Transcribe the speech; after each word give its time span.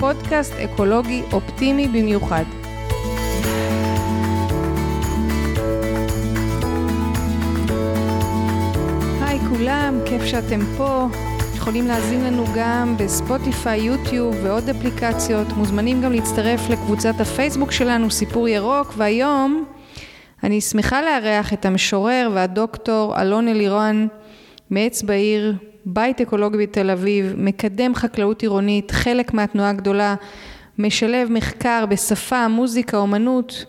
פודקאסט 0.00 0.52
אקולוגי 0.52 1.22
אופטימי 1.32 1.88
במיוחד. 1.88 2.44
היי 9.20 9.38
כולם, 9.38 9.98
כיף 10.06 10.24
שאתם 10.24 10.60
פה. 10.76 11.06
יכולים 11.56 11.86
להאזין 11.86 12.24
לנו 12.24 12.44
גם 12.56 12.94
בספוטיפיי, 12.98 13.80
יוטיוב 13.80 14.36
ועוד 14.42 14.68
אפליקציות. 14.68 15.46
מוזמנים 15.56 16.02
גם 16.02 16.12
להצטרף 16.12 16.70
לקבוצת 16.70 17.14
הפייסבוק 17.20 17.72
שלנו, 17.72 18.10
סיפור 18.10 18.48
ירוק, 18.48 18.94
והיום 18.96 19.64
אני 20.44 20.60
שמחה 20.60 21.02
לארח 21.02 21.52
את 21.52 21.66
המשורר 21.66 22.30
והדוקטור 22.34 23.20
אלון 23.20 23.48
אלירן 23.48 24.06
מעץ 24.70 25.02
בעיר, 25.02 25.54
בית 25.86 26.20
אקולוגי 26.20 26.58
בתל 26.58 26.90
אביב, 26.90 27.34
מקדם 27.36 27.94
חקלאות 27.94 28.42
עירונית, 28.42 28.90
חלק 28.90 29.34
מהתנועה 29.34 29.70
הגדולה, 29.70 30.14
משלב 30.78 31.28
מחקר 31.30 31.84
בשפה, 31.88 32.48
מוזיקה, 32.48 32.96
אומנות. 32.96 33.64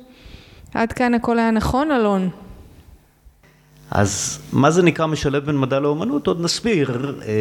עד 0.74 0.94
כאן 0.94 1.14
הכל 1.14 1.40
היה 1.40 1.52
נכון, 1.52 1.92
אלון? 1.92 2.30
אז 3.92 4.40
מה 4.54 4.72
זה 4.72 4.84
נקרא 4.84 5.06
משלב 5.06 5.46
בין 5.46 5.60
מדע 5.60 5.80
לאומנות? 5.80 6.28
עוד 6.28 6.42
נסביר, 6.42 7.16
אה, 7.28 7.34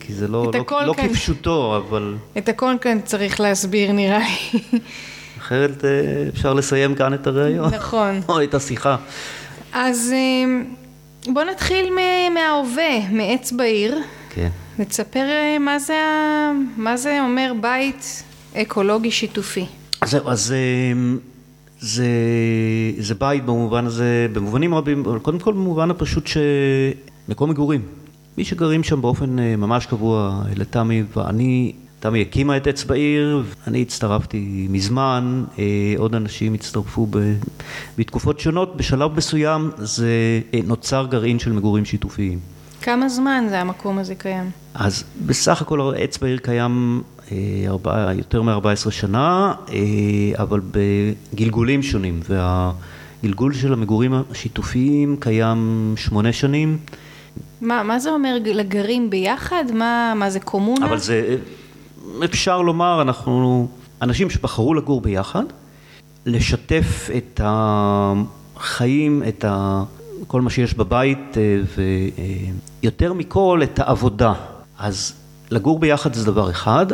כי 0.00 0.12
זה 0.12 0.28
לא, 0.28 0.50
לא, 0.70 0.86
לא 0.86 0.92
כן. 0.92 1.08
כפשוטו, 1.08 1.76
אבל... 1.76 2.14
את 2.38 2.48
הכל 2.48 2.74
כאן 2.80 3.00
צריך 3.04 3.40
להסביר 3.40 3.92
נראה 3.92 4.18
לי. 4.18 4.60
אחרת 5.38 5.84
אה, 5.84 5.90
אפשר 6.28 6.54
לסיים 6.54 6.94
כאן 6.94 7.14
את 7.14 7.26
הראיון. 7.26 7.74
נכון. 7.74 8.20
או 8.28 8.42
את 8.42 8.54
השיחה. 8.54 8.96
אז 9.72 10.12
אה, 10.14 10.62
בוא 11.32 11.44
נתחיל 11.44 11.94
מההווה, 12.34 13.10
מעץ 13.10 13.52
בעיר. 13.52 13.98
כן. 14.30 14.48
נספר 14.78 15.26
מה 15.60 15.78
זה, 15.78 16.00
מה 16.76 16.96
זה 16.96 17.20
אומר 17.20 17.52
בית 17.60 18.22
אקולוגי 18.54 19.10
שיתופי. 19.10 19.66
זהו, 20.04 20.28
אז 20.28 20.54
זה, 21.80 22.06
זה 22.98 23.14
בית 23.14 23.44
במובן 23.44 23.86
הזה, 23.86 24.26
במובנים 24.32 24.74
רבים, 24.74 25.04
אבל 25.06 25.18
קודם 25.18 25.38
כל 25.38 25.52
במובן 25.52 25.90
הפשוט 25.90 26.26
שמקום 26.26 27.50
מגורים. 27.50 27.82
מי 28.38 28.44
שגרים 28.44 28.82
שם 28.82 29.02
באופן 29.02 29.36
ממש 29.38 29.86
קבוע, 29.86 30.42
אלה 30.52 30.64
תמי 30.64 31.02
ואני, 31.16 31.72
תמי 32.06 32.22
הקימה 32.22 32.56
את 32.56 32.66
עץ 32.66 32.84
בעיר, 32.84 33.42
אני 33.66 33.82
הצטרפתי 33.82 34.66
מזמן, 34.70 35.44
עוד 35.98 36.14
אנשים 36.14 36.54
הצטרפו 36.54 37.06
ב, 37.10 37.18
בתקופות 37.98 38.40
שונות, 38.40 38.76
בשלב 38.76 39.16
מסוים 39.16 39.70
זה 39.76 40.10
נוצר 40.64 41.06
גרעין 41.10 41.38
של 41.38 41.52
מגורים 41.52 41.84
שיתופיים. 41.84 42.38
כמה 42.82 43.08
זמן 43.08 43.46
זה 43.48 43.60
המקום 43.60 43.98
הזה 43.98 44.14
קיים? 44.14 44.50
אז 44.74 45.04
בסך 45.26 45.62
הכל 45.62 45.92
עץ 45.96 46.18
בעיר 46.18 46.38
קיים 46.38 47.02
ארבע, 47.68 48.12
יותר 48.12 48.42
מ-14 48.42 48.90
שנה, 48.90 49.54
אבל 50.34 50.60
בגלגולים 50.70 51.82
שונים, 51.82 52.20
והגלגול 52.28 53.54
של 53.54 53.72
המגורים 53.72 54.14
השיתופיים 54.30 55.16
קיים 55.20 55.94
שמונה 55.96 56.32
שנים. 56.32 56.78
מה, 57.60 57.82
מה 57.82 57.98
זה 57.98 58.10
אומר 58.10 58.36
לגרים 58.44 59.10
ביחד? 59.10 59.64
מה, 59.74 60.12
מה 60.16 60.30
זה 60.30 60.40
קומונה? 60.40 60.86
אבל 60.86 60.98
זה, 60.98 61.36
אפשר 62.24 62.62
לומר, 62.62 63.02
אנחנו 63.02 63.68
אנשים 64.02 64.30
שבחרו 64.30 64.74
לגור 64.74 65.00
ביחד, 65.00 65.44
לשתף 66.26 67.10
את 67.16 67.40
החיים, 67.44 69.22
את 69.28 69.44
ה... 69.44 69.82
כל 70.26 70.40
מה 70.40 70.50
שיש 70.50 70.74
בבית, 70.74 71.36
ויותר 72.82 73.12
מכל 73.12 73.60
את 73.62 73.78
העבודה. 73.78 74.32
אז 74.78 75.12
לגור 75.50 75.78
ביחד 75.78 76.14
זה 76.14 76.26
דבר 76.26 76.50
אחד, 76.50 76.86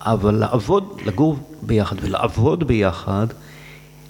אבל 0.00 0.34
לעבוד, 0.34 1.00
לגור 1.06 1.36
ביחד 1.62 1.96
ולעבוד 2.00 2.66
ביחד 2.66 3.26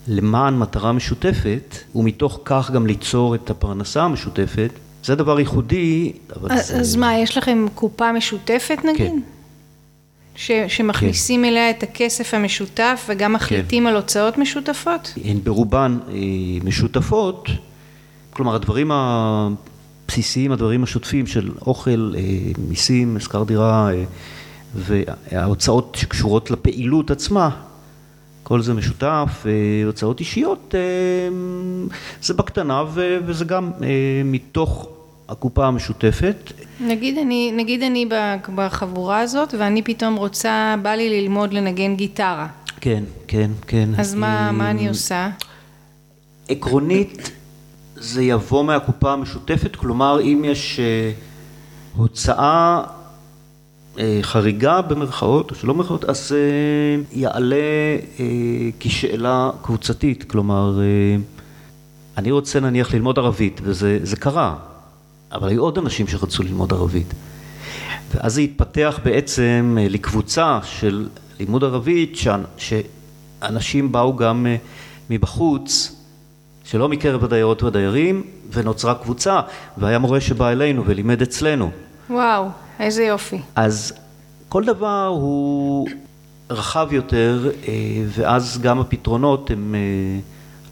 למען 0.09 0.59
מטרה 0.59 0.93
משותפת, 0.93 1.77
ומתוך 1.95 2.41
כך 2.45 2.71
גם 2.71 2.87
ליצור 2.87 3.35
את 3.35 3.51
הפרנסה 3.51 4.03
המשותפת, 4.03 4.71
זה 5.05 5.15
דבר 5.15 5.39
ייחודי, 5.39 6.13
אבל 6.37 6.53
אז, 6.53 6.67
זה... 6.67 6.77
אז 6.81 6.97
מה, 6.97 7.19
יש 7.19 7.37
לכם 7.37 7.67
קופה 7.75 8.13
משותפת 8.13 8.79
נגיד? 8.85 9.11
כן. 9.11 9.21
ש, 10.39 10.51
שמכניסים 10.69 11.41
כן. 11.43 11.49
אליה 11.49 11.71
את 11.71 11.83
הכסף 11.83 12.35
המשותף 12.35 13.07
וגם 13.09 13.33
מחליטים 13.33 13.83
כן. 13.83 13.87
על 13.87 13.97
הוצאות 13.97 14.39
משותפות? 14.39 15.15
הן 15.25 15.39
ברובן 15.45 15.99
אה, 16.09 16.15
משותפות, 16.65 17.49
כלומר 18.31 18.55
הדברים 18.55 18.91
הבסיסיים, 18.93 20.53
הדברים 20.53 20.83
השוטפים 20.83 21.27
של 21.27 21.51
אוכל, 21.67 22.13
אה, 22.17 22.23
מיסים, 22.69 23.21
שכר 23.21 23.45
דירה, 23.45 23.91
אה, 23.93 24.05
וההוצאות 24.75 25.97
שקשורות 26.01 26.51
לפעילות 26.51 27.11
עצמה, 27.11 27.51
כל 28.43 28.63
זה 28.63 28.75
משותף, 28.75 29.47
הוצאות 29.87 30.21
אישיות 30.21 30.75
זה 32.23 32.35
בקטנה 32.35 32.85
וזה 33.27 33.45
גם 33.45 33.71
מתוך 34.25 34.89
הקופה 35.29 35.67
המשותפת. 35.67 36.53
נגיד 36.81 37.19
אני, 37.19 37.53
נגיד 37.53 37.83
אני 37.83 38.09
בחבורה 38.55 39.21
הזאת 39.21 39.55
ואני 39.59 39.83
פתאום 39.83 40.17
רוצה, 40.17 40.75
בא 40.83 40.91
לי 40.91 41.21
ללמוד 41.21 41.53
לנגן 41.53 41.97
גיטרה. 41.97 42.47
כן, 42.81 43.05
כן, 43.29 43.51
כן. 43.67 43.89
אז 43.99 44.15
מה, 44.15 44.53
מה 44.53 44.71
אני 44.71 44.89
עושה? 44.89 45.31
עקרונית 46.49 47.31
זה 47.97 48.23
יבוא 48.23 48.65
מהקופה 48.65 49.13
המשותפת, 49.13 49.77
כלומר 49.77 50.21
אם 50.21 50.45
יש 50.47 50.81
הוצאה 51.97 52.83
חריגה 54.23 54.83
במרכאות 54.83 55.51
או 55.51 55.57
שלא 55.57 55.73
במרכאות, 55.73 56.05
אז 56.05 56.35
יעלה 57.13 57.57
כשאלה 58.81 59.51
קבוצתית, 59.63 60.25
כלומר 60.31 60.81
אני 62.17 62.31
רוצה 62.31 62.61
נניח 62.61 62.95
ללמוד 62.95 63.19
ערבית 63.19 63.61
וזה 63.65 64.17
קרה, 64.17 64.55
אבל 65.33 65.49
היו 65.49 65.63
עוד 65.63 65.79
אנשים 65.79 66.07
שרצו 66.07 66.43
ללמוד 66.43 66.73
ערבית 66.73 67.15
ואז 68.15 68.35
זה 68.35 68.41
התפתח 68.41 69.01
בעצם 69.05 69.77
לקבוצה 69.81 70.59
של 70.65 71.09
לימוד 71.41 71.65
ערבית 71.65 72.17
שאנשים 72.57 73.93
באו 73.93 74.17
גם 74.17 74.47
מבחוץ 75.11 75.97
שלא 76.65 76.89
מקרב 76.89 77.25
הדיירות 77.25 77.63
והדיירים 77.63 78.23
ונוצרה 78.53 78.95
קבוצה 78.95 79.41
והיה 79.79 79.99
מורה 79.99 80.21
שבא 80.21 80.51
אלינו 80.51 80.87
ולימד 80.87 81.23
אצלנו. 81.23 81.71
וואו. 82.11 82.49
איזה 82.81 83.05
יופי. 83.05 83.41
אז 83.57 83.93
כל 84.49 84.65
דבר 84.65 85.07
הוא 85.07 85.89
רחב 86.51 86.89
יותר, 86.91 87.51
ואז 88.09 88.59
גם 88.63 88.81
הפתרונות 88.81 89.51
הם 89.51 89.75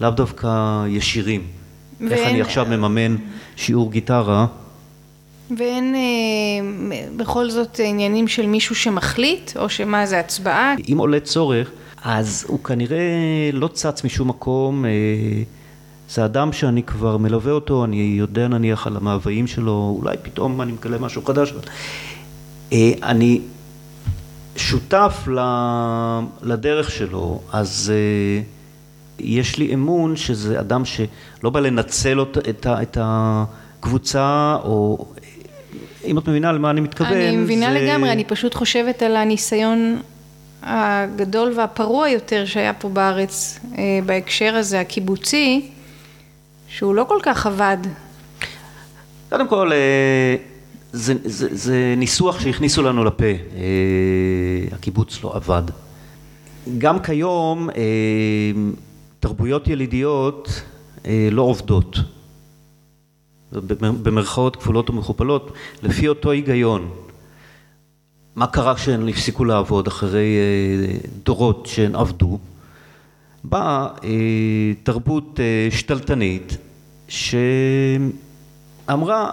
לאו 0.01 0.11
דווקא 0.11 0.85
ישירים. 0.89 1.47
ואין... 2.01 2.13
איך 2.13 2.29
אני 2.29 2.41
עכשיו 2.41 2.67
מממן 2.67 3.17
שיעור 3.57 3.91
גיטרה. 3.93 4.47
ואין 5.57 5.95
אה, 5.95 6.01
בכל 7.17 7.51
זאת 7.51 7.81
עניינים 7.85 8.29
של 8.29 8.47
מישהו 8.47 8.75
שמחליט, 8.75 9.57
או 9.57 9.69
שמה 9.69 10.07
זה 10.07 10.21
הצבעה? 10.21 10.75
אם 10.93 10.99
עולה 10.99 11.21
צורך, 11.21 11.71
אז 12.05 12.47
הוא 12.49 12.65
כנראה 12.65 12.99
לא 13.53 13.69
צץ 13.69 14.05
משום 14.05 14.29
מקום. 14.29 14.85
אה, 14.85 14.91
זה 16.11 16.25
אדם 16.25 16.53
שאני 16.53 16.83
כבר 16.83 17.17
מלווה 17.17 17.53
אותו, 17.53 17.85
אני 17.85 18.15
יודע 18.19 18.49
נניח 18.49 18.87
על 18.87 18.97
המאוויים 18.97 19.47
שלו, 19.47 19.97
אולי 20.01 20.17
פתאום 20.23 20.61
אני 20.61 20.73
מגלה 20.73 20.99
משהו 20.99 21.23
חדש. 21.25 21.55
אה, 22.73 22.93
אני 23.03 23.41
שותף 24.57 25.29
לדרך 26.43 26.91
שלו, 26.91 27.41
אז 27.53 27.93
אה, 27.95 28.43
יש 29.19 29.59
לי 29.59 29.75
אמון 29.75 30.17
שזה 30.17 30.61
אדם 30.61 30.85
שלא 30.85 31.51
בא 31.51 31.61
לנצל 31.61 32.25
את 32.83 32.99
הקבוצה, 33.01 34.57
או 34.65 35.07
אם 36.05 36.19
את 36.19 36.29
מבינה 36.29 36.53
למה 36.53 36.71
אני 36.71 36.81
מתכוון. 36.81 37.13
אני 37.13 37.37
מבינה 37.37 37.73
זה... 37.73 37.79
לגמרי, 37.79 38.13
אני 38.13 38.25
פשוט 38.25 38.55
חושבת 38.55 39.03
על 39.03 39.17
הניסיון 39.17 40.01
הגדול 40.63 41.53
והפרוע 41.57 42.09
יותר 42.09 42.45
שהיה 42.45 42.73
פה 42.73 42.89
בארץ 42.89 43.61
אה, 43.79 43.99
בהקשר 44.07 44.55
הזה, 44.55 44.81
הקיבוצי. 44.81 45.71
שהוא 46.69 46.95
לא 46.95 47.05
כל 47.09 47.19
כך 47.23 47.47
עבד. 47.47 47.77
קודם 49.29 49.49
כל, 49.49 49.73
אה, 49.73 50.37
זה, 50.93 51.15
זה, 51.25 51.49
זה 51.51 51.95
ניסוח 51.97 52.41
שהכניסו 52.41 52.83
לנו 52.83 53.05
לפה, 53.05 53.25
אה, 53.25 53.33
הקיבוץ 54.73 55.25
לא 55.25 55.37
עבד. 55.37 55.63
גם 56.79 57.03
כיום 57.03 57.71
אה, 57.71 57.75
תרבויות 59.21 59.69
ילידיות 59.69 60.63
אה, 61.07 61.29
לא 61.33 61.43
עובדות, 61.43 61.97
במרכאות 63.79 64.57
כפולות 64.57 64.91
ומכופלות, 64.91 65.53
לפי 65.83 66.09
אותו 66.09 66.31
היגיון. 66.31 66.91
מה 68.37 68.47
קרה 68.47 68.75
כשהן 68.75 69.09
הפסיקו 69.09 69.45
לעבוד 69.45 69.87
אחרי 69.87 70.37
דורות 71.23 71.67
שהן 71.67 71.95
עבדו? 71.95 72.39
באה 73.45 73.89
תרבות 74.83 75.41
שתלטנית 75.71 76.57
שאמרה 77.09 78.11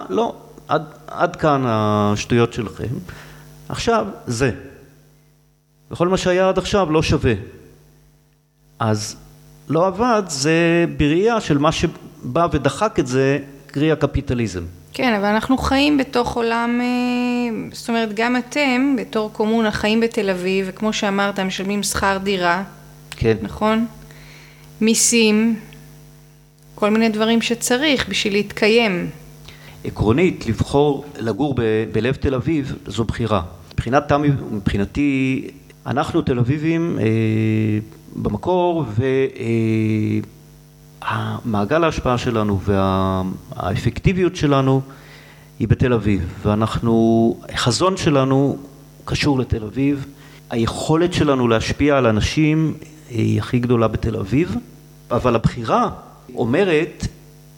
לא, 0.08 0.34
עד, 0.68 0.82
עד 1.06 1.36
כאן 1.36 1.62
השטויות 1.66 2.52
שלכם, 2.52 2.88
עכשיו 3.68 4.06
זה. 4.26 4.50
וכל 5.90 6.08
מה 6.08 6.16
שהיה 6.16 6.48
עד 6.48 6.58
עכשיו 6.58 6.90
לא 6.90 7.02
שווה. 7.02 7.32
אז 8.78 9.16
לא 9.68 9.86
עבד, 9.86 10.22
זה 10.28 10.84
בראייה 10.96 11.40
של 11.40 11.58
מה 11.58 11.72
שבא 11.72 12.46
ודחק 12.52 12.96
את 12.98 13.06
זה, 13.06 13.38
קרי 13.66 13.92
הקפיטליזם. 13.92 14.62
כן, 14.92 15.14
אבל 15.14 15.24
אנחנו 15.24 15.58
חיים 15.58 15.98
בתוך 15.98 16.36
עולם, 16.36 16.80
אה, 16.80 17.68
זאת 17.72 17.88
אומרת, 17.88 18.14
גם 18.14 18.36
אתם, 18.36 18.96
בתור 18.98 19.30
קומונה, 19.32 19.70
חיים 19.70 20.00
בתל 20.00 20.30
אביב, 20.30 20.66
וכמו 20.68 20.92
שאמרת, 20.92 21.40
משלמים 21.40 21.82
שכר 21.82 22.18
דירה. 22.22 22.62
כן. 23.10 23.36
נכון? 23.42 23.86
מיסים, 24.80 25.56
כל 26.74 26.90
מיני 26.90 27.08
דברים 27.08 27.42
שצריך 27.42 28.08
בשביל 28.08 28.32
להתקיים. 28.32 29.10
עקרונית, 29.84 30.46
לבחור 30.46 31.04
לגור 31.18 31.54
ב- 31.54 31.84
בלב 31.92 32.14
תל 32.14 32.34
אביב 32.34 32.74
זו 32.86 33.04
בחירה. 33.04 33.42
מבחינת 33.74 34.08
תמי, 34.08 34.28
מבחינתי, 34.50 35.40
אנחנו 35.86 36.22
תל 36.22 36.38
אביבים 36.38 36.98
אה, 37.00 37.04
במקור 38.16 38.84
והמעגל 41.02 41.84
ההשפעה 41.84 42.18
שלנו 42.18 42.60
והאפקטיביות 42.60 44.36
שלנו 44.36 44.80
היא 45.58 45.68
בתל 45.68 45.92
אביב. 45.92 46.34
ואנחנו, 46.42 47.36
החזון 47.48 47.96
שלנו 47.96 48.56
קשור 49.04 49.38
לתל 49.38 49.64
אביב, 49.64 50.06
היכולת 50.50 51.12
שלנו 51.12 51.48
להשפיע 51.48 51.98
על 51.98 52.06
אנשים 52.06 52.74
היא 53.10 53.38
הכי 53.38 53.58
גדולה 53.58 53.88
בתל 53.88 54.16
אביב, 54.16 54.56
אבל 55.10 55.34
הבחירה 55.34 55.90
אומרת 56.34 57.06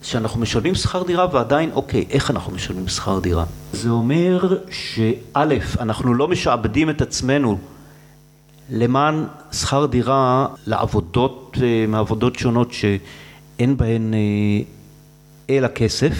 שאנחנו 0.01 0.39
משלמים 0.39 0.75
שכר 0.75 1.03
דירה 1.03 1.27
ועדיין, 1.33 1.71
אוקיי, 1.73 2.05
איך 2.09 2.31
אנחנו 2.31 2.53
משלמים 2.53 2.87
שכר 2.87 3.19
דירה? 3.19 3.45
זה 3.73 3.89
אומר 3.89 4.57
שא', 4.71 5.43
אנחנו 5.79 6.13
לא 6.13 6.27
משעבדים 6.27 6.89
את 6.89 7.01
עצמנו 7.01 7.57
למען 8.69 9.25
שכר 9.51 9.85
דירה 9.85 10.47
לעבודות, 10.67 11.57
אה, 11.61 11.85
מעבודות 11.87 12.35
שונות 12.35 12.73
שאין 12.73 13.77
בהן 13.77 14.13
אה, 14.13 14.19
אלא 15.49 15.67
כסף, 15.67 16.13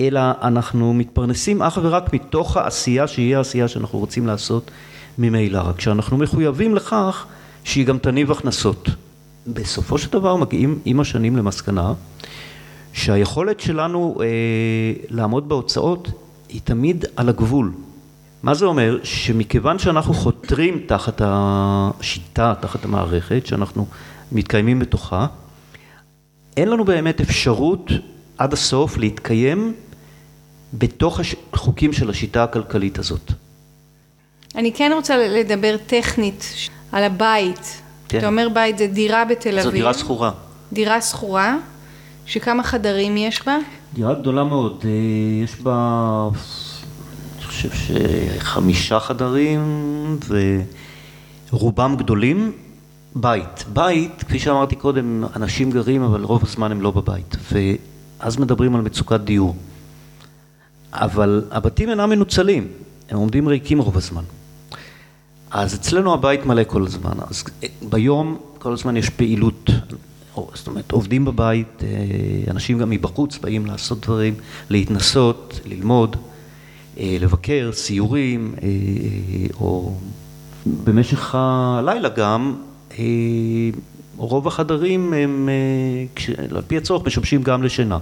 אלא 0.00 0.20
אנחנו 0.42 0.94
מתפרנסים 0.94 1.62
אך 1.62 1.78
ורק 1.82 2.14
מתוך 2.14 2.56
העשייה 2.56 3.06
שהיא 3.06 3.36
העשייה 3.36 3.68
שאנחנו 3.68 3.98
רוצים 3.98 4.26
לעשות 4.26 4.70
ממילא, 5.18 5.58
רק 5.58 5.80
שאנחנו 5.80 6.16
מחויבים 6.16 6.74
לכך 6.74 7.26
שהיא 7.64 7.86
גם 7.86 7.98
תניב 7.98 8.30
הכנסות. 8.30 8.88
בסופו 9.46 9.98
של 9.98 10.12
דבר 10.12 10.36
מגיעים 10.36 10.78
עם 10.84 11.00
השנים 11.00 11.36
למסקנה 11.36 11.92
שהיכולת 12.92 13.60
שלנו 13.60 14.16
אה, 14.20 14.26
לעמוד 15.08 15.48
בהוצאות 15.48 16.08
היא 16.48 16.60
תמיד 16.64 17.04
על 17.16 17.28
הגבול. 17.28 17.72
מה 18.42 18.54
זה 18.54 18.64
אומר? 18.64 18.98
שמכיוון 19.02 19.78
שאנחנו 19.78 20.14
חותרים 20.14 20.82
תחת 20.86 21.20
השיטה, 21.24 22.54
תחת 22.60 22.84
המערכת, 22.84 23.46
שאנחנו 23.46 23.86
מתקיימים 24.32 24.78
בתוכה, 24.78 25.26
אין 26.56 26.68
לנו 26.68 26.84
באמת 26.84 27.20
אפשרות 27.20 27.90
עד 28.38 28.52
הסוף 28.52 28.98
להתקיים 28.98 29.74
בתוך 30.74 31.20
החוקים 31.52 31.92
של 31.92 32.10
השיטה 32.10 32.44
הכלכלית 32.44 32.98
הזאת. 32.98 33.32
אני 34.54 34.72
כן 34.72 34.92
רוצה 34.94 35.16
לדבר 35.16 35.76
טכנית 35.86 36.54
על 36.92 37.04
הבית. 37.04 37.82
כן. 38.08 38.18
אתה 38.18 38.26
אומר 38.26 38.48
בית 38.54 38.78
זה 38.78 38.86
דירה 38.86 39.24
בתל 39.24 39.50
אביב. 39.50 39.62
זו 39.64 39.70
דירה 39.70 39.94
שכורה. 39.94 40.30
דירה 40.72 41.00
שכורה. 41.00 41.56
שכמה 42.26 42.62
חדרים 42.62 43.16
יש 43.16 43.46
בה? 43.46 43.56
דירה 43.94 44.14
גדולה 44.14 44.44
מאוד, 44.44 44.84
אה, 44.84 44.90
יש 45.44 45.60
בה, 45.60 46.28
חושב 47.68 47.94
שחמישה 48.38 49.00
חדרים 49.00 49.60
ורובם 51.52 51.96
גדולים. 51.98 52.52
בית, 53.14 53.64
בית, 53.72 54.22
כפי 54.22 54.38
שאמרתי 54.38 54.76
קודם, 54.76 55.24
אנשים 55.36 55.70
גרים 55.70 56.02
אבל 56.02 56.24
רוב 56.24 56.42
הזמן 56.44 56.72
הם 56.72 56.80
לא 56.80 56.90
בבית 56.90 57.36
ואז 57.52 58.38
מדברים 58.38 58.76
על 58.76 58.80
מצוקת 58.80 59.20
דיור. 59.20 59.56
אבל 60.92 61.44
הבתים 61.50 61.90
אינם 61.90 62.10
מנוצלים, 62.10 62.68
הם 63.10 63.18
עומדים 63.18 63.48
ריקים 63.48 63.78
רוב 63.78 63.96
הזמן. 63.96 64.22
אז 65.50 65.74
אצלנו 65.74 66.14
הבית 66.14 66.46
מלא 66.46 66.62
כל 66.66 66.86
הזמן, 66.86 67.14
אז 67.30 67.44
ביום 67.82 68.38
כל 68.58 68.72
הזמן 68.72 68.96
יש 68.96 69.10
פעילות 69.10 69.70
זאת 70.54 70.66
אומרת, 70.66 70.92
עובדים 70.92 71.24
בבית, 71.24 71.82
אה, 71.82 72.50
אנשים 72.50 72.78
גם 72.78 72.90
מבחוץ 72.90 73.38
באים 73.38 73.66
לעשות 73.66 74.00
דברים, 74.00 74.34
להתנסות, 74.70 75.60
ללמוד, 75.64 76.16
לבקר, 76.96 77.70
סיורים, 77.72 78.54
אה, 78.62 78.68
או 79.60 79.94
במשך 80.66 81.34
הלילה 81.34 82.08
גם, 82.08 82.54
רוב 84.16 84.46
החדרים 84.46 85.12
הם, 85.12 85.48
על 86.50 86.62
פי 86.66 86.76
הצורך, 86.76 87.06
משמשים 87.06 87.42
גם 87.42 87.62
לשינה. 87.62 87.98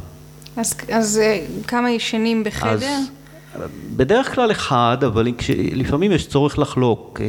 אז, 0.56 0.74
אז 0.92 1.20
כמה 1.66 1.90
ישנים 1.90 2.44
בחדר? 2.44 2.70
אז, 2.74 3.62
בדרך 3.96 4.34
כלל 4.34 4.50
אחד, 4.50 4.98
אבל 5.06 5.28
לפעמים 5.72 6.12
יש 6.12 6.26
צורך 6.26 6.58
לחלוק. 6.58 7.20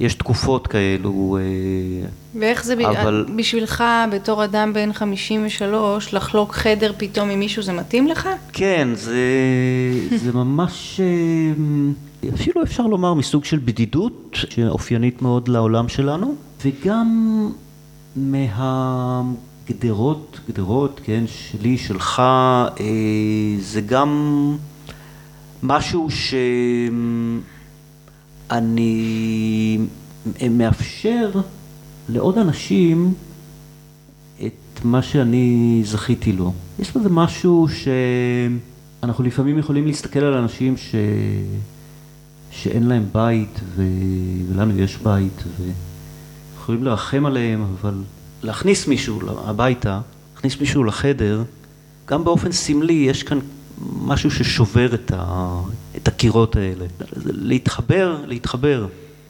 יש 0.00 0.14
תקופות 0.14 0.66
כאלו. 0.66 1.38
אה, 1.40 2.08
ואיך 2.40 2.64
זה 2.64 2.74
אבל... 2.74 3.26
בשבילך, 3.36 3.84
בתור 4.12 4.44
אדם 4.44 4.72
בן 4.72 4.92
53, 4.92 6.14
לחלוק 6.14 6.52
חדר 6.52 6.92
פתאום 6.96 7.30
עם 7.30 7.38
מישהו, 7.38 7.62
זה 7.62 7.72
מתאים 7.72 8.06
לך? 8.06 8.28
כן, 8.52 8.88
זה, 8.94 9.22
זה 10.16 10.32
ממש, 10.32 11.00
אה, 11.00 11.06
אפילו 12.34 12.62
אפשר 12.62 12.86
לומר 12.86 13.14
מסוג 13.14 13.44
של 13.44 13.60
בדידות, 13.64 14.30
שאופיינית 14.32 15.22
מאוד 15.22 15.48
לעולם 15.48 15.88
שלנו, 15.88 16.34
וגם 16.64 17.50
מהגדרות, 18.16 19.30
גדרות, 20.48 21.00
כן, 21.04 21.24
שלי, 21.26 21.78
שלך, 21.78 22.20
אה, 22.20 22.84
זה 23.60 23.80
גם 23.80 24.56
משהו 25.62 26.10
ש... 26.10 26.34
אני 28.50 29.78
מאפשר 30.50 31.30
לעוד 32.08 32.38
אנשים 32.38 33.14
את 34.46 34.84
מה 34.84 35.02
שאני 35.02 35.80
זכיתי 35.84 36.32
לו. 36.32 36.52
יש 36.78 36.96
בזה 36.96 37.08
משהו 37.08 37.66
שאנחנו 39.02 39.24
לפעמים 39.24 39.58
יכולים 39.58 39.86
להסתכל 39.86 40.18
על 40.18 40.34
אנשים 40.34 40.76
ש... 40.76 40.94
שאין 42.50 42.82
להם 42.82 43.04
בית 43.12 43.60
ו... 43.76 43.82
ולנו 44.48 44.78
יש 44.78 44.96
בית 44.96 45.42
ויכולים 46.58 46.84
לרחם 46.84 47.26
עליהם, 47.26 47.64
אבל 47.80 48.02
להכניס 48.42 48.86
מישהו 48.86 49.20
הביתה, 49.44 50.00
להכניס 50.34 50.60
מישהו 50.60 50.84
לחדר, 50.84 51.42
גם 52.06 52.24
באופן 52.24 52.52
סמלי 52.52 52.92
יש 52.92 53.22
כאן 53.22 53.38
משהו 53.80 54.30
ששובר 54.30 54.94
את, 54.94 55.12
ה, 55.14 55.60
את 56.02 56.08
הקירות 56.08 56.56
האלה. 56.56 56.86
להתחבר, 57.24 58.24
להתחבר. 58.26 58.86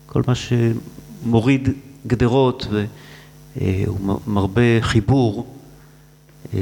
כל 0.06 0.22
מה 0.26 0.34
שמוריד 0.34 1.68
גדרות 2.06 2.66
והוא 3.56 4.20
מרבה 4.26 4.80
חיבור, 4.80 5.46
אה, 6.54 6.60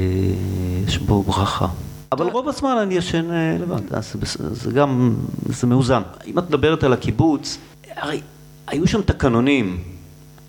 יש 0.87 0.97
בו 0.97 1.23
ברכה. 1.23 1.67
אבל 2.11 2.27
רוב 2.27 2.47
הזמן 2.47 2.77
אני 2.81 2.95
ישן 2.95 3.31
אה, 3.31 3.57
לבד, 3.59 3.93
אז 3.93 4.15
זה 4.51 4.71
גם, 4.71 5.15
זה 5.45 5.67
מאוזן. 5.67 6.01
אם 6.27 6.39
את 6.39 6.49
מדברת 6.49 6.83
על 6.83 6.93
הקיבוץ, 6.93 7.57
הרי 7.95 8.21
היו 8.67 8.87
שם 8.87 9.01
תקנונים. 9.01 9.83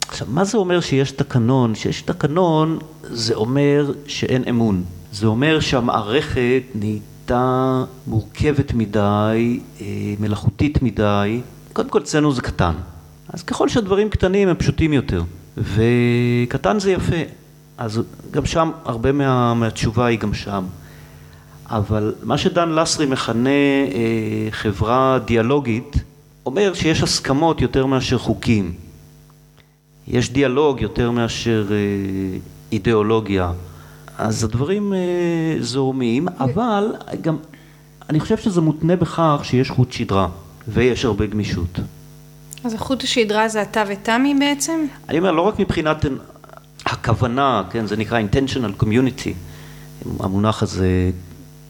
עכשיו, 0.09 0.27
מה 0.31 0.45
זה 0.45 0.59
אומר 0.59 0.81
שיש 0.81 1.11
תקנון? 1.11 1.75
שיש 1.75 2.03
תקנון 2.03 2.79
זה 3.03 3.35
אומר 3.35 3.93
שאין 4.07 4.45
אמון. 4.49 4.85
זה 5.12 5.27
אומר 5.27 5.61
שהמערכת 5.61 6.62
נהייתה 6.75 7.18
הייתה 7.29 7.85
מורכבת 8.07 8.75
מדי, 8.75 9.61
אה, 9.81 9.87
מלאכותית 10.21 10.83
מדי, 10.83 11.41
קודם 11.73 11.89
כל 11.89 12.01
אצלנו 12.01 12.33
זה 12.33 12.43
קטן, 12.43 12.73
אז 13.29 13.43
ככל 13.43 13.69
שהדברים 13.69 14.11
קטנים 14.11 14.49
הם 14.49 14.57
פשוטים 14.57 14.93
יותר, 14.93 15.23
וקטן 15.57 16.79
זה 16.79 16.93
יפה, 16.93 17.17
אז 17.79 18.03
גם 18.31 18.47
שם, 18.47 18.71
הרבה 18.85 19.13
מה, 19.13 19.55
מהתשובה 19.55 20.07
היא 20.07 20.19
גם 20.19 20.35
שם. 20.35 20.65
אבל 21.67 22.15
מה 22.23 22.39
שדן 22.39 22.69
לסרי 22.69 23.07
מכנה 23.07 23.51
אה, 23.51 24.49
חברה 24.51 25.19
דיאלוגית, 25.25 25.97
אומר 26.47 26.75
שיש 26.75 27.03
הסכמות 27.03 27.61
יותר 27.61 27.87
מאשר 27.87 28.19
חוקים. 28.19 28.73
יש 30.07 30.33
דיאלוג 30.33 30.81
יותר 30.81 31.11
מאשר 31.11 31.67
אה, 31.71 31.77
אידיאולוגיה. 32.73 33.53
אז 34.19 34.45
הדברים 34.45 34.95
אה, 34.95 34.99
זורמים, 35.61 36.29
אבל 36.29 36.95
גם 37.21 37.37
אני 38.11 38.21
חושב 38.21 38.37
שזה 38.37 38.61
מותנה 38.61 38.97
בכך 38.97 39.41
שיש 39.43 39.71
חוט 39.71 39.93
שדרה 39.93 40.29
ויש 40.69 41.05
הרבה 41.05 41.27
גמישות. 41.27 41.79
אז 42.65 42.75
החוט 42.75 43.03
השדרה 43.03 43.49
זה 43.49 43.63
אתה 43.63 43.85
ותמי 43.89 44.35
בעצם? 44.39 44.87
אני 45.09 45.19
אומר, 45.19 45.33
לא 45.33 45.41
רק 45.43 45.59
מבחינת 45.59 46.05
הכוונה, 46.87 47.63
כן, 47.71 47.87
זה 47.87 47.97
נקרא 47.97 48.21
intentional 48.21 48.83
community, 48.83 49.31
המונח 50.21 50.63
הזה, 50.63 51.11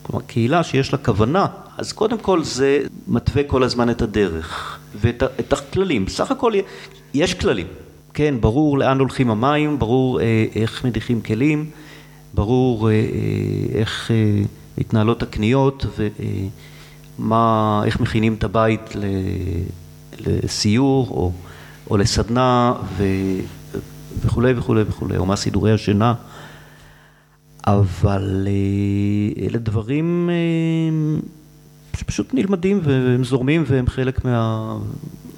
כלומר 0.02 0.24
קהילה 0.26 0.62
שיש 0.62 0.92
לה 0.92 0.98
כוונה, 0.98 1.46
אז 1.78 1.92
קודם 1.92 2.18
כל 2.18 2.44
זה 2.44 2.80
מתווה 3.08 3.42
כל 3.44 3.62
הזמן 3.62 3.90
את 3.90 4.02
הדרך 4.02 4.78
ואת 4.94 5.52
הכללים, 5.52 6.04
בסך 6.04 6.30
הכל 6.30 6.52
יש 7.14 7.34
כללים, 7.34 7.66
כן, 8.14 8.34
ברור 8.40 8.78
לאן 8.78 8.98
הולכים 8.98 9.30
המים, 9.30 9.78
ברור 9.78 10.20
אה, 10.20 10.44
איך 10.54 10.84
מדיחים 10.84 11.20
כלים, 11.20 11.70
ברור 12.34 12.90
אה, 12.90 12.94
אה, 12.94 13.00
איך 13.80 14.10
אה, 14.10 14.42
מתנהלות 14.78 15.22
הקניות 15.22 15.86
ומה, 17.18 17.82
איך 17.84 18.00
מכינים 18.00 18.34
את 18.34 18.44
הבית 18.44 18.90
לסיור 20.20 21.08
או, 21.10 21.32
או 21.90 21.96
לסדנה 21.96 22.74
ו, 22.96 23.04
וכולי 24.20 24.52
וכולי 24.56 24.82
וכולי, 24.88 25.16
או 25.16 25.26
מה 25.26 25.36
סידורי 25.36 25.72
השינה, 25.72 26.14
אבל 27.66 28.48
אלה 29.42 29.58
דברים 29.58 30.30
שפשוט 31.96 32.34
נלמדים 32.34 32.80
והם 32.82 33.24
זורמים 33.24 33.64
והם 33.66 33.86
חלק 33.86 34.24
מה... 34.24 34.76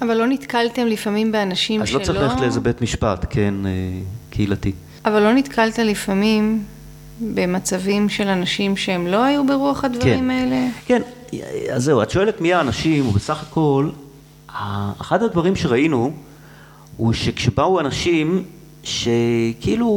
אבל 0.01 0.17
לא 0.17 0.27
נתקלתם 0.27 0.87
לפעמים 0.87 1.31
באנשים 1.31 1.81
אז 1.81 1.87
שלא... 1.87 2.01
אז 2.01 2.09
לא 2.09 2.13
צריך 2.13 2.23
ללכת 2.23 2.41
לאיזה 2.41 2.59
בית 2.59 2.81
משפט, 2.81 3.25
כן, 3.29 3.53
קהילתי. 4.29 4.71
אבל 5.05 5.23
לא 5.23 5.33
נתקלת 5.33 5.79
לפעמים 5.79 6.63
במצבים 7.21 8.09
של 8.09 8.27
אנשים 8.27 8.77
שהם 8.77 9.07
לא 9.07 9.23
היו 9.23 9.47
ברוח 9.47 9.83
הדברים 9.83 10.19
כן, 10.19 10.29
האלה? 10.29 10.67
כן, 10.85 11.01
אז 11.73 11.83
זהו, 11.83 12.01
את 12.01 12.09
שואלת 12.09 12.41
מי 12.41 12.53
האנשים, 12.53 13.07
ובסך 13.07 13.43
הכל, 13.43 13.89
אחד 15.01 15.23
הדברים 15.23 15.55
שראינו 15.55 16.11
הוא 16.97 17.13
שכשבאו 17.13 17.79
אנשים 17.79 18.43
שכאילו 18.83 19.87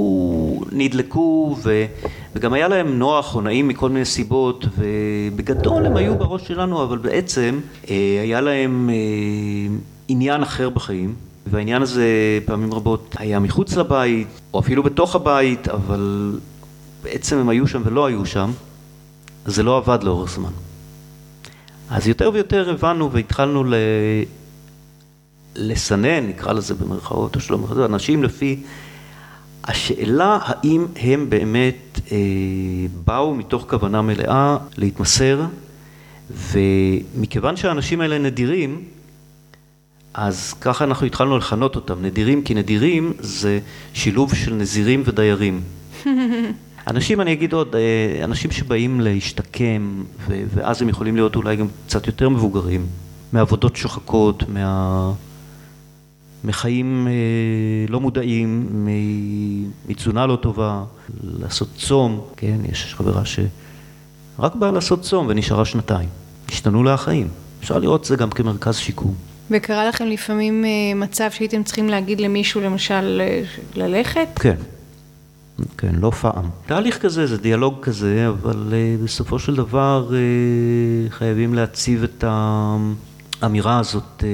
נדלקו 0.72 1.56
ו, 1.62 1.84
וגם 2.34 2.52
היה 2.52 2.68
להם 2.68 2.98
נוח 2.98 3.34
או 3.34 3.40
נעים 3.40 3.68
מכל 3.68 3.90
מיני 3.90 4.04
סיבות 4.04 4.66
ובגדול 4.78 5.86
הם 5.86 5.96
היו 5.96 6.18
בראש 6.18 6.48
שלנו 6.48 6.84
אבל 6.84 6.98
בעצם 6.98 7.60
אה, 7.90 8.20
היה 8.22 8.40
להם 8.40 8.90
אה, 8.92 9.76
עניין 10.08 10.42
אחר 10.42 10.70
בחיים 10.70 11.14
והעניין 11.46 11.82
הזה 11.82 12.06
פעמים 12.44 12.74
רבות 12.74 13.16
היה 13.18 13.38
מחוץ 13.38 13.76
לבית 13.76 14.28
או 14.54 14.60
אפילו 14.60 14.82
בתוך 14.82 15.14
הבית 15.14 15.68
אבל 15.68 16.38
בעצם 17.04 17.38
הם 17.38 17.48
היו 17.48 17.66
שם 17.66 17.82
ולא 17.84 18.06
היו 18.06 18.26
שם, 18.26 18.50
זה 19.46 19.62
לא 19.62 19.76
עבד 19.76 20.02
לאורך 20.02 20.30
זמן. 20.30 20.52
אז 21.90 22.08
יותר 22.08 22.30
ויותר 22.34 22.70
הבנו 22.70 23.12
והתחלנו 23.12 23.64
ל... 23.64 23.74
לסנן, 25.56 26.26
נקרא 26.26 26.52
לזה 26.52 26.74
במרכאות, 26.74 27.36
או 27.36 27.40
שלא 27.40 27.56
במרכאות, 27.56 27.90
אנשים 27.90 28.22
לפי 28.22 28.62
השאלה 29.64 30.38
האם 30.42 30.86
הם 30.96 31.30
באמת 31.30 32.00
אה, 32.12 32.16
באו 33.04 33.34
מתוך 33.34 33.66
כוונה 33.68 34.02
מלאה 34.02 34.56
להתמסר, 34.76 35.40
ומכיוון 36.30 37.56
שהאנשים 37.56 38.00
האלה 38.00 38.18
נדירים, 38.18 38.84
אז 40.14 40.54
ככה 40.60 40.84
אנחנו 40.84 41.06
התחלנו 41.06 41.38
לכנות 41.38 41.76
אותם, 41.76 42.02
נדירים 42.02 42.42
כי 42.42 42.54
נדירים 42.54 43.12
זה 43.18 43.60
שילוב 43.94 44.34
של 44.34 44.54
נזירים 44.54 45.02
ודיירים. 45.04 45.60
אנשים, 46.86 47.20
אני 47.20 47.32
אגיד 47.32 47.52
עוד, 47.52 47.76
אה, 47.76 48.24
אנשים 48.24 48.50
שבאים 48.50 49.00
להשתקם, 49.00 50.02
ואז 50.28 50.82
הם 50.82 50.88
יכולים 50.88 51.16
להיות 51.16 51.36
אולי 51.36 51.56
גם 51.56 51.66
קצת 51.86 52.06
יותר 52.06 52.28
מבוגרים, 52.28 52.86
מעבודות 53.32 53.76
שוחקות, 53.76 54.48
מה... 54.48 55.12
מחיים 56.44 57.08
אה, 57.10 57.12
לא 57.88 58.00
מודעים, 58.00 58.68
מתזונה 59.88 60.26
לא 60.26 60.36
טובה, 60.36 60.84
לעשות 61.22 61.68
צום, 61.76 62.20
כן, 62.36 62.56
יש 62.72 62.94
חברה 62.94 63.22
שרק 63.24 64.54
באה 64.54 64.70
לעשות 64.70 65.00
צום 65.00 65.26
ונשארה 65.28 65.64
שנתיים, 65.64 66.08
השתנו 66.48 66.82
לה 66.82 66.94
החיים. 66.94 67.28
אפשר 67.60 67.78
לראות 67.78 68.00
את 68.00 68.06
זה 68.06 68.16
גם 68.16 68.30
כמרכז 68.30 68.76
שיקום. 68.76 69.14
וקרה 69.50 69.88
לכם 69.88 70.06
לפעמים 70.06 70.64
אה, 70.64 70.70
מצב 70.96 71.30
שהייתם 71.30 71.62
צריכים 71.62 71.88
להגיד 71.88 72.20
למישהו 72.20 72.60
למשל 72.60 73.20
ללכת? 73.74 74.28
כן. 74.34 74.56
כן, 75.78 75.94
לא 76.00 76.10
פעם. 76.10 76.50
תהליך 76.66 76.98
כזה, 76.98 77.26
זה 77.26 77.36
דיאלוג 77.36 77.74
כזה, 77.82 78.28
אבל 78.28 78.72
uh, 78.72 79.04
בסופו 79.04 79.38
של 79.38 79.56
דבר 79.56 80.10
uh, 80.10 81.12
חייבים 81.12 81.54
להציב 81.54 82.02
את 82.02 82.24
האמירה 83.42 83.78
הזאת 83.78 84.20
uh, 84.20 84.24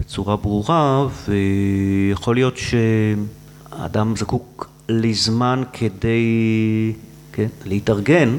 בצורה 0.00 0.36
ברורה, 0.36 1.06
ויכול 1.28 2.34
להיות 2.34 2.54
שהאדם 2.56 4.16
זקוק 4.16 4.68
לזמן 4.88 5.62
כדי 5.72 6.92
כן, 7.32 7.48
להתארגן. 7.64 8.36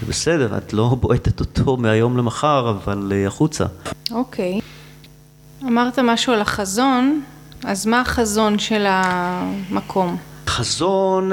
זה 0.00 0.06
בסדר, 0.06 0.58
את 0.58 0.72
לא 0.72 0.96
בועטת 1.00 1.40
אותו 1.40 1.76
מהיום 1.76 2.16
למחר, 2.16 2.70
אבל 2.70 3.12
uh, 3.12 3.28
החוצה. 3.28 3.64
אוקיי. 4.10 4.60
Okay. 4.60 5.66
אמרת 5.66 5.98
משהו 5.98 6.32
על 6.32 6.40
החזון. 6.40 7.22
אז 7.64 7.86
מה 7.86 8.00
החזון 8.00 8.58
של 8.58 8.84
המקום? 8.88 10.16
חזון 10.46 11.30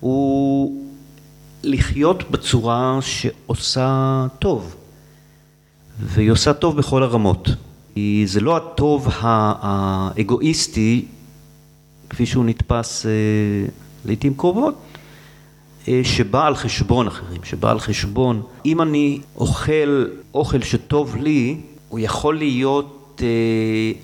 הוא 0.00 0.84
לחיות 1.62 2.30
בצורה 2.30 2.98
שעושה 3.00 4.26
טוב, 4.38 4.74
והיא 6.00 6.30
עושה 6.30 6.52
טוב 6.52 6.76
בכל 6.76 7.02
הרמות. 7.02 7.48
זה 8.24 8.40
לא 8.40 8.56
הטוב 8.56 9.08
האגואיסטי, 9.20 11.04
כפי 12.10 12.26
שהוא 12.26 12.44
נתפס 12.44 13.06
אה, 13.06 13.10
לעיתים 14.04 14.34
קרובות, 14.34 14.74
אה, 15.88 16.00
שבא 16.04 16.46
על 16.46 16.54
חשבון 16.54 17.06
אחרים, 17.06 17.40
שבא 17.44 17.70
על 17.70 17.80
חשבון, 17.80 18.42
אם 18.66 18.82
אני 18.82 19.20
אוכל 19.36 20.06
אוכל 20.34 20.62
שטוב 20.62 21.16
לי, 21.16 21.60
הוא 21.88 21.98
יכול 21.98 22.38
להיות 22.38 23.22
אה, 23.22 23.26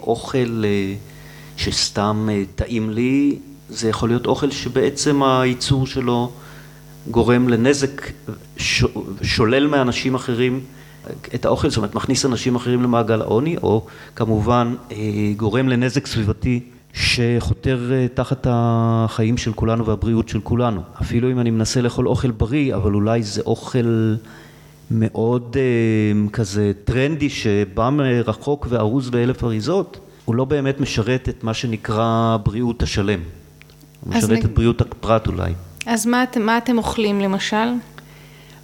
אוכל 0.00 0.62
שסתם 1.60 2.28
אה, 2.32 2.42
טעים 2.54 2.90
לי, 2.90 3.38
זה 3.68 3.88
יכול 3.88 4.08
להיות 4.08 4.26
אוכל 4.26 4.50
שבעצם 4.50 5.22
הייצור 5.22 5.86
שלו 5.86 6.32
גורם 7.10 7.48
לנזק, 7.48 8.10
שולל 9.22 9.66
מאנשים 9.66 10.14
אחרים 10.14 10.60
את 11.34 11.44
האוכל, 11.44 11.70
זאת 11.70 11.76
אומרת 11.76 11.94
מכניס 11.94 12.24
אנשים 12.24 12.56
אחרים 12.56 12.82
למעגל 12.82 13.20
העוני, 13.20 13.56
או 13.56 13.86
כמובן 14.16 14.74
אה, 14.92 14.96
גורם 15.36 15.68
לנזק 15.68 16.06
סביבתי 16.06 16.60
שחותר 16.92 17.92
אה, 17.92 18.06
תחת 18.14 18.46
החיים 18.50 19.36
של 19.36 19.52
כולנו 19.52 19.86
והבריאות 19.86 20.28
של 20.28 20.40
כולנו. 20.40 20.80
אפילו 21.02 21.30
אם 21.30 21.40
אני 21.40 21.50
מנסה 21.50 21.80
לאכול 21.80 22.08
אוכל 22.08 22.30
בריא, 22.30 22.74
אבל 22.74 22.94
אולי 22.94 23.22
זה 23.22 23.42
אוכל 23.46 24.14
מאוד 24.90 25.56
כזה 26.32 26.72
טרנדי 26.84 27.30
שבא 27.30 27.90
מרחוק 27.90 28.66
וארוז 28.70 29.10
באלף 29.10 29.44
אריזות, 29.44 30.09
הוא 30.30 30.36
לא 30.36 30.44
באמת 30.44 30.80
משרת 30.80 31.28
את 31.28 31.44
מה 31.44 31.54
שנקרא 31.54 32.36
בריאות 32.42 32.82
השלם. 32.82 33.20
הוא 34.00 34.14
משרת 34.14 34.30
נ... 34.30 34.46
את 34.46 34.54
בריאות 34.54 34.80
הפרט 34.80 35.26
אולי. 35.26 35.52
אז 35.86 36.06
מה, 36.06 36.24
מה 36.40 36.58
אתם 36.58 36.78
אוכלים 36.78 37.20
למשל? 37.20 37.68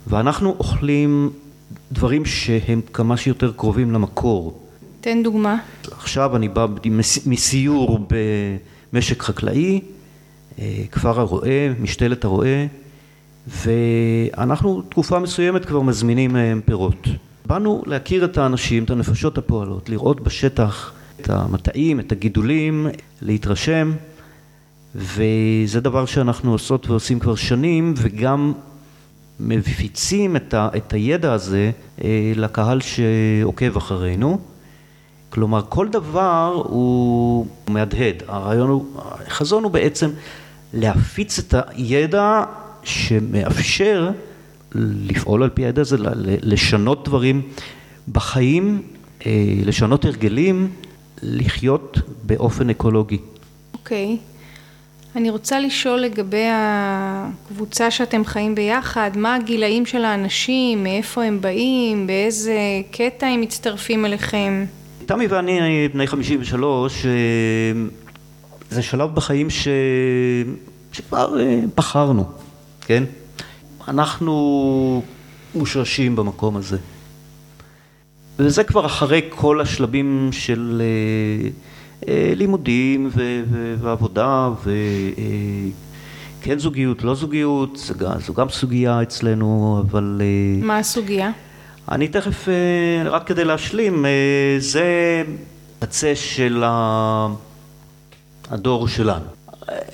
ואנחנו 0.06 0.54
אוכלים 0.58 1.30
דברים 1.92 2.25
שהם 2.25 2.80
כמה 2.92 3.16
שיותר 3.16 3.52
קרובים 3.56 3.92
למקור. 3.92 4.61
תן 5.00 5.23
דוגמה. 5.23 5.56
עכשיו 5.90 6.37
אני 6.37 6.49
בא 6.49 6.66
מסיור 7.26 8.06
במשק 8.92 9.23
חקלאי, 9.23 9.80
אה, 10.58 10.82
כפר 10.92 11.20
הרועה, 11.20 11.68
משתלת 11.80 12.25
הרועה, 12.25 12.66
ואנחנו 13.49 14.82
תקופה 14.82 15.18
מסוימת 15.18 15.64
כבר 15.64 15.80
מזמינים 15.80 16.32
מהם 16.32 16.61
פירות. 16.64 17.08
באנו 17.46 17.82
להכיר 17.87 18.25
את 18.25 18.38
האנשים, 18.38 18.85
את 18.85 18.90
הנפשות 18.90 19.38
הפועלות, 19.38 19.88
לראות 19.88 20.20
בשטח 20.20 20.92
את 21.20 21.30
המטעים, 21.30 22.00
את 22.00 22.12
הגידולים, 22.12 22.87
להתרשם, 23.23 23.92
וזה 24.94 25.80
דבר 25.80 26.06
שאנחנו 26.06 26.52
עושות 26.52 26.88
ועושים 26.88 27.18
כבר 27.18 27.35
שנים, 27.35 27.94
וגם 27.96 28.52
מפיצים 29.40 30.37
את, 30.37 30.54
ה, 30.54 30.68
את 30.76 30.92
הידע 30.92 31.32
הזה 31.32 31.70
אה, 32.04 32.32
לקהל 32.37 32.80
שעוקב 32.80 33.76
אחרינו. 33.76 34.40
כלומר, 35.30 35.62
כל 35.68 35.88
דבר 35.88 36.62
הוא 36.64 37.46
מהדהד. 37.68 38.23
הרעיון 38.28 38.68
הוא, 38.70 38.87
החזון 39.26 39.64
הוא 39.64 39.73
בעצם 39.73 40.11
להפיץ 40.75 41.38
את 41.38 41.54
הידע 41.68 42.44
שמאפשר 42.82 44.11
לפעול 44.75 45.42
על 45.42 45.49
פי 45.49 45.64
הידע 45.64 45.80
הזה, 45.80 45.96
לשנות 46.42 47.04
דברים 47.08 47.42
בחיים, 48.12 48.82
אה, 49.26 49.32
לשנות 49.64 50.04
הרגלים, 50.04 50.70
לחיות 51.23 51.99
באופן 52.23 52.70
אקולוגי. 52.70 53.18
אוקיי. 53.73 54.16
Okay. 54.20 54.37
אני 55.16 55.30
רוצה 55.30 55.61
לשאול 55.61 56.00
לגבי 56.00 56.44
הקבוצה 56.50 57.90
שאתם 57.90 58.25
חיים 58.25 58.54
ביחד, 58.54 59.11
מה 59.16 59.35
הגילאים 59.35 59.87
של 59.87 60.04
האנשים, 60.04 60.82
מאיפה 60.82 61.25
הם 61.25 61.40
באים, 61.40 62.06
באיזה 62.06 62.58
קטע 62.90 63.26
הם 63.26 63.40
מצטרפים 63.40 64.04
אליכם? 64.04 64.64
תמי 65.06 65.26
ואני 65.26 65.88
בני 65.88 66.06
53, 66.06 67.06
אה, 67.06 67.11
זה 68.70 68.82
שלב 68.82 69.14
בחיים 69.14 69.50
ש... 69.50 69.68
שכבר 70.92 71.40
אה, 71.40 71.61
בחרנו, 71.76 72.25
כן? 72.80 73.04
אנחנו 73.88 75.02
מושרשים 75.54 76.16
במקום 76.16 76.56
הזה. 76.56 76.78
וזה 78.38 78.64
כבר 78.64 78.87
אחרי 78.87 79.21
כל 79.28 79.61
השלבים 79.61 80.28
של 80.33 80.83
אה, 80.85 81.49
אה, 82.09 82.33
לימודים 82.35 83.11
ועבודה 83.81 84.50
וכן 84.61 86.50
אה, 86.50 86.59
זוגיות, 86.59 87.02
לא 87.02 87.14
זוגיות, 87.14 87.93
זו 88.26 88.35
גם 88.35 88.49
סוגיה 88.49 89.02
אצלנו, 89.02 89.83
אבל... 89.88 90.23
מה 90.62 90.78
הסוגיה? 90.78 91.31
אני 91.90 92.09
תכף, 92.09 92.49
רק 93.05 93.26
כדי 93.26 93.45
להשלים, 93.45 94.05
זה 94.59 95.23
קצה 95.78 96.12
של 96.14 96.64
הדור 98.50 98.88
שלנו. 98.88 99.25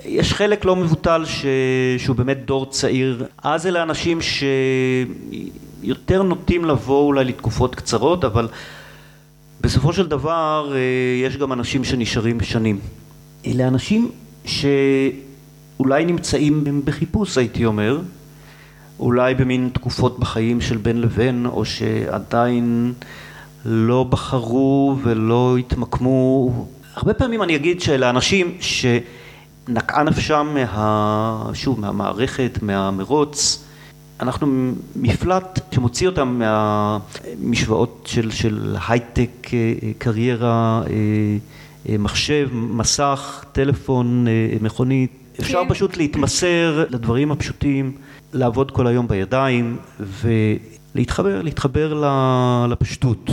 יש 0.04 0.32
חלק 0.32 0.64
לא 0.64 0.76
מבוטל 0.76 1.24
ש... 1.24 1.46
שהוא 1.98 2.16
באמת 2.16 2.44
דור 2.44 2.66
צעיר, 2.66 3.24
אז 3.42 3.66
אלה 3.66 3.82
אנשים 3.82 4.18
שיותר 5.82 6.22
נוטים 6.22 6.64
לבוא 6.64 7.06
אולי 7.06 7.24
לתקופות 7.24 7.74
קצרות, 7.74 8.24
אבל 8.24 8.48
בסופו 9.60 9.92
של 9.92 10.06
דבר 10.06 10.72
אה, 10.74 10.78
יש 11.26 11.36
גם 11.36 11.52
אנשים 11.52 11.84
שנשארים 11.84 12.40
שנים. 12.40 12.78
אלה 13.46 13.68
אנשים 13.68 14.10
שאולי 14.44 16.04
נמצאים 16.04 16.82
בחיפוש 16.84 17.38
הייתי 17.38 17.64
אומר, 17.64 18.00
אולי 19.00 19.34
במין 19.34 19.70
תקופות 19.72 20.18
בחיים 20.18 20.60
של 20.60 20.76
בין 20.76 21.00
לבין, 21.00 21.46
או 21.46 21.64
שעדיין 21.64 22.92
לא 23.64 24.04
בחרו 24.04 24.96
ולא 25.02 25.56
התמקמו. 25.58 26.50
הרבה 26.94 27.14
פעמים 27.14 27.42
אני 27.42 27.56
אגיד 27.56 27.80
שאלה 27.80 28.10
אנשים 28.10 28.56
שנקעה 28.60 30.02
נפשם 30.02 30.54
מה... 30.54 31.50
שוב, 31.54 31.80
מהמערכת, 31.80 32.58
מהמרוץ, 32.62 33.64
אנחנו 34.20 34.72
מפלט 34.96 35.74
שמוציא 35.74 36.08
אותם 36.08 36.38
מהמשוואות 36.38 38.02
של, 38.06 38.30
של 38.30 38.76
הייטק, 38.88 39.30
אה, 39.52 39.74
קריירה, 39.98 40.82
אה, 40.86 40.92
אה, 41.88 41.98
מחשב, 41.98 42.48
מסך, 42.52 43.44
טלפון, 43.52 44.26
מכונית. 44.60 45.10
אפשר 45.40 45.62
כן. 45.62 45.74
פשוט 45.74 45.96
להתמסר 45.96 46.84
לדברים 46.90 47.32
הפשוטים, 47.32 47.92
לעבוד 48.32 48.70
כל 48.70 48.86
היום 48.86 49.08
בידיים 49.08 49.76
ולהתחבר, 50.00 51.42
להתחבר 51.42 52.04
לפשטות. 52.68 53.30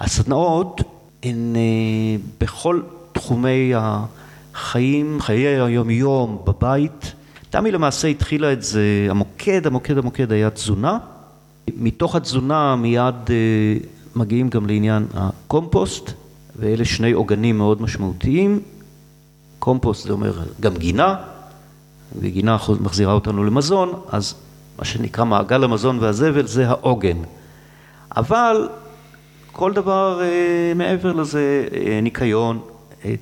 הסדנאות 0.00 0.80
הן 1.22 1.54
בכל 2.40 2.80
תחומי 3.12 3.72
החיים, 3.76 5.18
חיי 5.20 5.46
היום-יום, 5.46 6.42
בבית. 6.44 7.12
תמי 7.52 7.72
למעשה 7.72 8.08
התחילה 8.08 8.52
את 8.52 8.62
זה, 8.62 9.06
המוקד, 9.10 9.66
המוקד, 9.66 9.98
המוקד 9.98 10.32
היה 10.32 10.50
תזונה. 10.50 10.98
מתוך 11.76 12.16
התזונה 12.16 12.76
מיד 12.76 13.14
אה, 13.30 13.34
מגיעים 14.16 14.48
גם 14.48 14.66
לעניין 14.66 15.06
הקומפוסט, 15.14 16.10
ואלה 16.56 16.84
שני 16.84 17.12
עוגנים 17.12 17.58
מאוד 17.58 17.82
משמעותיים. 17.82 18.60
קומפוסט 19.58 20.06
זה 20.06 20.12
אומר 20.12 20.32
גם 20.60 20.76
גינה, 20.76 21.16
וגינה 22.20 22.56
מחזירה 22.80 23.12
אותנו 23.12 23.44
למזון, 23.44 23.92
אז 24.08 24.34
מה 24.78 24.84
שנקרא 24.84 25.24
מעגל 25.24 25.64
המזון 25.64 25.98
והזבל 26.00 26.46
זה 26.46 26.68
העוגן. 26.68 27.18
אבל 28.16 28.68
כל 29.52 29.72
דבר 29.72 30.20
אה, 30.22 30.72
מעבר 30.74 31.12
לזה, 31.12 31.68
אה, 31.74 32.00
ניקיון, 32.02 32.60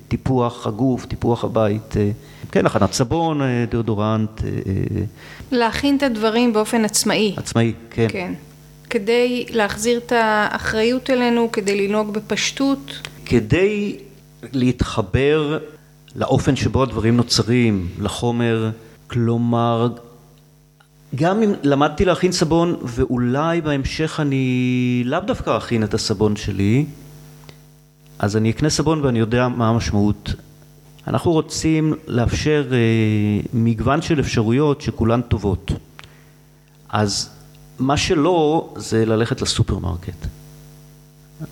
טיפוח 0.07 0.67
הגוף, 0.67 1.05
טיפוח 1.05 1.43
הבית, 1.43 1.97
אה, 1.97 2.11
כן, 2.51 2.65
הכנת 2.65 2.93
סבון, 2.93 3.41
אה, 3.41 3.65
דאודורנט. 3.69 4.41
להכין 5.51 5.97
את 5.97 6.03
הדברים 6.03 6.53
באופן 6.53 6.85
עצמאי. 6.85 7.33
עצמאי, 7.37 7.73
כן. 7.89 8.07
כן. 8.09 8.33
כדי 8.89 9.45
להחזיר 9.49 9.99
את 10.05 10.11
האחריות 10.15 11.09
אלינו, 11.09 11.51
כדי 11.51 11.87
לנהוג 11.87 12.13
בפשטות. 12.13 13.07
כדי 13.25 13.97
להתחבר 14.53 15.59
לאופן 16.15 16.55
שבו 16.55 16.83
הדברים 16.83 17.17
נוצרים, 17.17 17.87
לחומר, 17.99 18.69
כלומר, 19.07 19.89
גם 21.15 21.43
אם 21.43 21.53
למדתי 21.63 22.05
להכין 22.05 22.31
סבון, 22.31 22.75
ואולי 22.83 23.61
בהמשך 23.61 24.19
אני 24.19 25.03
לאו 25.05 25.19
דווקא 25.19 25.57
אכין 25.57 25.83
את 25.83 25.93
הסבון 25.93 26.35
שלי, 26.35 26.85
אז 28.21 28.37
אני 28.37 28.51
אקנה 28.51 28.69
סבון 28.69 29.05
ואני 29.05 29.19
יודע 29.19 29.47
מה 29.47 29.69
המשמעות. 29.69 30.33
אנחנו 31.07 31.31
רוצים 31.31 31.93
לאפשר 32.07 32.67
אה, 32.71 32.77
מגוון 33.53 34.01
של 34.01 34.19
אפשרויות 34.19 34.81
שכולן 34.81 35.21
טובות. 35.21 35.71
אז 36.89 37.29
מה 37.79 37.97
שלא 37.97 38.73
זה 38.77 39.05
ללכת 39.05 39.41
לסופרמרקט. 39.41 40.27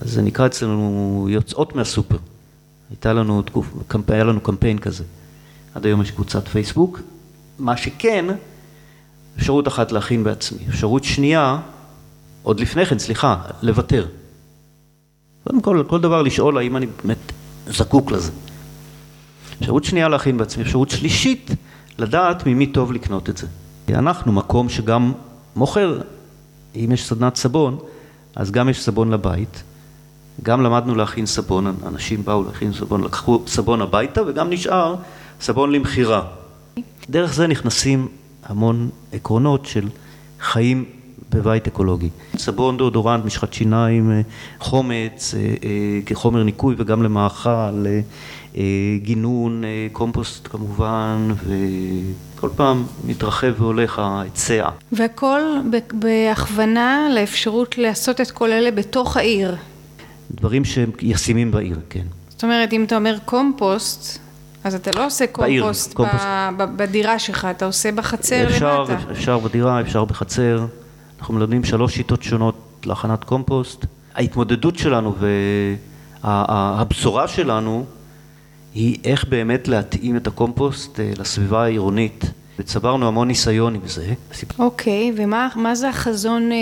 זה 0.01 0.21
נקרא 0.21 0.45
אצלנו 0.45 1.27
יוצאות 1.29 1.75
מהסופר. 1.75 2.17
הייתה 2.89 3.13
לנו, 3.13 3.43
היה 4.07 4.23
לנו 4.23 4.41
קמפיין 4.41 4.79
כזה. 4.79 5.03
עד 5.75 5.85
היום 5.85 6.01
יש 6.01 6.11
קבוצת 6.11 6.47
פייסבוק. 6.47 6.99
מה 7.59 7.77
שכן, 7.77 8.25
אפשרות 9.37 9.67
אחת 9.67 9.91
להכין 9.91 10.23
בעצמי. 10.23 10.59
אפשרות 10.69 11.03
שנייה, 11.03 11.59
עוד 12.43 12.59
לפני 12.59 12.85
כן, 12.85 12.99
סליחה, 12.99 13.41
לוותר. 13.61 14.05
קודם 15.43 15.61
כל, 15.61 15.83
כל 15.87 16.01
דבר 16.01 16.21
לשאול 16.21 16.57
האם 16.57 16.77
אני 16.77 16.87
באמת 17.03 17.31
זקוק 17.67 18.11
לזה. 18.11 18.31
אפשרות 19.61 19.83
שנייה 19.83 20.07
להכין 20.07 20.37
בעצמי, 20.37 20.63
אפשרות 20.63 20.89
שלישית 20.89 21.51
לדעת 21.97 22.47
ממי 22.47 22.67
טוב 22.67 22.91
לקנות 22.91 23.29
את 23.29 23.37
זה. 23.37 23.47
אנחנו 23.89 24.31
מקום 24.31 24.69
שגם 24.69 25.13
מוכר, 25.55 26.01
אם 26.75 26.89
יש 26.93 27.07
סדנת 27.07 27.35
סבון, 27.35 27.77
אז 28.35 28.51
גם 28.51 28.69
יש 28.69 28.83
סבון 28.83 29.11
לבית. 29.11 29.63
גם 30.43 30.61
למדנו 30.61 30.95
להכין 30.95 31.25
סבון, 31.25 31.75
אנשים 31.87 32.25
באו 32.25 32.43
להכין 32.43 32.73
סבון, 32.73 33.03
לקחו 33.03 33.43
סבון 33.47 33.81
הביתה 33.81 34.21
וגם 34.27 34.49
נשאר 34.49 34.95
סבון 35.41 35.71
למכירה. 35.71 36.21
דרך 37.09 37.33
זה 37.33 37.47
נכנסים 37.47 38.07
המון 38.43 38.89
עקרונות 39.13 39.65
של 39.65 39.89
חיים 40.39 40.85
בבית 41.31 41.67
אקולוגי. 41.67 42.09
סבון, 42.37 42.77
דאודורנט, 42.77 43.25
משחת 43.25 43.53
שיניים, 43.53 44.11
אה, 44.11 44.21
חומץ, 44.59 45.33
אה, 45.37 45.39
אה, 45.39 45.99
כחומר 46.05 46.43
ניקוי 46.43 46.75
וגם 46.77 47.03
למאכל, 47.03 47.85
גינון, 48.97 49.63
קומפוסט 49.91 50.47
כמובן, 50.47 51.27
וכל 52.35 52.49
פעם 52.55 52.83
מתרחב 53.05 53.53
והולך 53.57 53.99
ההיצע. 53.99 54.69
והכל 54.91 55.41
בהכוונה 55.93 57.07
לאפשרות 57.15 57.77
לעשות 57.77 58.21
את 58.21 58.31
כל 58.31 58.51
אלה 58.51 58.71
בתוך 58.71 59.17
העיר. 59.17 59.55
דברים 60.31 60.65
שהם 60.65 60.91
ישימים 61.01 61.51
בעיר, 61.51 61.79
כן. 61.89 62.05
זאת 62.29 62.43
אומרת, 62.43 62.73
אם 62.73 62.83
אתה 62.83 62.95
אומר 62.95 63.17
קומפוסט, 63.25 64.19
אז 64.63 64.75
אתה 64.75 64.91
לא 64.95 65.05
עושה 65.05 65.27
קומפוסט, 65.27 65.95
בעיר, 65.95 66.09
קומפוסט. 66.09 66.25
בדירה 66.57 67.19
שלך, 67.19 67.47
אתה 67.51 67.65
עושה 67.65 67.91
בחצר 67.91 68.47
אפשר, 68.47 68.83
למטה. 68.83 69.11
אפשר 69.11 69.39
בדירה, 69.39 69.81
אפשר 69.81 70.05
בחצר. 70.05 70.65
אנחנו 71.19 71.33
מלמדים 71.33 71.63
שלוש 71.63 71.95
שיטות 71.95 72.23
שונות 72.23 72.55
להכנת 72.85 73.23
קומפוסט. 73.23 73.85
ההתמודדות 74.15 74.77
שלנו 74.77 75.15
והבשורה 76.23 77.27
שלנו 77.27 77.85
היא 78.73 78.97
איך 79.03 79.25
באמת 79.25 79.67
להתאים 79.67 80.15
את 80.17 80.27
הקומפוסט 80.27 80.99
אה, 80.99 81.11
לסביבה 81.19 81.63
העירונית. 81.63 82.25
וצברנו 82.59 83.07
המון 83.07 83.27
ניסיון 83.27 83.75
עם 83.75 83.81
זה. 83.85 84.13
אוקיי, 84.59 85.11
okay, 85.15 85.21
ומה 85.55 85.75
זה 85.75 85.89
החזון 85.89 86.51
אה, 86.51 86.57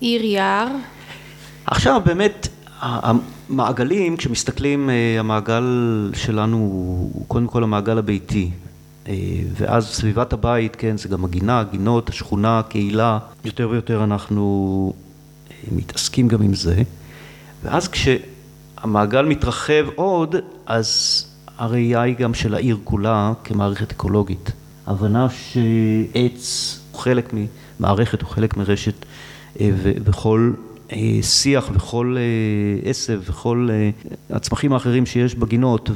עיר 0.00 0.24
יער? 0.24 0.68
עכשיו 1.66 2.00
באמת, 2.04 2.48
המעגלים, 2.80 4.16
כשמסתכלים, 4.16 4.90
אה, 4.90 5.16
המעגל 5.18 5.64
שלנו 6.14 6.56
הוא 6.56 7.24
קודם 7.28 7.46
כל 7.46 7.62
המעגל 7.62 7.98
הביתי. 7.98 8.50
אה, 9.08 9.14
ואז 9.52 9.86
סביבת 9.86 10.32
הבית, 10.32 10.76
כן, 10.76 10.96
זה 10.96 11.08
גם 11.08 11.24
הגינה, 11.24 11.60
הגינות, 11.60 12.08
השכונה, 12.08 12.58
הקהילה, 12.58 13.18
יותר 13.44 13.68
ויותר 13.68 14.04
אנחנו 14.04 14.92
אה, 15.50 15.54
מתעסקים 15.72 16.28
גם 16.28 16.42
עם 16.42 16.54
זה. 16.54 16.82
ואז 17.62 17.88
כשהמעגל 17.88 19.24
מתרחב 19.24 19.86
עוד, 19.94 20.34
אז 20.66 21.24
הראייה 21.58 22.02
היא 22.02 22.16
גם 22.16 22.34
של 22.34 22.54
העיר 22.54 22.78
כולה 22.84 23.32
כמערכת 23.44 23.92
אקולוגית. 23.92 24.52
הבנה 24.86 25.26
שעץ 25.30 26.78
הוא 26.92 27.00
חלק 27.00 27.34
ממערכת, 27.80 28.22
הוא 28.22 28.30
חלק 28.30 28.56
מרשת, 28.56 29.04
אה, 29.60 29.70
וכל 29.82 30.52
שיח 31.22 31.70
וכל 31.74 32.16
עשב 32.84 33.20
וכל 33.24 33.68
הצמחים 34.30 34.72
האחרים 34.72 35.06
שיש 35.06 35.34
בגינות, 35.34 35.90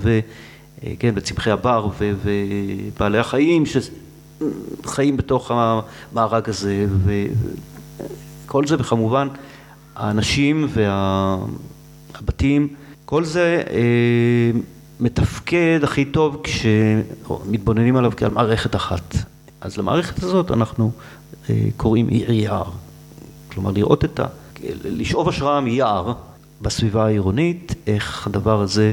וכן, 0.85 1.15
וצמחי 1.17 1.51
הבר 1.51 1.89
ובעלי 1.99 3.19
החיים 3.19 3.65
שחיים 3.67 5.17
בתוך 5.17 5.51
המארג 5.55 6.49
הזה, 6.49 6.87
וכל 8.47 8.67
זה, 8.67 8.77
וכמובן 8.79 9.29
האנשים 9.97 10.69
והבתים, 12.15 12.69
כל 13.05 13.25
זה 13.25 13.63
מתפקד 15.01 15.81
הכי 15.83 16.05
טוב 16.05 16.43
כשמתבוננים 16.45 17.97
עליו 17.97 18.13
כעל 18.17 18.31
מערכת 18.31 18.77
אחת. 18.77 19.17
אז 19.61 19.77
למערכת 19.77 20.23
הזאת 20.23 20.51
אנחנו 20.51 20.91
קוראים 21.77 22.09
עיר 22.09 22.31
יער. 22.31 22.71
כלומר 23.53 23.71
לראות 23.71 24.05
את 24.05 24.21
ה... 24.21 24.27
לשאוב 24.85 25.29
השראה 25.29 25.61
מיער 25.61 26.13
בסביבה 26.63 27.07
העירונית, 27.07 27.75
איך 27.87 28.27
הדבר 28.27 28.61
הזה, 28.61 28.93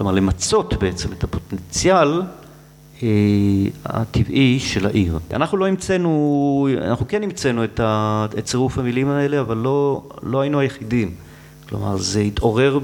כלומר 0.00 0.12
למצות 0.12 0.74
בעצם 0.74 1.12
את 1.12 1.24
הפוטנציאל 1.24 2.22
אה, 3.02 3.08
הטבעי 3.84 4.60
של 4.60 4.86
העיר. 4.86 5.18
אנחנו 5.32 5.58
לא 5.58 5.66
המצאנו, 5.66 6.68
אנחנו 6.84 7.08
כן 7.08 7.22
המצאנו 7.22 7.64
את, 7.64 7.80
את 8.38 8.44
צירוף 8.44 8.78
המילים 8.78 9.08
האלה, 9.08 9.40
אבל 9.40 9.56
לא, 9.56 10.02
לא 10.22 10.40
היינו 10.40 10.60
היחידים. 10.60 11.14
כלומר, 11.68 11.96
זה 11.96 12.20
התעורר 12.20 12.78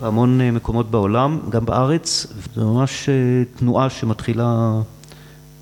בהמון 0.00 0.40
מקומות 0.50 0.90
בעולם, 0.90 1.40
גם 1.48 1.64
בארץ, 1.64 2.26
זו 2.54 2.74
ממש 2.74 3.08
אה, 3.08 3.14
תנועה 3.56 3.90
שמתחילה 3.90 4.72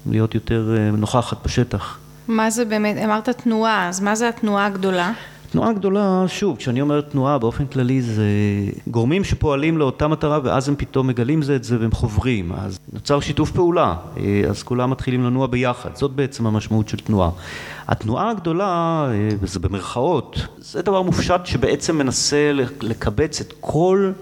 להיות 0.07 0.35
יותר 0.35 0.77
אה, 0.77 0.91
נוכחת 0.91 1.45
בשטח. 1.45 1.99
מה 2.29 2.51
זה 2.51 2.65
באמת, 2.65 2.97
אמרת 3.05 3.29
תנועה, 3.29 3.89
אז 3.89 4.01
מה 4.01 4.15
זה 4.15 4.29
התנועה 4.29 4.67
הגדולה? 4.67 5.13
תנועה 5.53 5.73
גדולה, 5.73 6.25
שוב, 6.27 6.57
כשאני 6.57 6.81
אומר 6.81 7.01
תנועה 7.01 7.39
באופן 7.39 7.67
כללי 7.67 8.03
זה 8.03 8.25
גורמים 8.87 9.25
שפועלים 9.25 9.79
לאותה 9.79 10.09
מטרה 10.09 10.39
ואז 10.45 10.69
הם 10.69 10.75
פתאום 10.79 11.07
מגלים 11.07 11.43
זה 11.43 11.57
את 11.57 11.65
זה 11.65 11.81
והם 11.81 11.93
חוברים, 11.93 12.53
אז 12.53 12.79
נוצר 12.93 13.21
שיתוף 13.21 13.51
פעולה, 13.51 13.95
אה, 14.17 14.43
אז 14.49 14.63
כולם 14.63 14.91
מתחילים 14.91 15.25
לנוע 15.25 15.47
ביחד, 15.47 15.97
זאת 15.97 16.11
בעצם 16.11 16.47
המשמעות 16.47 16.89
של 16.89 16.97
תנועה. 16.97 17.31
התנועה 17.89 18.31
הגדולה, 18.31 19.07
אה, 19.11 19.29
וזה 19.41 19.61
במרכאות, 19.61 20.41
זה 20.59 20.83
דבר 20.83 21.03
מופשט 21.03 21.41
שבעצם 21.45 21.99
מנסה 21.99 22.53
לקבץ 22.83 23.41
את 23.41 23.53
כל 23.61 24.13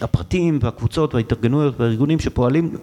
הפרטים 0.00 0.58
והקבוצות 0.62 1.14
וההתארגנויות 1.14 1.80
והארגונים 1.80 2.18
שפועלים 2.20 2.76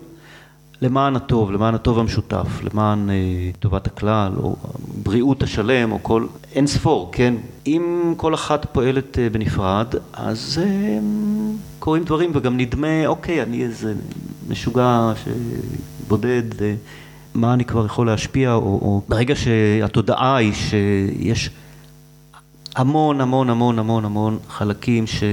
למען 0.82 1.16
הטוב, 1.16 1.52
למען 1.52 1.76
הטוב 1.76 2.00
המשותף, 2.00 2.48
למען 2.64 3.10
אה, 3.10 3.16
טובת 3.60 3.88
הכלל, 3.88 4.32
או 4.38 4.56
בריאות 5.04 5.44
השלם, 5.44 5.92
או 5.92 6.00
כל, 6.02 6.26
אין 6.52 6.68
ספור, 6.68 7.10
כן? 7.12 7.34
אם 7.68 8.14
כל 8.18 8.34
אחת 8.34 8.66
פועלת 8.72 9.20
אה, 9.20 9.30
בנפרד, 9.30 9.96
אז 10.14 10.62
אה, 10.64 11.00
קורים 11.80 12.04
דברים, 12.04 12.32
וגם 12.34 12.58
נדמה, 12.58 13.08
אוקיי, 13.08 13.44
אני 13.44 13.64
איזה 13.64 13.94
משוגע 14.50 15.14
שבודד, 15.24 16.44
מה 17.34 17.54
אני 17.54 17.66
כבר 17.66 17.86
יכול 17.86 18.08
להשפיע, 18.08 18.54
או, 18.54 18.60
או 18.60 19.02
ברגע 19.10 19.36
שהתודעה 19.36 20.36
היא 20.36 20.54
שיש 20.54 21.50
המון 22.76 23.22
המון 23.22 23.50
המון 23.50 23.80
המון 23.80 24.06
המון 24.06 24.40
חלקים 24.50 25.08
ש, 25.08 25.24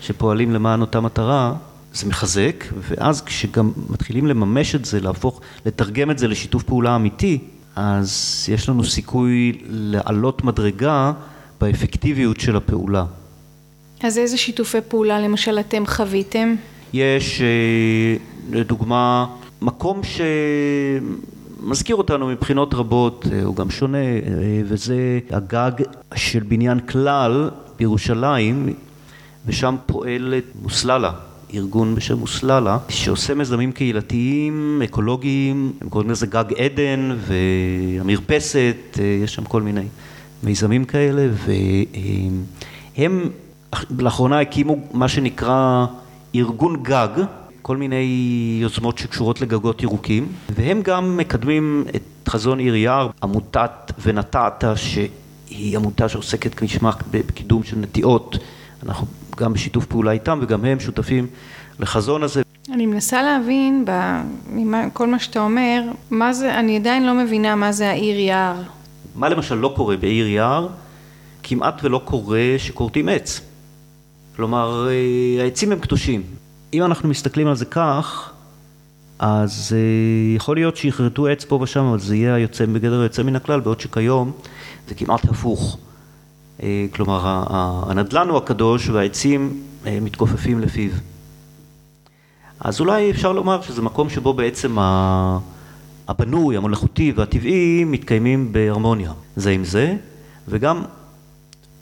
שפועלים 0.00 0.52
למען 0.52 0.80
אותה 0.80 1.00
מטרה, 1.00 1.54
זה 1.96 2.06
מחזק, 2.06 2.64
ואז 2.80 3.22
כשגם 3.22 3.72
מתחילים 3.90 4.26
לממש 4.26 4.74
את 4.74 4.84
זה, 4.84 5.00
להפוך, 5.00 5.40
לתרגם 5.66 6.10
את 6.10 6.18
זה 6.18 6.28
לשיתוף 6.28 6.62
פעולה 6.62 6.96
אמיתי, 6.96 7.38
אז 7.76 8.44
יש 8.52 8.68
לנו 8.68 8.84
סיכוי 8.84 9.58
לעלות 9.68 10.44
מדרגה 10.44 11.12
באפקטיביות 11.60 12.40
של 12.40 12.56
הפעולה. 12.56 13.04
אז 14.02 14.18
איזה 14.18 14.36
שיתופי 14.36 14.78
פעולה 14.88 15.20
למשל 15.20 15.58
אתם 15.60 15.86
חוויתם? 15.86 16.54
יש 16.92 17.40
אה, 17.40 18.16
לדוגמה 18.50 19.26
מקום 19.62 20.00
שמזכיר 21.62 21.96
אותנו 21.96 22.26
מבחינות 22.26 22.74
רבות, 22.74 23.26
אה, 23.32 23.42
הוא 23.42 23.56
גם 23.56 23.70
שונה, 23.70 23.98
אה, 23.98 24.60
וזה 24.64 25.18
הגג 25.30 25.72
של 26.14 26.42
בניין 26.48 26.80
כלל 26.80 27.50
בירושלים, 27.78 28.74
ושם 29.46 29.76
פועלת 29.86 30.44
מוסללה. 30.62 31.12
ארגון 31.56 31.94
בשם 31.94 32.22
אוסללה, 32.22 32.78
שעושה 32.88 33.34
מיזמים 33.34 33.72
קהילתיים, 33.72 34.82
אקולוגיים, 34.84 35.72
הם 35.80 35.88
קוראים 35.88 36.10
לזה 36.10 36.26
גג 36.26 36.44
עדן 36.56 37.16
והמרפסת, 37.96 38.98
אה, 38.98 39.04
יש 39.04 39.34
שם 39.34 39.44
כל 39.44 39.62
מיני 39.62 39.84
מיזמים 40.42 40.84
כאלה, 40.84 41.28
והם 42.96 43.30
לאחרונה 43.98 44.40
הקימו 44.40 44.76
מה 44.92 45.08
שנקרא 45.08 45.86
ארגון 46.34 46.82
גג, 46.82 47.08
כל 47.62 47.76
מיני 47.76 48.58
יוזמות 48.62 48.98
שקשורות 48.98 49.40
לגגות 49.40 49.82
ירוקים, 49.82 50.28
והם 50.54 50.82
גם 50.82 51.16
מקדמים 51.16 51.84
את 51.96 52.28
חזון 52.28 52.58
עיר 52.58 52.76
יער, 52.76 53.10
עמותת 53.22 53.92
ונטעת, 54.02 54.64
שהיא 54.76 55.76
עמותה 55.76 56.08
שעוסקת 56.08 56.54
כשמה 56.54 56.90
בקידום 57.10 57.62
של 57.62 57.78
נטיעות, 57.78 58.38
אנחנו 58.82 59.06
גם 59.36 59.52
בשיתוף 59.52 59.86
פעולה 59.86 60.10
איתם 60.10 60.38
וגם 60.42 60.64
הם 60.64 60.80
שותפים 60.80 61.26
לחזון 61.78 62.22
הזה. 62.22 62.42
אני 62.72 62.86
מנסה 62.86 63.22
להבין 63.22 63.84
מכל 64.52 65.06
מה 65.06 65.18
שאתה 65.18 65.40
אומר, 65.40 65.82
מה 66.10 66.32
זה, 66.32 66.58
אני 66.58 66.76
עדיין 66.76 67.06
לא 67.06 67.14
מבינה 67.14 67.56
מה 67.56 67.72
זה 67.72 67.90
העיר 67.90 68.18
יער. 68.18 68.62
מה 69.14 69.28
למשל 69.28 69.54
לא 69.54 69.72
קורה 69.76 69.96
בעיר 69.96 70.26
יער? 70.26 70.68
כמעט 71.42 71.84
ולא 71.84 72.00
קורה 72.04 72.54
שכורתים 72.58 73.08
עץ. 73.08 73.40
כלומר, 74.36 74.88
אה, 74.88 75.42
העצים 75.42 75.72
הם 75.72 75.78
קדושים. 75.78 76.22
אם 76.74 76.82
אנחנו 76.82 77.08
מסתכלים 77.08 77.46
על 77.46 77.56
זה 77.56 77.64
כך, 77.64 78.32
אז 79.18 79.72
אה, 79.76 80.36
יכול 80.36 80.56
להיות 80.56 80.76
שיכרתו 80.76 81.26
עץ 81.26 81.44
פה 81.44 81.58
ושם, 81.62 81.84
אבל 81.84 81.98
זה 81.98 82.16
יהיה 82.16 82.34
היוצא 82.34 82.66
בגדר 82.66 83.00
היוצא 83.00 83.22
מן 83.22 83.36
הכלל, 83.36 83.60
בעוד 83.60 83.80
שכיום 83.80 84.32
זה 84.88 84.94
כמעט 84.94 85.24
הפוך. 85.24 85.78
אה, 86.62 86.86
כלומר 86.94 87.20
הנדל"ן 87.90 88.28
הוא 88.28 88.38
הקדוש 88.38 88.88
והעצים 88.88 89.62
אה, 89.86 89.98
מתכופפים 90.00 90.60
לפיו. 90.60 90.90
אז 92.60 92.80
אולי 92.80 93.10
אפשר 93.10 93.32
לומר 93.32 93.62
שזה 93.62 93.82
מקום 93.82 94.10
שבו 94.10 94.34
בעצם 94.34 94.76
הבנוי, 96.08 96.56
המלאכותי 96.56 97.12
והטבעי 97.16 97.84
מתקיימים 97.84 98.52
בהרמוניה 98.52 99.12
זה 99.36 99.50
עם 99.50 99.64
זה, 99.64 99.96
וגם 100.48 100.82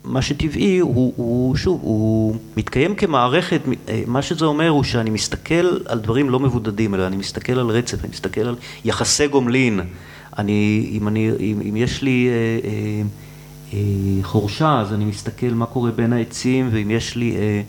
מה 0.05 0.23
שטבעי 0.23 0.79
הוא, 0.79 1.13
הוא 1.17 1.57
שוב, 1.57 1.81
הוא 1.83 2.37
מתקיים 2.57 2.95
כמערכת, 2.95 3.61
אה, 3.89 4.03
מה 4.07 4.23
שזה 4.23 4.45
אומר 4.45 4.69
הוא 4.69 4.85
שאני 4.85 5.11
מסתכל 5.11 5.79
על 5.87 6.01
דברים 6.01 6.31
לא 6.31 6.41
מבודדים, 6.41 6.95
אלא 6.95 7.07
אני 7.07 7.17
מסתכל 7.17 7.59
על 7.59 7.67
רצף, 7.67 8.05
אני 8.05 8.11
מסתכל 8.13 8.41
על 8.41 8.57
יחסי 8.85 9.29
גומלין, 9.29 9.81
אני, 10.39 10.89
אם, 10.93 11.09
אני, 11.09 11.31
אם, 11.41 11.61
אם 11.69 11.77
יש 11.77 12.03
לי 12.03 12.29
אה, 12.29 12.69
אה, 12.69 13.03
חורשה, 14.23 14.81
אז 14.81 14.93
אני 14.93 15.05
מסתכל 15.05 15.47
מה 15.47 15.67
קורה 15.67 15.91
בין 15.91 16.13
העצים, 16.13 16.69
ואם 16.73 16.91
יש 16.91 17.17
לי 17.17 17.37
אה, 17.37 17.63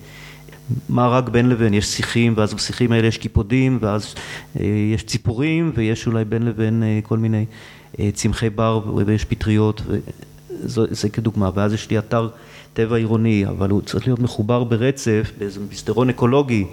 מארג 0.89 1.29
בין 1.29 1.49
לבין, 1.49 1.73
יש 1.73 1.85
שיחים, 1.85 2.33
ואז 2.37 2.53
בשיחים 2.53 2.91
האלה 2.91 3.07
יש 3.07 3.17
קיפודים, 3.17 3.77
ואז 3.81 4.15
אה, 4.59 4.65
יש 4.93 5.03
ציפורים, 5.03 5.71
ויש 5.75 6.07
אולי 6.07 6.25
בין 6.25 6.43
לבין 6.43 6.83
כל 7.03 7.17
מיני 7.17 7.45
צמחי 8.13 8.49
בר, 8.49 8.81
ויש 9.05 9.25
פטריות, 9.25 9.81
וזה 10.63 11.09
כדוגמה, 11.09 11.49
ואז 11.55 11.73
יש 11.73 11.89
לי 11.89 11.97
אתר 11.97 12.29
טבע 12.73 12.95
עירוני, 12.95 13.45
אבל 13.47 13.69
הוא 13.69 13.81
צריך 13.81 14.07
להיות 14.07 14.19
מחובר 14.19 14.63
ברצף, 14.63 15.31
באיזה 15.37 15.59
מסדרון 15.71 16.09
אקולוגי. 16.09 16.65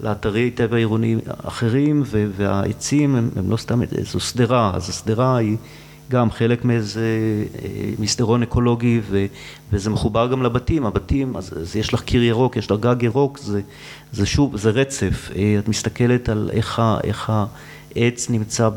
לאתרי 0.00 0.50
טבע 0.50 0.76
עירוני 0.76 1.16
אחרים, 1.44 2.02
והעצים 2.36 3.16
הם, 3.16 3.30
הם 3.36 3.50
לא 3.50 3.56
סתם, 3.56 3.80
זו 4.12 4.20
שדרה, 4.20 4.72
אז 4.74 4.88
השדרה 4.88 5.36
היא 5.36 5.56
גם 6.10 6.30
חלק 6.30 6.64
מאיזה 6.64 7.00
אה, 7.62 7.68
מסדרון 7.98 8.42
אקולוגי 8.42 9.00
ו, 9.10 9.26
וזה 9.72 9.90
מחובר 9.90 10.26
גם 10.26 10.42
לבתים, 10.42 10.86
הבתים, 10.86 11.36
אז, 11.36 11.52
אז 11.60 11.76
יש 11.76 11.94
לך 11.94 12.02
קיר 12.02 12.22
ירוק, 12.22 12.56
יש 12.56 12.70
לך 12.70 12.80
גג 12.80 13.02
ירוק, 13.02 13.38
זה, 13.38 13.60
זה 14.12 14.26
שוב, 14.26 14.56
זה 14.56 14.70
רצף, 14.70 15.30
אה, 15.36 15.56
את 15.58 15.68
מסתכלת 15.68 16.28
על 16.28 16.50
איך, 16.52 16.82
איך 17.04 17.32
העץ 17.96 18.30
נמצא 18.30 18.70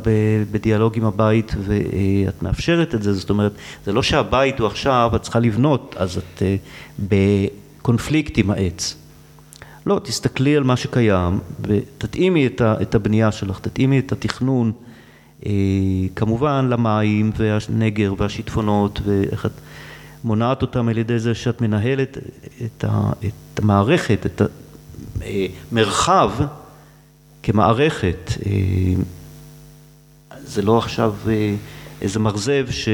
בדיאלוג 0.52 0.98
עם 0.98 1.06
הבית 1.06 1.52
ואת 1.60 2.44
מאפשרת 2.44 2.96
את 2.96 3.04
זה, 3.04 3.14
זאת 3.14 3.30
אומרת, 3.30 3.52
זה 3.86 3.94
לא 3.94 4.04
שהבית 4.04 4.60
הוא 4.60 4.68
עכשיו, 4.68 5.12
את 5.16 5.22
צריכה 5.22 5.40
לבנות, 5.40 5.96
אז 5.98 6.18
את 6.18 6.42
אה, 6.42 6.56
בקונפליקט 7.80 8.38
עם 8.38 8.52
העץ. 8.52 8.96
לא, 9.86 10.02
תסתכלי 10.04 10.56
על 10.56 10.64
מה 10.64 10.78
שקיים 10.78 11.40
ותתאימי 11.62 12.50
את 12.62 12.96
הבנייה 12.96 13.32
שלך, 13.32 13.60
תתאימי 13.60 14.00
את 14.00 14.12
התכנון 14.12 14.72
אה, 14.76 14.87
כמובן 16.16 16.68
למים 16.70 17.32
והנגר 17.38 18.14
והשיטפונות 18.18 19.02
ואיך 19.06 19.46
את 19.46 19.52
מונעת 20.24 20.62
אותם 20.62 20.88
על 20.88 20.98
ידי 20.98 21.20
זה 21.20 21.36
שאת 21.36 21.62
מנהלת 21.62 22.18
את, 22.66 22.86
המערכת, 23.60 24.26
את 24.26 24.42
המרחב 25.72 26.32
כמערכת. 27.44 28.32
אה, 28.46 28.52
זה 30.46 30.62
לא 30.62 30.78
עכשיו 30.78 31.16
אה, 31.28 31.56
איזה 32.02 32.20
מרזב 32.20 32.68
ש, 32.70 32.90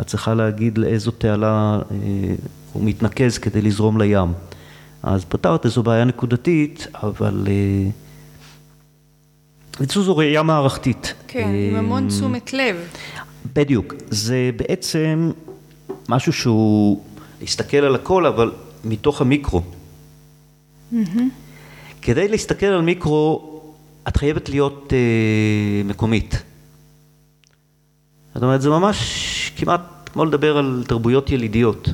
את 0.00 0.06
צריכה 0.06 0.34
להגיד 0.34 0.78
לאיזו 0.78 1.10
תעלה 1.10 1.78
אה, 1.90 2.34
הוא 2.72 2.84
מתנקז 2.84 3.38
כדי 3.38 3.62
לזרום 3.62 4.00
לים. 4.00 4.32
אז 5.02 5.24
פתרת 5.24 5.64
איזו 5.64 5.82
בעיה 5.82 6.04
נקודתית, 6.04 6.86
אבל... 6.94 7.46
אה, 9.78 9.84
בקיצור 9.84 10.02
זו 10.02 10.16
ראייה 10.16 10.42
מערכתית. 10.42 11.14
כן, 11.28 11.48
עם 11.70 11.76
המון 11.76 12.08
תשומת 12.08 12.52
לב. 12.52 12.76
בדיוק. 13.54 13.94
זה 14.10 14.50
בעצם 14.56 15.30
משהו 16.08 16.32
שהוא 16.32 17.02
להסתכל 17.40 17.76
על 17.76 17.94
הכל, 17.94 18.26
אבל 18.26 18.52
מתוך 18.84 19.20
המיקרו. 19.20 19.62
כדי 22.02 22.28
להסתכל 22.28 22.66
על 22.66 22.82
מיקרו, 22.82 23.60
את 24.08 24.16
חייבת 24.16 24.48
להיות 24.48 24.92
אה, 24.92 25.82
מקומית. 25.84 26.42
זאת 28.34 28.42
אומרת, 28.42 28.62
זה 28.62 28.70
ממש 28.70 29.52
כמעט 29.56 30.10
כמו 30.12 30.24
לדבר 30.24 30.56
על 30.56 30.84
תרבויות 30.88 31.30
ילידיות. 31.30 31.88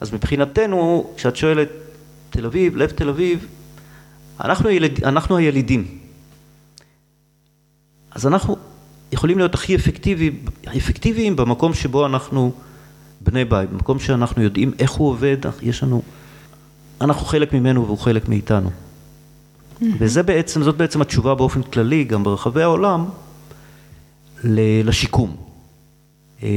אז 0.00 0.12
מבחינתנו, 0.12 1.10
כשאת 1.16 1.36
שואלת 1.36 1.68
תל 2.30 2.46
אביב, 2.46 2.76
לב 2.76 2.90
תל 2.90 3.08
אביב, 3.08 3.46
אנחנו, 4.40 4.68
הילד, 4.68 5.04
אנחנו 5.04 5.36
הילידים. 5.36 6.05
אז 8.16 8.26
אנחנו 8.26 8.56
יכולים 9.12 9.38
להיות 9.38 9.54
הכי 9.54 9.76
אפקטיביים, 9.76 10.44
אפקטיביים 10.76 11.36
במקום 11.36 11.74
שבו 11.74 12.06
אנחנו 12.06 12.52
בני 13.20 13.44
בית, 13.44 13.70
במקום 13.70 13.98
שאנחנו 13.98 14.42
יודעים 14.42 14.72
איך 14.78 14.90
הוא 14.90 15.08
עובד, 15.08 15.36
יש 15.62 15.82
לנו, 15.82 16.02
אנחנו 17.00 17.26
חלק 17.26 17.52
ממנו 17.52 17.86
והוא 17.86 17.98
חלק 17.98 18.28
מאיתנו. 18.28 18.70
Mm-hmm. 18.70 19.84
וזה 19.98 20.22
בעצם, 20.22 20.62
זאת 20.62 20.76
בעצם 20.76 21.00
התשובה 21.00 21.34
באופן 21.34 21.62
כללי, 21.62 22.04
גם 22.04 22.24
ברחבי 22.24 22.62
העולם, 22.62 23.04
לשיקום. 24.84 25.36
אה, 26.42 26.48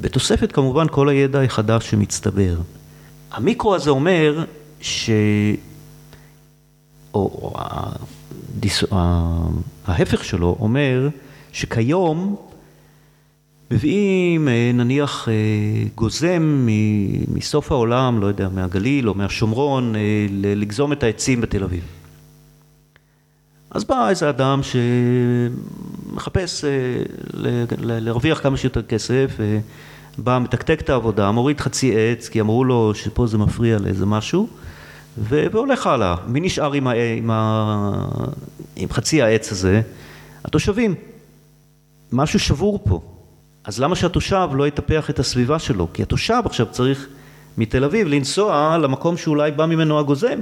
בתוספת 0.00 0.52
כמובן 0.52 0.86
כל 0.90 1.08
הידע 1.08 1.42
החדש 1.42 1.90
שמצטבר. 1.90 2.56
המיקרו 3.32 3.74
הזה 3.74 3.90
אומר 3.90 4.44
ש... 4.80 5.10
או, 7.14 7.20
או 7.42 7.54
ההפך 9.86 10.24
שלו 10.24 10.56
אומר 10.60 11.08
שכיום 11.52 12.36
מביאים 13.70 14.48
אה, 14.48 14.70
נניח 14.74 15.28
אה, 15.28 15.34
גוזם 15.94 16.66
מסוף 17.34 17.72
העולם, 17.72 18.20
לא 18.20 18.26
יודע, 18.26 18.48
מהגליל 18.48 19.08
או 19.08 19.14
מהשומרון, 19.14 19.94
לגזום 20.30 20.92
את 20.92 21.02
העצים 21.02 21.40
בתל 21.40 21.64
אביב. 21.64 21.82
אז 23.70 23.84
בא 23.84 24.08
איזה 24.08 24.28
אדם 24.28 24.60
שמחפש 26.12 26.64
אה, 26.64 26.70
להרוויח 27.78 28.42
כמה 28.42 28.56
שיותר 28.56 28.82
כסף, 28.82 29.36
אה, 29.40 29.58
בא, 30.18 30.38
מתקתק 30.38 30.80
את 30.80 30.90
העבודה, 30.90 31.30
מוריד 31.30 31.60
חצי 31.60 31.94
עץ, 31.96 32.28
כי 32.28 32.40
אמרו 32.40 32.64
לו 32.64 32.94
שפה 32.94 33.26
זה 33.26 33.38
מפריע 33.38 33.78
לאיזה 33.78 34.06
משהו, 34.06 34.48
והולך 35.22 35.86
הלאה. 35.86 36.14
מי 36.26 36.40
נשאר 36.40 36.72
עם, 36.72 36.86
ה... 36.86 36.92
עם, 36.92 37.30
ה... 37.30 38.04
עם 38.76 38.90
חצי 38.90 39.22
העץ 39.22 39.52
הזה? 39.52 39.80
התושבים. 40.44 40.94
משהו 42.12 42.38
שבור 42.38 42.80
פה. 42.84 43.00
אז 43.64 43.80
למה 43.80 43.96
שהתושב 43.96 44.48
לא 44.52 44.66
יטפח 44.66 45.10
את 45.10 45.18
הסביבה 45.18 45.58
שלו? 45.58 45.88
כי 45.94 46.02
התושב 46.02 46.42
עכשיו 46.44 46.66
צריך 46.70 47.08
מתל 47.58 47.84
אביב 47.84 48.06
לנסוע 48.08 48.78
למקום 48.78 49.16
שאולי 49.16 49.50
בא 49.50 49.66
ממנו 49.66 49.98
הגוזם, 49.98 50.38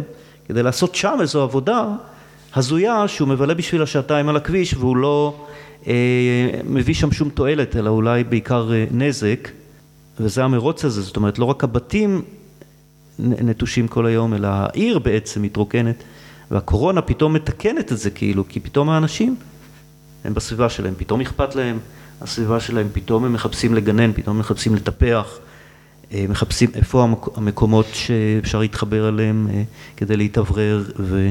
כדי 0.49 0.63
לעשות 0.63 0.95
שם 0.95 1.19
איזו 1.21 1.43
עבודה 1.43 1.89
הזויה 2.55 3.09
שהוא 3.09 3.29
מבלה 3.29 3.55
בשביל 3.55 3.83
השעתיים 3.83 4.29
על 4.29 4.37
הכביש 4.37 4.75
והוא 4.75 4.97
לא 4.97 5.47
אה, 5.87 5.93
מביא 6.65 6.95
שם 6.95 7.13
שום 7.13 7.29
תועלת 7.29 7.77
אלא 7.77 7.91
אולי 7.91 8.25
בעיקר 8.25 8.73
אה, 8.73 8.85
נזק 8.91 9.49
וזה 10.21 10.45
המרוץ 10.45 10.85
הזה, 10.85 11.03
זאת 11.03 11.17
אומרת 11.17 11.39
לא 11.39 11.45
רק 11.45 11.65
הבתים 11.65 12.23
נטושים 13.19 13.89
כל 13.89 14.07
היום 14.07 14.35
אלא 14.35 14.49
העיר 14.51 14.99
בעצם 14.99 15.43
מתרוקנת 15.43 16.03
והקורונה 16.51 17.03
פתאום 17.03 17.33
מתקנת 17.33 17.93
את 17.93 17.99
זה 17.99 18.11
כאילו 18.11 18.49
כי 18.49 18.61
פתאום 18.61 18.89
האנשים 18.91 19.37
הם 20.25 20.35
בסביבה 20.35 20.69
שלהם, 20.69 20.95
פתאום 20.97 21.21
אכפת 21.21 21.55
להם 21.55 21.79
הסביבה 22.21 22.61
שלהם, 22.61 22.89
פתאום 22.93 23.25
הם 23.25 23.33
מחפשים 23.33 23.75
לגנן, 23.75 24.13
פתאום 24.13 24.39
מחפשים 24.39 24.75
לטפח 24.75 25.39
אה, 26.13 26.25
מחפשים 26.29 26.71
איפה 26.75 27.07
המקומות 27.37 27.87
שאפשר 27.93 28.59
להתחבר 28.59 29.09
אליהם 29.09 29.49
אה, 29.51 29.63
כדי 29.97 30.17
להתאוורר 30.17 30.85
ו... 30.99 31.31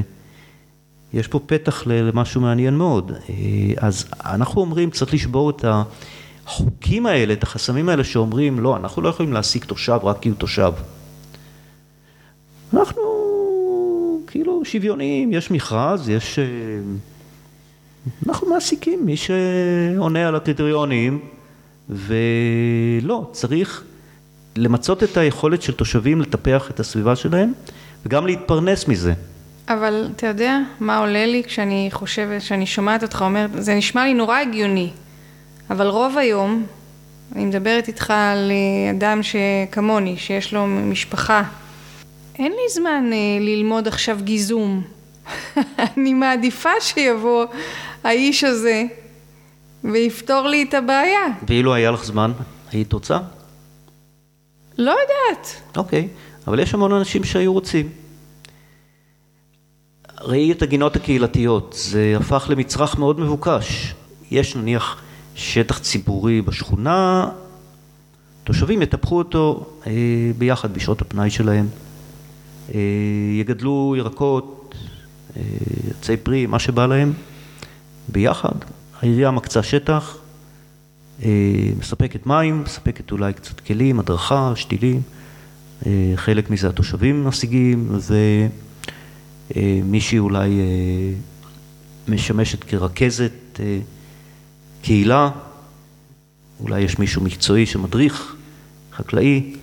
יש 1.12 1.28
פה 1.28 1.40
פתח 1.46 1.82
למשהו 1.86 2.40
מעניין 2.40 2.76
מאוד. 2.76 3.12
אה, 3.12 3.34
אז 3.76 4.04
אנחנו 4.24 4.60
אומרים, 4.60 4.90
צריך 4.90 5.14
לשבור 5.14 5.50
את 5.50 5.64
החוקים 6.46 7.06
האלה, 7.06 7.32
את 7.32 7.42
החסמים 7.42 7.88
האלה 7.88 8.04
שאומרים, 8.04 8.60
לא, 8.60 8.76
אנחנו 8.76 9.02
לא 9.02 9.08
יכולים 9.08 9.32
להעסיק 9.32 9.64
תושב 9.64 9.98
רק 10.02 10.18
כי 10.20 10.28
הוא 10.28 10.36
תושב. 10.36 10.72
אנחנו 12.76 13.02
כאילו 14.26 14.64
שוויוניים, 14.64 15.32
יש 15.32 15.50
מכרז, 15.50 16.08
יש... 16.08 16.38
אה, 16.38 16.44
אנחנו 18.26 18.50
מעסיקים 18.50 19.06
מי 19.06 19.16
שעונה 19.16 20.28
על 20.28 20.36
הקריטריונים, 20.36 21.20
ולא, 21.88 23.28
צריך 23.32 23.84
למצות 24.56 25.02
את 25.02 25.16
היכולת 25.16 25.62
של 25.62 25.72
תושבים 25.72 26.20
לטפח 26.20 26.70
את 26.70 26.80
הסביבה 26.80 27.16
שלהם 27.16 27.52
וגם 28.06 28.26
להתפרנס 28.26 28.88
מזה. 28.88 29.12
אבל 29.68 30.08
אתה 30.16 30.26
יודע 30.26 30.58
מה 30.80 30.98
עולה 30.98 31.26
לי 31.26 31.42
כשאני 31.46 31.88
חושבת, 31.92 32.40
כשאני 32.40 32.66
שומעת 32.66 33.02
אותך 33.02 33.22
אומר, 33.22 33.46
זה 33.58 33.74
נשמע 33.74 34.04
לי 34.04 34.14
נורא 34.14 34.38
הגיוני, 34.38 34.90
אבל 35.70 35.86
רוב 35.86 36.18
היום, 36.18 36.66
אני 37.36 37.44
מדברת 37.44 37.88
איתך 37.88 38.10
על 38.10 38.50
אה, 38.50 38.90
אדם 38.90 39.20
שכמוני, 39.22 40.16
שיש 40.16 40.54
לו 40.54 40.66
משפחה, 40.66 41.42
אין 42.38 42.52
לי 42.52 42.68
זמן 42.74 43.10
אה, 43.12 43.38
ללמוד 43.40 43.88
עכשיו 43.88 44.18
גיזום. 44.22 44.82
אני 45.96 46.14
מעדיפה 46.14 46.70
שיבוא 46.80 47.46
האיש 48.04 48.44
הזה 48.44 48.84
ויפתור 49.84 50.48
לי 50.48 50.62
את 50.68 50.74
הבעיה. 50.74 51.20
ואילו 51.48 51.74
היה 51.74 51.90
לך 51.90 52.04
זמן, 52.04 52.32
היית 52.72 52.92
רוצה? 52.92 53.18
לא 54.78 54.90
יודעת. 54.90 55.60
אוקיי, 55.76 56.08
אבל 56.46 56.60
יש 56.60 56.74
המון 56.74 56.92
אנשים 56.92 57.24
שהיו 57.24 57.52
רוצים. 57.52 57.88
ראי 60.20 60.52
את 60.52 60.62
הגינות 60.62 60.96
הקהילתיות, 60.96 61.74
זה 61.78 62.14
הפך 62.20 62.46
למצרך 62.50 62.98
מאוד 62.98 63.20
מבוקש. 63.20 63.94
יש 64.30 64.56
נניח 64.56 65.02
שטח 65.34 65.78
ציבורי 65.78 66.42
בשכונה, 66.42 67.28
תושבים 68.44 68.82
יטפחו 68.82 69.18
אותו 69.18 69.66
אה, 69.86 69.92
ביחד 70.38 70.74
בשעות 70.74 71.00
הפנאי 71.00 71.30
שלהם, 71.30 71.66
יגדלו 73.40 73.94
ירקות, 73.98 74.74
אה, 75.36 75.42
עצי 76.00 76.16
פרי, 76.16 76.46
מה 76.46 76.58
שבא 76.58 76.86
להם, 76.86 77.12
ביחד. 78.08 78.54
העירייה 79.00 79.30
מקצה 79.30 79.62
שטח, 79.62 80.16
אה, 81.22 81.30
מספקת 81.78 82.26
מים, 82.26 82.62
מספקת 82.62 83.12
אולי 83.12 83.32
קצת 83.32 83.60
כלים, 83.60 84.00
הדרכה, 84.00 84.52
שתילים, 84.54 85.00
אה, 85.86 86.12
חלק 86.16 86.50
מזה 86.50 86.68
התושבים 86.68 87.24
משיגים, 87.24 87.88
ו... 87.90 88.14
אה, 89.56 89.80
מישהי 89.84 90.18
אולי 90.18 90.60
אה, 90.60 91.12
משמשת 92.08 92.64
כרכזת 92.64 93.60
אה, 93.60 93.78
קהילה, 94.82 95.30
אולי 96.60 96.80
יש 96.80 96.98
מישהו 96.98 97.22
מקצועי 97.22 97.66
שמדריך, 97.66 98.34
חקלאי, 98.92 99.54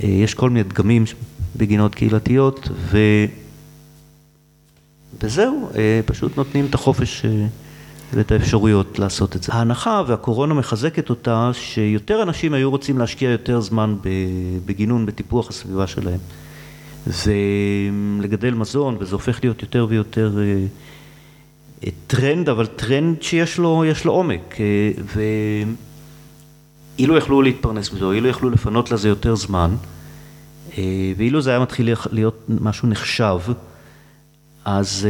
יש 0.00 0.34
כל 0.34 0.50
מיני 0.50 0.62
דגמים 0.62 1.04
בגינות 1.56 1.94
קהילתיות. 1.94 2.68
וזהו, 5.22 5.70
פשוט 6.06 6.36
נותנים 6.36 6.66
את 6.66 6.74
החופש 6.74 7.24
ואת 8.14 8.32
האפשרויות 8.32 8.98
לעשות 8.98 9.36
את 9.36 9.42
זה. 9.42 9.52
ההנחה, 9.52 10.02
והקורונה 10.06 10.54
מחזקת 10.54 11.10
אותה, 11.10 11.50
שיותר 11.52 12.22
אנשים 12.22 12.54
היו 12.54 12.70
רוצים 12.70 12.98
להשקיע 12.98 13.30
יותר 13.30 13.60
זמן 13.60 13.96
בגינון, 14.66 15.06
בטיפוח 15.06 15.48
הסביבה 15.48 15.86
שלהם. 15.86 16.18
ולגדל 17.06 18.54
מזון, 18.54 18.96
וזה 19.00 19.14
הופך 19.14 19.40
להיות 19.42 19.62
יותר 19.62 19.86
ויותר 19.88 20.38
אה, 20.38 20.66
אה, 21.84 21.90
טרנד, 22.06 22.48
אבל 22.48 22.66
טרנד 22.66 23.22
שיש 23.22 23.58
לו, 23.58 23.84
לו 24.04 24.12
עומק. 24.12 24.56
אה, 24.60 24.90
ואילו 26.98 27.16
יכלו 27.16 27.42
להתפרנס 27.42 27.92
מזה, 27.92 28.04
אילו 28.04 28.28
יכלו 28.28 28.50
לפנות 28.50 28.90
לזה 28.90 29.08
יותר 29.08 29.34
זמן, 29.34 29.74
ואילו 31.16 31.40
זה 31.40 31.50
היה 31.50 31.58
מתחיל 31.58 31.94
להיות 32.10 32.46
משהו 32.48 32.88
נחשב, 32.88 33.38
אז 34.64 35.06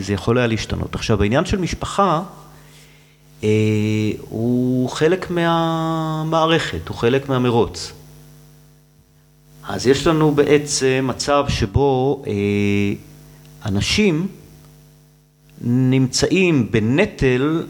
זה 0.00 0.12
יכול 0.12 0.38
היה 0.38 0.46
להשתנות. 0.46 0.94
עכשיו, 0.94 1.22
העניין 1.22 1.44
של 1.44 1.58
משפחה 1.58 2.22
הוא 4.28 4.88
חלק 4.90 5.30
מהמערכת, 5.30 6.88
הוא 6.88 6.96
חלק 6.96 7.28
מהמרוץ. 7.28 7.92
אז 9.68 9.86
יש 9.86 10.06
לנו 10.06 10.34
בעצם 10.34 11.04
מצב 11.08 11.44
שבו 11.48 12.22
אה, 12.26 12.32
אנשים 13.66 14.26
נמצאים 15.60 16.72
בנטל 16.72 17.66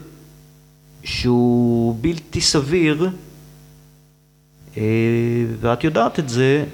שהוא 1.03 1.97
בלתי 2.01 2.41
סביר 2.41 3.09
אה, 4.77 4.83
ואת 5.59 5.83
יודעת 5.83 6.19
את 6.19 6.29
זה, 6.29 6.65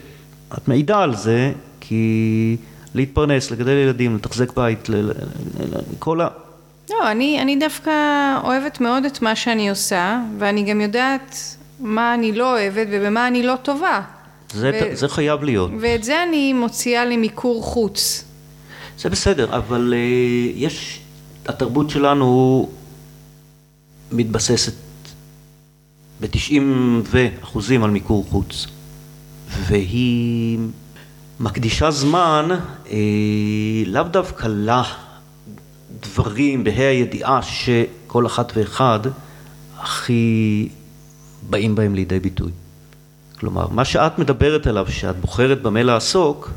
את 0.53 0.67
מעידה 0.67 0.99
על 0.99 1.15
זה, 1.15 1.51
כי 1.79 2.57
להתפרנס, 2.95 3.51
לגדל 3.51 3.71
ילדים, 3.71 4.15
לתחזק 4.15 4.55
בית, 4.55 4.89
כל 5.99 6.21
ה... 6.21 6.27
לא, 6.89 7.11
אני, 7.11 7.41
אני 7.41 7.55
דווקא 7.55 7.91
אוהבת 8.43 8.81
מאוד 8.81 9.05
את 9.05 9.21
מה 9.21 9.35
שאני 9.35 9.69
עושה, 9.69 10.21
ואני 10.37 10.63
גם 10.63 10.81
יודעת 10.81 11.35
מה 11.79 12.13
אני 12.13 12.31
לא 12.31 12.51
אוהבת 12.53 12.87
ובמה 12.91 13.27
אני 13.27 13.43
לא 13.43 13.55
טובה. 13.61 14.01
זה, 14.53 14.71
ו... 14.73 14.95
זה 14.95 15.07
חייב 15.07 15.43
להיות. 15.43 15.71
ואת 15.79 16.03
זה 16.03 16.23
אני 16.23 16.53
מוציאה 16.53 17.05
למיקור 17.05 17.63
חוץ. 17.63 18.23
זה 18.97 19.09
בסדר, 19.09 19.57
אבל 19.57 19.93
uh, 19.93 20.51
יש, 20.55 20.99
התרבות 21.45 21.89
שלנו 21.89 22.69
מתבססת 24.11 24.73
ב-90 26.21 26.61
אחוזים 27.43 27.83
על 27.83 27.89
מיקור 27.89 28.25
חוץ, 28.29 28.67
והיא 29.67 30.59
מקדישה 31.39 31.91
זמן 31.91 32.49
אה, 32.91 32.97
לאו 33.85 34.03
דווקא 34.03 34.47
לדברים, 35.89 36.63
בה"א 36.63 36.81
הידיעה 36.81 37.41
שכל 37.41 38.25
אחת 38.25 38.51
ואחד 38.55 38.99
הכי 39.77 40.69
באים 41.49 41.75
בהם 41.75 41.95
לידי 41.95 42.19
ביטוי. 42.19 42.51
כלומר, 43.39 43.67
מה 43.67 43.85
שאת 43.85 44.19
מדברת 44.19 44.67
עליו, 44.67 44.85
שאת 44.89 45.19
בוחרת 45.19 45.61
במה 45.61 45.83
לעסוק, 45.83 46.49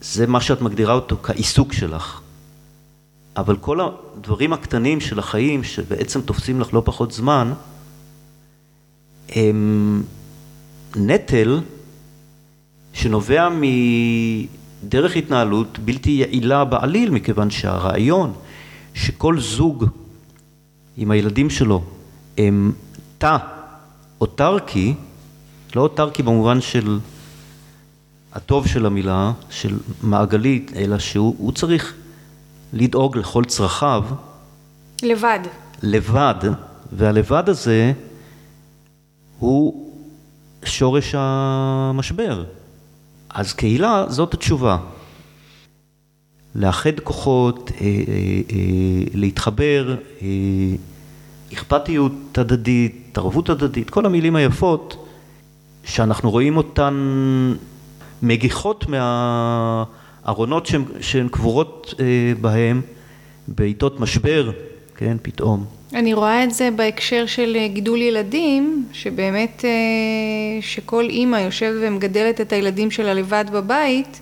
זה 0.00 0.26
מה 0.26 0.40
שאת 0.40 0.60
מגדירה 0.60 0.94
אותו 0.94 1.16
כעיסוק 1.22 1.72
שלך. 1.72 2.20
אבל 3.36 3.56
כל 3.56 3.80
הדברים 3.80 4.52
הקטנים 4.52 5.00
של 5.00 5.18
החיים, 5.18 5.64
שבעצם 5.64 6.20
תופסים 6.20 6.60
לך 6.60 6.74
לא 6.74 6.82
פחות 6.84 7.12
זמן, 7.12 7.52
הם 9.28 10.02
נטל 10.96 11.60
שנובע 12.92 13.48
מדרך 14.82 15.16
התנהלות 15.16 15.78
בלתי 15.78 16.10
יעילה 16.10 16.64
בעליל, 16.64 17.10
מכיוון 17.10 17.50
שהרעיון 17.50 18.32
שכל 18.94 19.40
זוג 19.40 19.84
עם 20.96 21.10
הילדים 21.10 21.50
שלו 21.50 21.82
הם 22.38 22.72
תא 23.18 23.36
אוטרקי, 24.20 24.94
לא 25.76 25.80
אוטרקי 25.80 26.22
במובן 26.22 26.60
של 26.60 26.98
הטוב 28.32 28.66
של 28.66 28.86
המילה, 28.86 29.32
של 29.50 29.78
מעגלית, 30.02 30.72
אלא 30.76 30.98
שהוא 30.98 31.52
צריך 31.52 31.94
לדאוג 32.72 33.16
לכל 33.16 33.44
צרכיו. 33.44 34.04
לבד. 35.02 35.40
לבד, 35.82 36.34
והלבד 36.92 37.48
הזה 37.48 37.92
הוא 39.38 39.85
שורש 40.66 41.14
המשבר. 41.18 42.44
אז 43.30 43.52
קהילה 43.52 44.04
זאת 44.08 44.34
התשובה. 44.34 44.76
לאחד 46.58 47.00
כוחות, 47.00 47.70
אה, 47.80 47.86
אה, 47.86 47.92
אה, 48.52 49.04
להתחבר, 49.14 49.96
אכפתיות 51.52 52.38
הדדית, 52.38 53.18
ערבות 53.18 53.50
הדדית, 53.50 53.90
כל 53.90 54.06
המילים 54.06 54.36
היפות 54.36 55.06
שאנחנו 55.84 56.30
רואים 56.30 56.56
אותן 56.56 56.94
מגיחות 58.22 58.84
מהארונות 58.88 60.66
שהן, 60.66 60.84
שהן 61.00 61.28
קבורות 61.28 61.94
בהם 62.40 62.80
בעיתות 63.48 64.00
משבר, 64.00 64.50
כן, 64.96 65.16
פתאום. 65.22 65.75
אני 65.94 66.14
רואה 66.14 66.44
את 66.44 66.54
זה 66.54 66.68
בהקשר 66.76 67.26
של 67.26 67.56
אה, 67.58 67.68
גידול 67.68 68.02
ילדים, 68.02 68.86
שבאמת, 68.92 69.64
אה, 69.64 69.70
שכל 70.60 71.04
אימא 71.04 71.36
יושבת 71.36 71.76
ומגדלת 71.80 72.40
את 72.40 72.52
הילדים 72.52 72.90
שלה 72.90 73.14
לבד 73.14 73.44
בבית, 73.52 74.20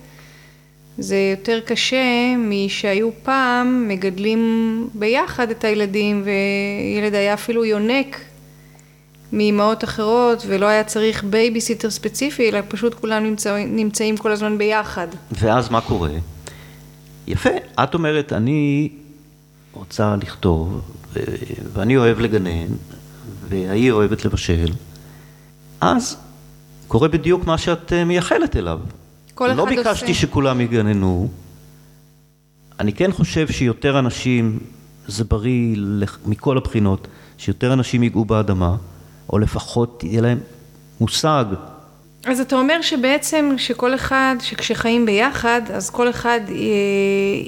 זה 0.97 1.15
יותר 1.31 1.59
קשה 1.65 2.35
משהיו 2.37 3.09
פעם 3.23 3.87
מגדלים 3.87 4.89
ביחד 4.93 5.49
את 5.49 5.63
הילדים 5.63 6.23
וילד 6.25 7.13
היה 7.13 7.33
אפילו 7.33 7.65
יונק 7.65 8.19
מאימהות 9.33 9.83
אחרות 9.83 10.43
ולא 10.47 10.65
היה 10.65 10.83
צריך 10.83 11.23
בייביסיטר 11.23 11.89
ספציפי 11.89 12.49
אלא 12.49 12.59
פשוט 12.67 12.93
כולם 12.93 13.23
נמצא, 13.23 13.57
נמצאים 13.67 14.17
כל 14.17 14.31
הזמן 14.31 14.57
ביחד. 14.57 15.07
ואז 15.31 15.69
מה 15.69 15.81
קורה? 15.81 16.09
יפה, 17.27 17.49
את 17.83 17.93
אומרת 17.93 18.33
אני 18.33 18.89
רוצה 19.73 20.15
לכתוב 20.21 20.81
ואני 21.73 21.97
אוהב 21.97 22.19
לגנן, 22.19 22.67
והיא 23.49 23.91
אוהבת 23.91 24.25
לבשל, 24.25 24.71
אז 25.81 26.17
קורה 26.87 27.07
בדיוק 27.07 27.45
מה 27.45 27.57
שאת 27.57 27.93
אה, 27.93 28.05
מייחלת 28.05 28.55
אליו. 28.55 28.79
כל 29.33 29.49
אחד 29.49 29.57
לא 29.57 29.65
ביקשתי 29.65 29.89
עושה. 29.89 30.13
שכולם 30.13 30.61
יגננו, 30.61 31.29
אני 32.79 32.93
כן 32.93 33.11
חושב 33.11 33.51
שיותר 33.51 33.99
אנשים, 33.99 34.59
זה 35.07 35.23
בריא 35.23 35.75
מכל 36.25 36.57
הבחינות, 36.57 37.07
שיותר 37.37 37.73
אנשים 37.73 38.03
ייגעו 38.03 38.25
באדמה, 38.25 38.75
או 39.29 39.39
לפחות 39.39 40.03
יהיה 40.03 40.21
להם 40.21 40.37
מושג 40.99 41.45
אז 42.25 42.39
אתה 42.39 42.55
אומר 42.55 42.81
שבעצם 42.81 43.53
שכל 43.57 43.95
אחד, 43.95 44.35
שכשחיים 44.41 45.05
ביחד, 45.05 45.61
אז 45.73 45.89
כל 45.89 46.09
אחד 46.09 46.39
אה, 46.49 46.55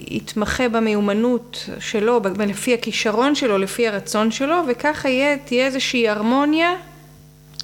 יתמחה 0.07 0.69
במיומנות 0.69 1.69
שלו, 1.79 2.21
לפי 2.47 2.73
הכישרון 2.73 3.35
שלו, 3.35 3.57
לפי 3.57 3.87
הרצון 3.87 4.31
שלו, 4.31 4.55
וככה 4.69 5.09
יהיה, 5.09 5.37
תהיה 5.37 5.65
איזושהי 5.65 6.09
הרמוניה. 6.09 6.73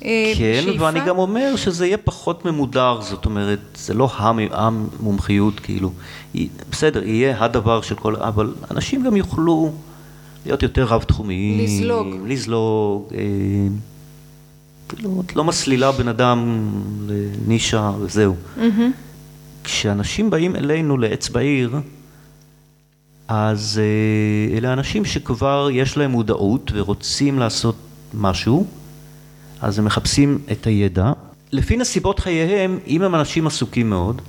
אה, 0.05 0.33
כן, 0.37 0.61
בשאיפה. 0.61 0.83
ואני 0.83 0.99
גם 0.99 1.17
אומר 1.17 1.55
שזה 1.55 1.85
יהיה 1.85 1.97
פחות 1.97 2.45
ממודר, 2.45 2.97
זאת 3.01 3.25
אומרת, 3.25 3.59
זה 3.75 3.93
לא 3.93 4.09
המומחיות, 4.51 5.59
כאילו, 5.59 5.91
בסדר, 6.71 7.03
יהיה 7.03 7.43
הדבר 7.43 7.81
של 7.81 7.95
כל, 7.95 8.15
אבל 8.15 8.53
אנשים 8.71 9.03
גם 9.03 9.15
יוכלו 9.15 9.71
להיות 10.45 10.63
יותר 10.63 10.83
רב-תחומיים, 10.83 11.63
לזלוג, 11.63 12.07
לזלוג, 12.25 13.07
אה, 13.13 13.19
כאילו, 14.95 15.23
את 15.25 15.35
לא 15.35 15.43
מסלילה 15.43 15.91
בן 15.91 16.07
אדם 16.07 16.69
לנישה 17.07 17.91
וזהו. 18.01 18.35
כשאנשים 19.63 20.29
באים 20.29 20.55
אלינו 20.55 20.97
לעץ 20.97 21.29
בעיר, 21.29 21.75
אז 23.27 23.81
אה, 23.83 24.57
אלה 24.57 24.73
אנשים 24.73 25.05
שכבר 25.05 25.69
יש 25.71 25.97
להם 25.97 26.11
מודעות 26.11 26.71
ורוצים 26.73 27.39
לעשות 27.39 27.75
משהו, 28.13 28.67
אז 29.61 29.79
הם 29.79 29.85
מחפשים 29.85 30.39
את 30.51 30.67
הידע. 30.67 31.11
לפי 31.51 31.77
נסיבות 31.77 32.19
חייהם, 32.19 32.79
אם 32.87 33.01
הם 33.01 33.15
אנשים 33.15 33.47
עסוקים 33.47 33.89
מאוד, 33.89 34.21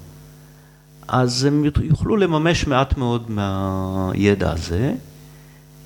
אז 1.09 1.45
הם 1.45 1.65
יוכלו 1.83 2.17
לממש 2.17 2.67
מעט 2.67 2.97
מאוד 2.97 3.31
מהידע 3.31 4.53
הזה. 4.53 4.95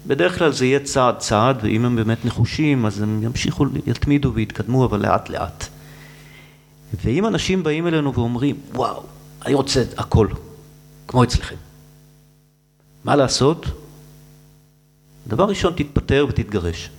בדרך 0.09 0.39
כלל 0.39 0.53
זה 0.53 0.67
יהיה 0.67 0.81
צעד 0.81 1.19
צעד, 1.19 1.59
ואם 1.63 1.85
הם 1.85 1.97
באמת 1.97 2.25
נחושים, 2.25 2.87
אז 2.87 3.03
הם 3.03 3.23
ימשיכו, 3.23 3.65
יתמידו 3.87 4.33
ויתקדמו, 4.35 4.85
אבל 4.85 5.03
לאט 5.03 5.29
לאט. 5.29 5.65
ואם 7.05 7.27
אנשים 7.27 7.63
באים 7.63 7.87
אלינו 7.87 8.15
ואומרים, 8.15 8.57
וואו, 8.75 9.03
אני 9.47 9.55
רוצה 9.55 9.83
הכל, 9.97 10.29
כמו 11.09 11.25
אצלכם. 11.25 11.57
מה 13.05 13.17
לעשות? 13.17 13.67
דבר 15.27 15.45
ראשון, 15.45 15.73
תתפטר 15.77 16.27
ותתגרש. 16.29 16.91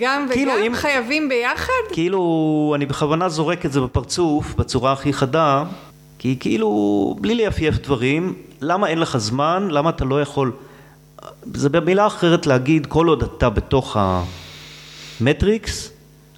גם 0.00 0.26
כאילו 0.32 0.52
וגם 0.52 0.62
אם, 0.66 0.74
חייבים 0.74 1.28
ביחד? 1.28 1.72
כאילו, 1.92 2.72
אני 2.76 2.86
בכוונה 2.86 3.28
זורק 3.28 3.66
את 3.66 3.72
זה 3.72 3.80
בפרצוף, 3.80 4.54
בצורה 4.54 4.92
הכי 4.92 5.12
חדה, 5.12 5.64
כי 6.18 6.36
כאילו, 6.40 7.16
בלי 7.20 7.34
לייפייף 7.34 7.78
דברים, 7.78 8.34
למה 8.60 8.86
אין 8.86 8.98
לך 8.98 9.16
זמן, 9.16 9.68
למה 9.70 9.90
אתה 9.90 10.04
לא 10.04 10.22
יכול, 10.22 10.52
זה 11.54 11.68
במילה 11.68 12.06
אחרת 12.06 12.46
להגיד, 12.46 12.86
כל 12.86 13.08
עוד 13.08 13.22
אתה 13.22 13.50
בתוך 13.50 13.96
המטריקס, 15.20 15.90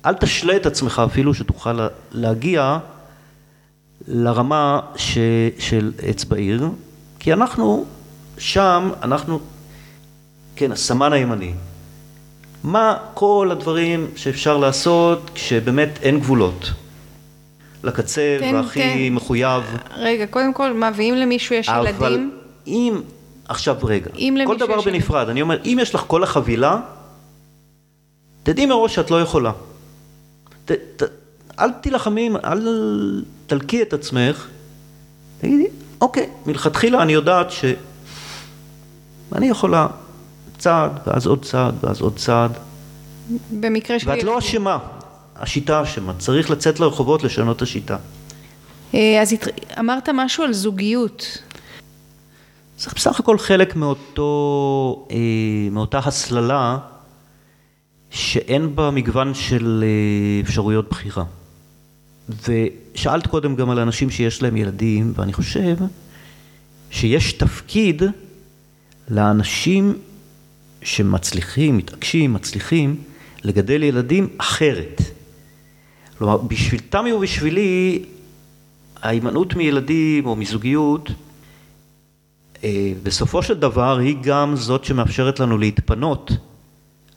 אל 0.07 0.15
תשלה 0.15 0.57
את 0.57 0.67
עצמך 0.67 1.03
אפילו 1.07 1.35
שתוכל 1.35 1.89
להגיע 2.13 2.79
לרמה 4.09 4.81
ש, 4.97 5.19
של 5.59 5.93
עץ 6.03 6.25
בעיר, 6.25 6.69
כי 7.19 7.33
אנחנו 7.33 7.85
שם, 8.39 8.91
אנחנו, 9.03 9.41
כן, 10.57 10.73
הסמן 10.73 11.13
הימני. 11.13 11.55
מה 12.65 12.97
כל 13.15 13.49
הדברים 13.53 14.07
שאפשר 14.17 14.57
לעשות 14.57 15.31
כשבאמת 15.35 15.99
אין 16.03 16.21
גבולות? 16.21 16.73
לקצה 17.83 18.37
תן, 18.41 18.55
והכי 18.55 19.09
תן. 19.09 19.15
מחויב. 19.15 19.63
רגע, 19.97 20.27
קודם 20.27 20.55
כל, 20.55 20.73
מה, 20.73 20.91
ואם 20.95 21.15
למישהו 21.17 21.55
יש 21.55 21.69
אבל 21.69 21.87
ילדים? 21.87 21.97
אבל 21.97 22.21
אם, 22.67 23.01
עכשיו 23.49 23.77
רגע, 23.83 24.11
כל 24.47 24.59
דבר 24.59 24.81
בנפרד, 24.81 25.29
אני 25.29 25.43
אומר, 25.43 25.59
אם 25.65 25.79
יש 25.83 25.95
לך 25.95 26.05
כל 26.07 26.23
החבילה, 26.23 26.81
תדעי 28.43 28.67
מראש 28.67 28.95
שאת 28.95 29.11
לא 29.11 29.21
יכולה. 29.23 29.53
ת, 30.65 30.73
ת, 30.73 31.03
אל 31.59 31.73
תילחמי, 31.73 32.31
אל 32.45 33.25
תלקי 33.47 33.83
את 33.83 33.93
עצמך, 33.93 34.47
תגידי, 35.41 35.67
אוקיי, 36.01 36.29
מלכתחילה 36.47 37.03
אני 37.03 37.13
יודעת 37.13 37.51
שאני 37.51 39.47
יכולה 39.49 39.87
צעד, 40.59 40.93
ואז 41.07 41.27
עוד 41.27 41.45
צעד, 41.45 41.75
ואז 41.85 42.01
עוד 42.01 42.17
צעד, 42.17 42.53
במקרה 43.61 43.99
של... 43.99 44.11
ואת 44.11 44.23
לא 44.23 44.39
אשמה, 44.39 44.79
השיטה 45.43 45.83
אשמה. 45.83 46.13
צריך 46.19 46.51
לצאת 46.51 46.81
לרחובות 46.81 47.23
לשנות 47.23 47.57
את 47.57 47.63
השיטה. 47.63 47.97
אה, 48.95 49.23
אז 49.23 49.35
אמרת 49.79 50.09
משהו 50.09 50.45
על 50.45 50.53
זוגיות. 50.53 51.39
זה 52.79 52.91
בסך 52.95 53.21
הכל 53.21 53.39
חלק 53.39 53.77
מאותו, 53.77 55.09
אה, 55.11 55.17
מאותה 55.71 55.99
הסללה 56.05 56.79
שאין 58.11 58.77
בה 58.77 58.91
מגוון 58.91 59.35
של 59.35 59.85
אה, 59.87 60.41
אפשרויות 60.49 60.91
בחירה. 60.91 61.25
ושאלת 62.29 63.27
קודם 63.27 63.57
גם 63.57 63.71
על 63.71 63.79
אנשים 63.79 64.11
שיש 64.11 64.43
להם 64.43 64.57
ילדים, 64.57 65.13
ואני 65.17 65.33
חושב 65.33 65.77
שיש 66.91 67.33
תפקיד 67.33 68.03
לאנשים 69.09 69.99
שמצליחים, 70.83 71.77
מתעקשים, 71.77 72.33
מצליחים, 72.33 72.97
לגדל 73.45 73.83
ילדים 73.83 74.29
אחרת. 74.39 75.03
כלומר, 76.23 76.37
בשביל 76.37 76.81
תמי 76.91 77.13
ובשבילי, 77.13 78.05
ההימנעות 79.03 79.55
מילדים 79.55 80.27
או 80.27 80.37
מזוגיות, 80.37 81.11
אה, 82.65 82.93
בסופו 83.03 83.43
של 83.43 83.55
דבר 83.55 83.99
היא 83.99 84.17
גם 84.23 84.57
זאת 84.57 84.85
שמאפשרת 84.85 85.41
לנו 85.41 85.59
להתפנות 85.59 86.31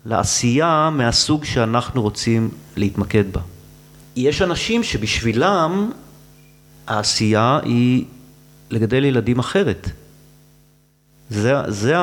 לעשייה 0.06 0.90
מהסוג 0.94 1.46
שאנחנו 1.46 2.02
רוצים 2.02 2.50
להתמקד 2.78 3.34
בה. 3.34 3.42
יש 4.16 4.42
אנשים 4.42 4.84
שבשבילם 4.84 5.92
העשייה 6.88 7.60
היא 7.64 8.06
לגדל 8.70 9.04
ילדים 9.06 9.40
אחרת. 9.40 9.90
זה, 11.30 11.54
זה 11.68 11.96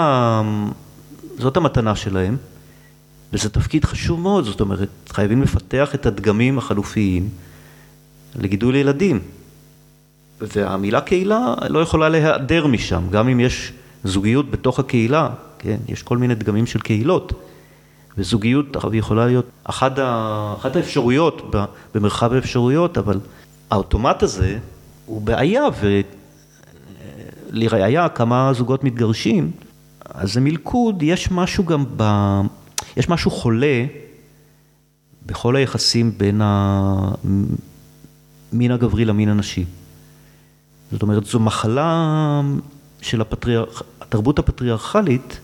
זאת 1.39 1.57
המתנה 1.57 1.97
שלהם, 1.97 2.37
וזה 3.33 3.51
תפקיד 3.51 3.85
חשוב 3.85 4.21
מאוד, 4.21 4.45
זאת 4.45 4.61
אומרת, 4.61 4.89
חייבים 5.09 5.43
לפתח 5.43 5.95
את 5.95 6.07
הדגמים 6.07 6.59
החלופיים 6.59 7.29
לגידול 8.37 8.75
ילדים. 8.75 9.21
והמילה 10.41 11.01
קהילה 11.01 11.55
לא 11.69 11.79
יכולה 11.79 12.09
להיעדר 12.09 12.67
משם, 12.67 13.03
גם 13.11 13.29
אם 13.29 13.41
יש 13.41 13.73
זוגיות 14.05 14.51
בתוך 14.51 14.79
הקהילה, 14.79 15.29
כן, 15.59 15.77
יש 15.89 16.03
כל 16.03 16.19
מיני 16.19 16.35
דגמים 16.35 16.67
של 16.67 16.81
קהילות. 16.81 17.33
וזוגיות 18.19 18.67
יכולה 18.93 19.27
להיות 19.27 19.47
אחת, 19.65 19.99
ה, 19.99 20.55
אחת 20.59 20.77
האפשרויות 20.77 21.55
במרחב 21.95 22.33
האפשרויות, 22.33 22.99
אבל 22.99 23.21
האוטומט 23.71 24.23
הזה 24.23 24.59
הוא 25.07 25.23
בעיה, 25.23 25.63
ולראיה 27.53 28.09
כמה 28.09 28.53
זוגות 28.55 28.85
מתגרשים, 28.85 29.51
אז 30.05 30.33
זה 30.33 30.41
מלכוד, 30.41 31.03
יש 31.03 31.31
משהו 31.31 31.65
גם 31.65 31.85
ב... 31.97 32.03
יש 32.97 33.09
משהו 33.09 33.31
חולה 33.31 33.85
בכל 35.27 35.57
היחסים 35.57 36.13
בין 36.19 36.41
המין 36.45 37.57
הגברי 38.71 39.05
למין 39.05 39.29
הנשי. 39.29 39.65
זאת 40.93 41.03
אומרת, 41.03 41.25
זו 41.25 41.41
מחלה 41.41 42.41
של 43.01 43.21
הפטריאר... 43.21 43.65
התרבות 44.01 44.39
הפטריארכלית, 44.39 45.41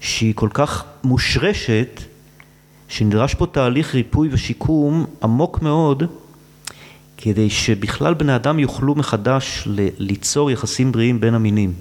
שהיא 0.00 0.34
כל 0.34 0.48
כך 0.52 0.84
מושרשת, 1.04 2.00
שנדרש 2.88 3.34
פה 3.34 3.46
תהליך 3.46 3.94
ריפוי 3.94 4.28
ושיקום 4.32 5.06
עמוק 5.22 5.62
מאוד, 5.62 6.02
כדי 7.16 7.50
שבכלל 7.50 8.14
בני 8.14 8.36
אדם 8.36 8.58
יוכלו 8.58 8.94
מחדש 8.94 9.62
ל- 9.66 9.88
ליצור 9.98 10.50
יחסים 10.50 10.92
בריאים 10.92 11.20
בין 11.20 11.34
המינים. 11.34 11.72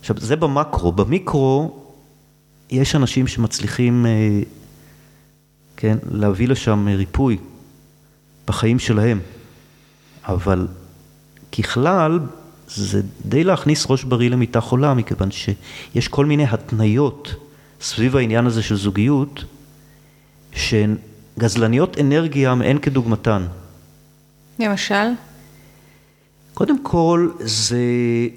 עכשיו, 0.00 0.16
זה 0.20 0.36
במקרו. 0.36 0.92
במיקרו, 0.92 1.87
יש 2.70 2.94
אנשים 2.94 3.26
שמצליחים, 3.26 4.06
אה, 4.06 4.40
כן, 5.76 5.98
להביא 6.10 6.48
לשם 6.48 6.88
ריפוי 6.88 7.38
בחיים 8.46 8.78
שלהם, 8.78 9.20
אבל 10.24 10.66
ככלל, 11.58 12.20
זה 12.68 13.02
די 13.26 13.44
להכניס 13.44 13.86
ראש 13.88 14.04
בריא 14.04 14.30
למיטה 14.30 14.60
חולה, 14.60 14.94
מכיוון 14.94 15.28
שיש 15.30 16.08
כל 16.08 16.26
מיני 16.26 16.44
התניות 16.44 17.34
סביב 17.80 18.16
העניין 18.16 18.46
הזה 18.46 18.62
של 18.62 18.76
זוגיות, 18.76 19.44
שהן 20.52 20.96
גזלניות 21.38 21.98
אנרגיה 21.98 22.54
מאין 22.54 22.78
כדוגמתן. 22.78 23.46
למשל? 24.58 25.06
קודם 26.54 26.82
כל, 26.82 27.30
זה, 27.40 27.78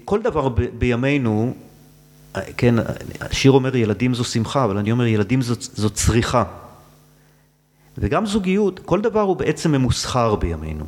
כל 0.05 0.21
דבר 0.21 0.49
ב, 0.49 0.61
בימינו, 0.79 1.53
כן, 2.57 2.75
השיר 3.21 3.51
אומר 3.51 3.75
ילדים 3.75 4.13
זו 4.13 4.23
שמחה, 4.23 4.65
אבל 4.65 4.77
אני 4.77 4.91
אומר 4.91 5.05
ילדים 5.05 5.41
זו, 5.41 5.55
זו 5.59 5.89
צריכה. 5.89 6.43
וגם 7.97 8.25
זוגיות, 8.25 8.79
כל 8.85 9.01
דבר 9.01 9.21
הוא 9.21 9.35
בעצם 9.35 9.71
ממוסחר 9.71 10.35
בימינו. 10.35 10.85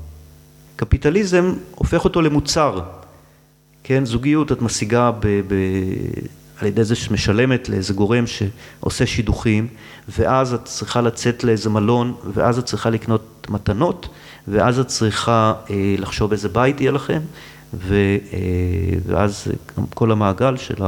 קפיטליזם 0.76 1.54
הופך 1.76 2.04
אותו 2.04 2.22
למוצר. 2.22 2.82
כן, 3.84 4.06
זוגיות 4.06 4.52
את 4.52 4.62
משיגה 4.62 5.12
ב, 5.12 5.28
ב, 5.28 5.56
על 6.62 6.68
ידי 6.68 6.84
זה 6.84 6.96
שמשלמת 6.96 7.70
לאיזה 7.70 7.94
גורם 7.94 8.26
שעושה 8.28 9.06
שידוכים, 9.06 9.68
ואז 10.18 10.54
את 10.54 10.66
צריכה 10.66 11.02
לצאת 11.02 11.44
לאיזה 11.44 11.70
מלון, 11.70 12.14
ואז 12.34 12.58
את 12.58 12.66
צריכה 12.66 12.90
לקנות 12.90 13.48
מתנות, 13.50 14.10
ואז 14.48 14.80
את 14.80 14.88
צריכה 14.88 15.54
אה, 15.70 15.96
לחשוב 15.98 16.32
איזה 16.32 16.50
בית 16.50 16.82
יהיה 16.82 16.92
לכם, 16.92 17.20
ו, 17.74 17.96
אה, 18.34 18.40
ואז 19.06 19.48
כל 19.94 20.12
המעגל 20.12 20.58
של 20.58 20.84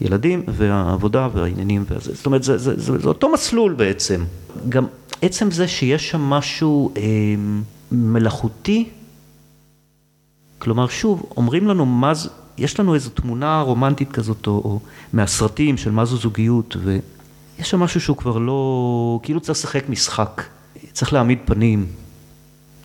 הילדים 0.00 0.42
והעבודה 0.48 1.28
והעניינים, 1.32 1.84
והזה, 1.88 2.14
זאת 2.14 2.26
אומרת, 2.26 2.42
זה, 2.42 2.58
זה, 2.58 2.80
זה, 2.80 2.98
זה 2.98 3.08
אותו 3.08 3.32
מסלול 3.32 3.74
בעצם. 3.74 4.24
גם 4.68 4.86
עצם 5.22 5.50
זה 5.50 5.68
שיש 5.68 6.10
שם 6.10 6.20
משהו 6.20 6.92
אה, 6.96 7.02
מלאכותי, 7.92 8.88
כלומר, 10.58 10.88
שוב, 10.88 11.32
אומרים 11.36 11.68
לנו 11.68 11.86
מה 11.86 12.14
זה, 12.14 12.28
יש 12.58 12.80
לנו 12.80 12.94
איזו 12.94 13.10
תמונה 13.10 13.60
רומנטית 13.60 14.12
כזאת, 14.12 14.46
או, 14.46 14.52
או 14.52 14.80
מהסרטים 15.12 15.76
של 15.76 15.90
מה 15.90 16.04
זו 16.04 16.16
זוגיות, 16.16 16.76
ויש 16.84 17.70
שם 17.70 17.80
משהו 17.80 18.00
שהוא 18.00 18.16
כבר 18.16 18.38
לא, 18.38 19.20
כאילו 19.22 19.40
צריך 19.40 19.58
לשחק 19.58 19.88
משחק, 19.88 20.42
צריך 20.92 21.12
להעמיד 21.12 21.38
פנים. 21.44 21.86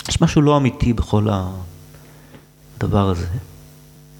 יש 0.09 0.21
משהו 0.21 0.41
לא 0.41 0.57
אמיתי 0.57 0.93
בכל 0.93 1.27
הדבר 2.77 3.09
הזה. 3.09 3.27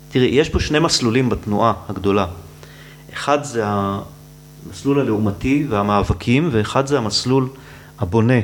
תראי, 0.10 0.26
יש 0.26 0.50
פה 0.50 0.60
שני 0.60 0.80
מסלולים 0.80 1.30
בתנועה 1.30 1.74
הגדולה. 1.90 2.26
אחד 3.14 3.44
זה 3.44 3.64
המסלול 3.66 5.00
הלעומתי 5.00 5.66
והמאבקים, 5.70 6.50
ואחד 6.52 6.88
זה 6.88 6.98
המסלול 6.98 7.50
הבונה 8.00 8.40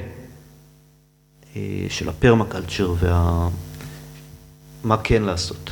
אה, 1.56 1.86
של 1.90 2.10
הפרמקלצ'ר 2.10 2.94
וה... 3.00 3.48
כן 5.04 5.24
לעשות. 5.24 5.70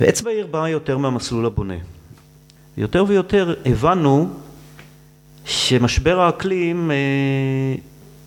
ואצבע 0.00 0.30
העיר 0.30 0.46
באה 0.46 0.68
יותר 0.68 0.98
מהמסלול 0.98 1.46
הבונה. 1.46 1.74
יותר 2.76 3.04
ויותר 3.08 3.54
הבנו 3.66 4.28
שמשבר 5.44 6.20
האקלים 6.20 6.90
אה, 6.90 6.96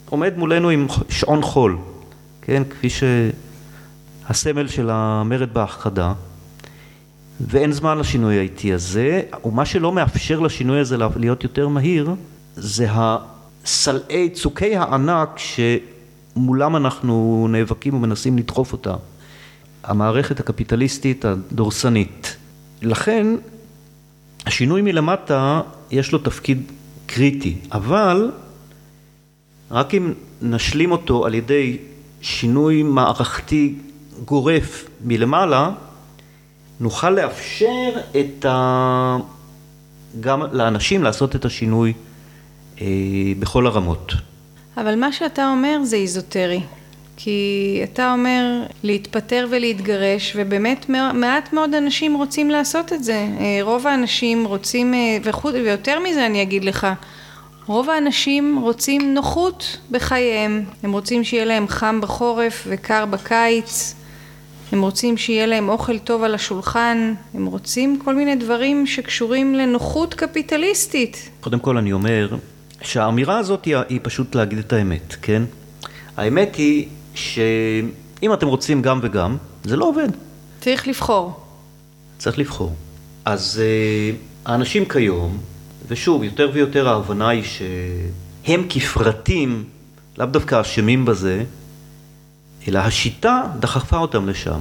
עומד 0.10 0.38
מולנו 0.38 0.70
עם 0.70 0.88
שעון 1.10 1.42
חול, 1.42 1.78
כן, 2.42 2.64
כפי 2.70 2.88
שהסמל 2.90 4.68
של 4.68 4.90
המרד 4.90 5.54
בהכחדה, 5.54 6.14
ואין 7.48 7.72
זמן 7.72 7.98
לשינוי 7.98 8.38
האיטי 8.40 8.74
הזה, 8.74 9.22
ומה 9.46 9.66
שלא 9.66 9.92
מאפשר 9.92 10.40
לשינוי 10.40 10.80
הזה 10.80 10.98
להיות 11.16 11.44
יותר 11.44 11.68
מהיר, 11.68 12.10
זה 12.56 12.88
הסלעי, 12.90 14.30
צוקי 14.30 14.76
הענק 14.76 15.40
שמולם 16.36 16.76
אנחנו 16.76 17.48
נאבקים 17.50 17.94
ומנסים 17.94 18.38
לדחוף 18.38 18.74
אותם. 18.74 18.96
המערכת 19.84 20.40
הקפיטליסטית 20.40 21.26
הדורסנית. 21.26 22.38
לכן 22.82 23.28
השינוי 24.46 24.82
מלמטה 24.82 25.62
יש 25.92 26.12
לו 26.12 26.20
תפקיד 26.20 26.62
קריטי, 27.06 27.58
אבל 27.72 28.32
רק 29.72 29.94
אם 29.94 30.14
נשלים 30.42 30.92
אותו 30.92 31.26
על 31.26 31.34
ידי 31.34 31.78
שינוי 32.22 32.84
מערכתי 32.84 33.76
גורף 34.26 34.86
מלמעלה, 35.04 35.72
נוכל 36.82 37.10
לאפשר 37.10 37.90
את 38.20 38.46
ה... 38.46 39.18
גם 40.20 40.42
לאנשים 40.52 41.04
לעשות 41.04 41.36
את 41.36 41.46
השינוי 41.46 41.94
אה, 42.82 42.88
בכל 43.40 43.68
הרמות. 43.68 44.14
אבל 44.78 44.96
מה 44.96 45.12
שאתה 45.12 45.50
אומר 45.50 45.80
זה 45.84 45.96
איזוטרי. 45.96 46.62
כי 47.18 47.82
אתה 47.84 48.14
אומר 48.14 48.64
להתפטר 48.84 49.48
ולהתגרש, 49.50 50.34
ובאמת 50.36 50.90
מעט 51.14 51.54
מאוד 51.54 51.74
אנשים 51.74 52.16
רוצים 52.16 52.50
לעשות 52.50 52.94
את 52.94 53.04
זה. 53.04 53.28
אה, 53.40 53.60
רוב 53.62 53.88
האנשים 53.88 54.46
רוצים, 54.46 54.94
אה, 54.94 55.18
וחוץ, 55.24 55.54
ויותר 55.54 56.00
מזה 56.00 56.26
אני 56.26 56.42
אגיד 56.42 56.66
לך, 56.66 56.88
רוב 57.66 57.90
האנשים 57.90 58.60
רוצים 58.62 59.14
נוחות 59.14 59.78
בחייהם. 59.92 60.64
הם 60.84 60.92
רוצים 60.92 61.24
שיהיה 61.24 61.46
להם 61.46 61.68
חם 61.68 62.02
בחורף 62.02 62.64
וקר 62.68 63.06
בקיץ. 63.06 64.01
הם 64.72 64.82
רוצים 64.82 65.18
שיהיה 65.18 65.46
להם 65.46 65.70
אוכל 65.70 66.00
טוב 66.00 66.24
על 66.24 66.36
השולחן, 66.36 67.14
הם 67.34 67.46
רוצים 67.46 68.00
כל 68.06 68.16
מיני 68.16 68.36
דברים 68.36 68.88
שקשורים 68.88 69.56
לנוחות 69.56 70.14
קפיטליסטית. 70.14 71.30
קודם 71.42 71.60
כל 71.60 71.78
אני 71.78 71.94
אומר 71.94 72.36
שהאמירה 72.82 73.38
הזאת 73.38 73.66
היא, 73.66 73.76
היא 73.90 74.00
פשוט 74.04 74.36
להגיד 74.36 74.58
את 74.58 74.74
האמת, 74.74 75.16
כן? 75.22 75.44
האמת 76.18 76.56
היא 76.56 76.88
שאם 77.16 78.34
אתם 78.34 78.48
רוצים 78.48 78.82
גם 78.82 79.00
וגם, 79.04 79.38
זה 79.64 79.76
לא 79.76 79.86
עובד. 79.86 80.10
צריך 80.62 80.88
לבחור. 80.88 81.40
צריך 82.18 82.40
לבחור. 82.40 82.76
אז 83.26 83.62
uh, 83.62 84.50
האנשים 84.50 84.86
כיום, 84.86 85.38
ושוב, 85.88 86.24
יותר 86.24 86.50
ויותר 86.54 86.90
ההבנה 86.90 87.30
היא 87.30 87.44
שהם 87.44 88.66
כפרטים, 88.70 89.64
לאו 90.18 90.26
דווקא 90.26 90.62
אשמים 90.62 91.06
בזה, 91.06 91.44
אלא 92.68 92.80
השיטה 92.80 93.44
דחפה 93.60 93.98
אותם 93.98 94.30
לשם. 94.30 94.60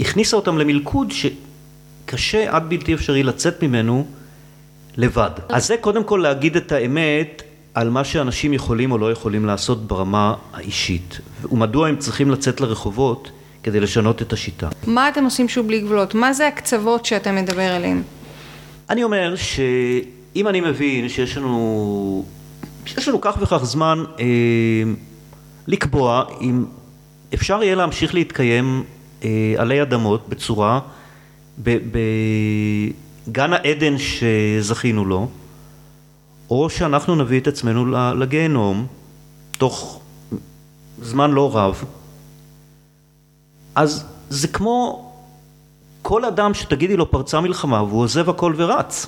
הכניסה 0.00 0.36
אותם 0.36 0.58
למלכוד 0.58 1.12
שקשה 1.12 2.56
עד 2.56 2.68
בלתי 2.68 2.94
אפשרי 2.94 3.22
לצאת 3.22 3.62
ממנו 3.62 4.06
לבד. 4.96 5.30
אז 5.48 5.66
זה 5.66 5.76
קודם 5.76 6.04
כל 6.04 6.20
להגיד 6.22 6.56
את 6.56 6.72
האמת 6.72 7.42
על 7.74 7.90
מה 7.90 8.04
שאנשים 8.04 8.52
יכולים 8.52 8.92
או 8.92 8.98
לא 8.98 9.12
יכולים 9.12 9.46
לעשות 9.46 9.86
ברמה 9.86 10.34
האישית, 10.52 11.20
ומדוע 11.52 11.88
הם 11.88 11.96
צריכים 11.96 12.30
לצאת 12.30 12.60
לרחובות 12.60 13.30
כדי 13.62 13.80
לשנות 13.80 14.22
את 14.22 14.32
השיטה. 14.32 14.68
מה 14.86 15.08
אתם 15.08 15.24
עושים 15.24 15.48
שוב 15.48 15.66
בלי 15.66 15.80
גבולות? 15.80 16.14
מה 16.14 16.32
זה 16.32 16.48
הקצוות 16.48 17.04
שאתה 17.06 17.32
מדבר 17.32 17.72
עליהן? 17.72 18.02
אני 18.90 19.04
אומר 19.04 19.34
שאם 19.36 20.48
אני 20.48 20.60
מבין 20.60 21.08
שיש 21.08 21.36
לנו, 21.36 22.24
שיש 22.86 23.08
לנו 23.08 23.20
כך 23.20 23.36
וכך 23.40 23.64
זמן 23.64 24.04
אה, 24.20 24.24
לקבוע 25.66 26.24
אם 26.40 26.64
אפשר 27.34 27.62
יהיה 27.62 27.74
להמשיך 27.74 28.14
להתקיים 28.14 28.84
אה, 29.24 29.54
עלי 29.58 29.82
אדמות 29.82 30.28
בצורה, 30.28 30.80
בגן 31.58 33.52
העדן 33.52 33.94
שזכינו 33.98 35.04
לו, 35.04 35.28
או 36.50 36.70
שאנחנו 36.70 37.14
נביא 37.14 37.40
את 37.40 37.46
עצמנו 37.46 37.86
לגיהנום 38.14 38.86
תוך 39.58 40.00
זמן 41.02 41.30
לא 41.30 41.56
רב, 41.56 41.84
אז 43.74 44.04
זה 44.28 44.48
כמו 44.48 45.08
כל 46.02 46.24
אדם 46.24 46.54
שתגידי 46.54 46.96
לו 46.96 47.10
פרצה 47.10 47.40
מלחמה 47.40 47.82
והוא 47.82 48.02
עוזב 48.02 48.30
הכל 48.30 48.54
ורץ. 48.56 49.06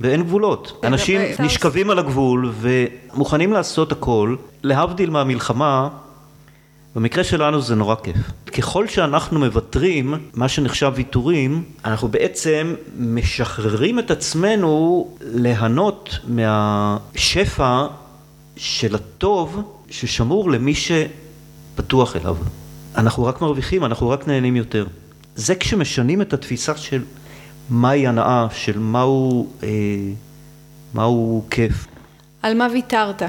ואין 0.00 0.22
גבולות. 0.22 0.80
אנשים 0.84 1.20
נשכבים 1.38 1.90
על 1.90 1.98
הגבול 1.98 2.52
ומוכנים 2.60 3.52
לעשות 3.52 3.92
הכל, 3.92 4.36
להבדיל 4.62 5.10
מהמלחמה, 5.10 5.88
במקרה 6.98 7.24
שלנו 7.24 7.60
זה 7.60 7.74
נורא 7.74 7.94
כיף. 7.94 8.16
ככל 8.56 8.88
שאנחנו 8.88 9.38
מוותרים, 9.38 10.14
מה 10.34 10.48
שנחשב 10.48 10.92
ויתורים, 10.94 11.64
אנחנו 11.84 12.08
בעצם 12.08 12.74
משחררים 12.98 13.98
את 13.98 14.10
עצמנו 14.10 15.08
ליהנות 15.20 16.18
מהשפע 16.28 17.86
של 18.56 18.94
הטוב 18.94 19.62
ששמור 19.90 20.50
למי 20.50 20.74
שפתוח 20.74 22.16
אליו. 22.16 22.36
אנחנו 22.96 23.24
רק 23.24 23.40
מרוויחים, 23.40 23.84
אנחנו 23.84 24.08
רק 24.08 24.28
נהנים 24.28 24.56
יותר. 24.56 24.86
זה 25.36 25.54
כשמשנים 25.54 26.22
את 26.22 26.32
התפיסה 26.32 26.76
של 26.76 27.02
מהי 27.70 28.06
הנאה, 28.06 28.46
של 28.52 28.78
מהו, 28.78 29.48
אה, 29.62 29.68
מהו 30.94 31.44
כיף. 31.50 31.86
על 32.42 32.54
מה 32.54 32.66
ויתרת? 32.72 33.22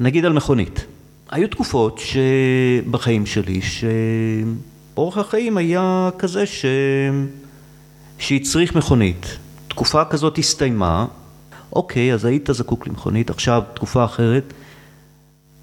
נגיד 0.00 0.24
על 0.24 0.32
מכונית. 0.32 0.93
היו 1.34 1.48
תקופות 1.48 2.00
בחיים 2.90 3.26
שלי 3.26 3.60
שאורח 3.62 5.18
החיים 5.18 5.56
היה 5.56 6.10
כזה 6.18 6.46
ש... 6.46 6.64
שהצריך 8.18 8.74
מכונית. 8.74 9.38
תקופה 9.68 10.04
כזאת 10.04 10.38
הסתיימה, 10.38 11.06
אוקיי, 11.72 12.14
אז 12.14 12.24
היית 12.24 12.48
זקוק 12.52 12.86
למכונית, 12.86 13.30
עכשיו 13.30 13.62
תקופה 13.74 14.04
אחרת, 14.04 14.52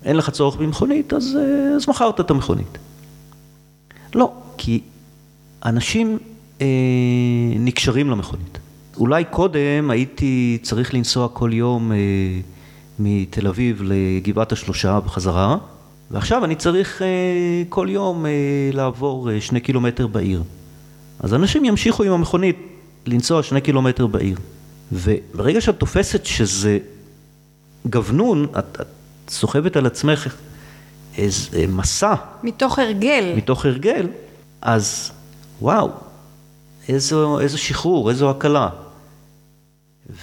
אין 0.06 0.18
לך 0.18 0.30
צורך 0.30 0.56
במכונית, 0.56 1.14
אז, 1.14 1.38
אז 1.76 1.90
מכרת 1.90 2.20
את 2.20 2.32
המכונית. 2.32 2.78
לא, 4.16 4.32
כי 4.58 4.82
אנשים 5.66 6.18
אה, 6.62 6.68
נקשרים 7.60 8.10
למכונית. 8.10 8.60
אולי 8.98 9.24
קודם 9.26 9.90
הייתי 9.90 10.58
צריך 10.62 10.94
לנסוע 10.94 11.28
כל 11.34 11.50
יום 11.54 11.92
אה, 11.92 11.98
מתל 13.00 13.48
אביב 13.48 13.82
לגבעת 13.86 14.52
השלושה 14.52 15.00
בחזרה, 15.00 15.58
ועכשיו 16.12 16.46
אני 16.46 16.56
צריך 16.56 17.02
אה, 17.02 17.08
כל 17.70 17.88
יום 17.90 18.26
אה, 18.26 18.32
לעבור 18.74 19.32
אה, 19.32 19.42
שני 19.42 19.60
קילומטר 19.60 20.08
בעיר. 20.08 20.44
אז 21.20 21.34
אנשים 21.34 21.66
ימשיכו 21.66 22.04
עם 22.04 22.12
המכונית 22.12 22.58
לנסוע 23.06 23.44
שני 23.44 23.62
קילומטר 23.62 24.08
בעיר. 24.08 24.38
וברגע 24.92 25.62
שאת 25.62 25.80
תופסת 25.80 26.26
שזה 26.26 26.80
גבנון, 27.88 28.48
את, 28.60 28.78
את 28.82 28.88
סוחבת 29.30 29.76
על 29.76 29.86
עצמך 29.86 30.36
איזה 31.18 31.66
מסע. 31.68 32.14
מתוך 32.44 32.80
הרגל. 32.80 33.34
מתוך 33.38 33.66
הרגל, 33.66 34.08
אז 34.62 35.12
וואו, 35.62 35.90
איזו, 36.90 37.40
איזו 37.40 37.58
שחרור, 37.58 38.10
איזו 38.10 38.30
הקלה. 38.30 38.70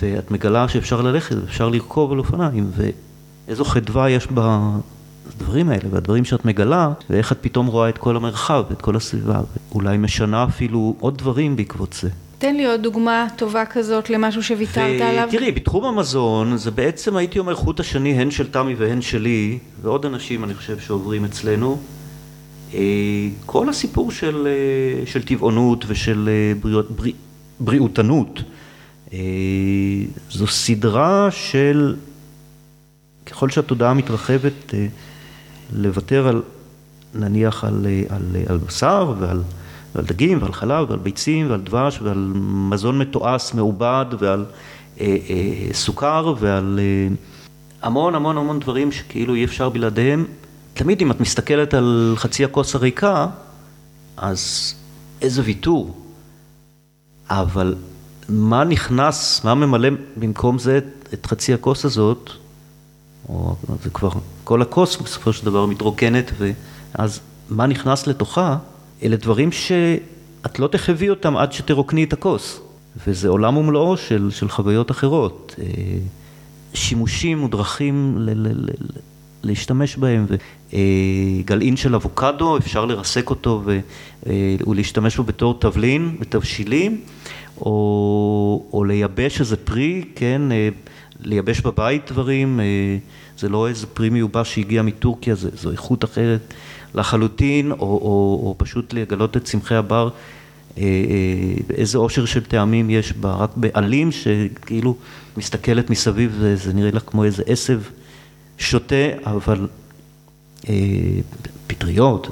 ואת 0.02 0.30
מגלה 0.30 0.68
שאפשר 0.68 1.00
ללכת, 1.00 1.36
אפשר 1.44 1.68
לרכוב 1.68 2.12
על 2.12 2.18
אופניים, 2.18 2.70
ואיזו 2.76 3.64
חדווה 3.64 4.10
יש 4.10 4.26
בדברים 4.26 5.68
האלה, 5.68 5.84
והדברים 5.90 6.24
שאת 6.24 6.44
מגלה, 6.44 6.92
ואיך 7.10 7.32
את 7.32 7.38
פתאום 7.40 7.66
רואה 7.66 7.88
את 7.88 7.98
כל 7.98 8.16
המרחב, 8.16 8.64
את 8.72 8.82
כל 8.82 8.96
הסביבה, 8.96 9.40
ואולי 9.72 9.96
משנה 9.96 10.44
אפילו 10.44 10.94
עוד 11.00 11.18
דברים 11.18 11.56
בעקבות 11.56 11.92
זה. 11.92 12.08
תן 12.38 12.56
לי 12.56 12.66
עוד 12.66 12.82
דוגמה 12.82 13.26
טובה 13.36 13.66
כזאת 13.66 14.10
למשהו 14.10 14.42
שוויתרת 14.42 15.00
עליו. 15.00 15.28
תראי, 15.30 15.52
בתחום 15.52 15.84
המזון, 15.84 16.56
זה 16.56 16.70
בעצם 16.70 17.16
הייתי 17.16 17.38
אומר 17.38 17.54
חוט 17.54 17.80
השני 17.80 18.12
הן 18.12 18.30
של 18.30 18.50
תמי 18.50 18.74
והן 18.74 19.02
שלי, 19.02 19.58
ועוד 19.82 20.06
אנשים 20.06 20.44
אני 20.44 20.54
חושב 20.54 20.78
שעוברים 20.78 21.24
אצלנו. 21.24 21.78
אה, 22.74 22.80
כל 23.46 23.68
הסיפור 23.68 24.10
של, 24.12 24.46
אה, 24.46 25.06
של 25.06 25.22
טבעונות 25.22 25.84
ושל 25.88 26.28
אה, 26.28 26.52
בריאות, 26.60 26.90
בריא, 26.90 27.12
בריאותנות. 27.60 28.42
אה, 29.12 29.18
זו 30.30 30.46
סדרה 30.46 31.28
של, 31.30 31.96
ככל 33.26 33.50
שהתודעה 33.50 33.94
מתרחבת, 33.94 34.74
אה, 34.74 34.86
לוותר 35.72 36.28
על, 36.28 36.42
נניח 37.14 37.64
על, 37.64 37.86
אה, 37.86 38.16
על, 38.16 38.36
על 38.48 38.58
בשר 38.58 39.14
ועל, 39.18 39.42
ועל 39.94 40.04
דגים 40.04 40.42
ועל 40.42 40.52
חלב 40.52 40.90
ועל 40.90 40.98
ביצים 40.98 41.50
ועל 41.50 41.60
דבש 41.60 42.00
ועל 42.02 42.32
מזון 42.44 42.98
מתועש, 42.98 43.54
מעובד 43.54 44.06
ועל 44.18 44.44
אה, 45.00 45.16
אה, 45.30 45.74
סוכר 45.74 46.34
ועל 46.38 46.80
אה, 46.82 47.14
המון 47.82 48.14
המון 48.14 48.38
המון 48.38 48.60
דברים 48.60 48.92
שכאילו 48.92 49.34
אי 49.34 49.44
אפשר 49.44 49.68
בלעדיהם. 49.68 50.24
תמיד 50.74 51.02
אם 51.02 51.10
את 51.10 51.20
מסתכלת 51.20 51.74
על 51.74 52.14
חצי 52.16 52.44
הכוס 52.44 52.74
הריקה, 52.74 53.26
אז 54.16 54.74
איזה 55.22 55.42
ויתור. 55.44 56.04
אבל 57.30 57.74
מה 58.28 58.64
נכנס, 58.64 59.44
מה 59.44 59.54
ממלא 59.54 59.88
במקום 60.16 60.58
זה 60.58 60.80
את 61.14 61.26
חצי 61.26 61.54
הכוס 61.54 61.84
הזאת, 61.84 62.30
או 63.28 63.56
זה 63.82 63.90
כבר, 63.90 64.10
כל 64.44 64.62
הכוס 64.62 64.96
בסופו 64.96 65.32
של 65.32 65.46
דבר 65.46 65.66
מתרוקנת, 65.66 66.32
ואז 66.38 67.20
מה 67.50 67.66
נכנס 67.66 68.06
לתוכה, 68.06 68.56
אלה 69.02 69.16
דברים 69.16 69.52
שאת 69.52 70.58
לא 70.58 70.66
תחווי 70.66 71.10
אותם 71.10 71.36
עד 71.36 71.52
שתרוקני 71.52 72.04
את 72.04 72.12
הכוס, 72.12 72.60
וזה 73.06 73.28
עולם 73.28 73.56
ומלואו 73.56 73.96
של, 73.96 74.30
של 74.30 74.48
חוויות 74.48 74.90
אחרות, 74.90 75.54
אה, 75.58 75.64
שימושים 76.74 77.44
ודרכים 77.44 78.14
ל, 78.18 78.30
ל, 78.30 78.48
ל, 78.52 78.70
להשתמש 79.42 79.96
בהם, 79.96 80.26
וגלעין 80.72 81.76
של 81.76 81.94
אבוקדו, 81.94 82.56
אפשר 82.56 82.84
לרסק 82.84 83.30
אותו 83.30 83.62
אה, 84.26 84.56
ולהשתמש 84.66 85.16
בו 85.16 85.22
בתור 85.22 85.60
תבלין, 85.60 86.16
בתבשילים. 86.20 87.00
או, 87.60 88.68
או 88.72 88.84
לייבש 88.84 89.40
איזה 89.40 89.56
פרי, 89.56 90.04
כן, 90.14 90.42
אה, 90.52 90.68
לייבש 91.20 91.60
בבית 91.60 92.12
דברים, 92.12 92.60
אה, 92.60 92.64
זה 93.38 93.48
לא 93.48 93.68
איזה 93.68 93.86
פרי 93.86 94.10
מיובש 94.10 94.54
שהגיע 94.54 94.82
מטורקיה, 94.82 95.34
זה, 95.34 95.50
זו 95.54 95.70
איכות 95.70 96.04
אחרת 96.04 96.54
לחלוטין, 96.94 97.72
או, 97.72 97.76
או, 97.78 98.40
או 98.42 98.54
פשוט 98.58 98.92
לגלות 98.92 99.36
את 99.36 99.44
צמחי 99.44 99.74
הבר, 99.74 100.08
אה, 100.78 100.84
איזה 101.74 101.98
עושר 101.98 102.24
של 102.24 102.44
טעמים 102.44 102.90
יש 102.90 103.12
בה, 103.12 103.34
רק 103.34 103.50
בעלים 103.56 104.12
שכאילו 104.12 104.96
מסתכלת 105.36 105.90
מסביב, 105.90 106.36
זה, 106.40 106.56
זה 106.56 106.72
נראה 106.72 106.90
לך 106.90 107.02
כמו 107.06 107.24
איזה 107.24 107.42
עשב 107.46 107.80
שותה, 108.58 108.94
אבל 109.26 109.68
פטריות. 111.66 112.28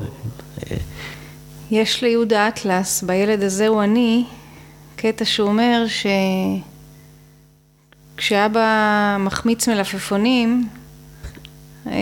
יש 1.70 2.02
ליהודה 2.02 2.48
אטלס, 2.48 3.02
בילד 3.02 3.42
הזה 3.42 3.66
הוא 3.68 3.82
אני, 3.82 4.24
קטע 4.96 5.24
שאומר 5.24 5.84
שכשאבא 8.16 9.16
מחמיץ 9.20 9.68
מלפפונים, 9.68 10.68
אה, 11.86 11.92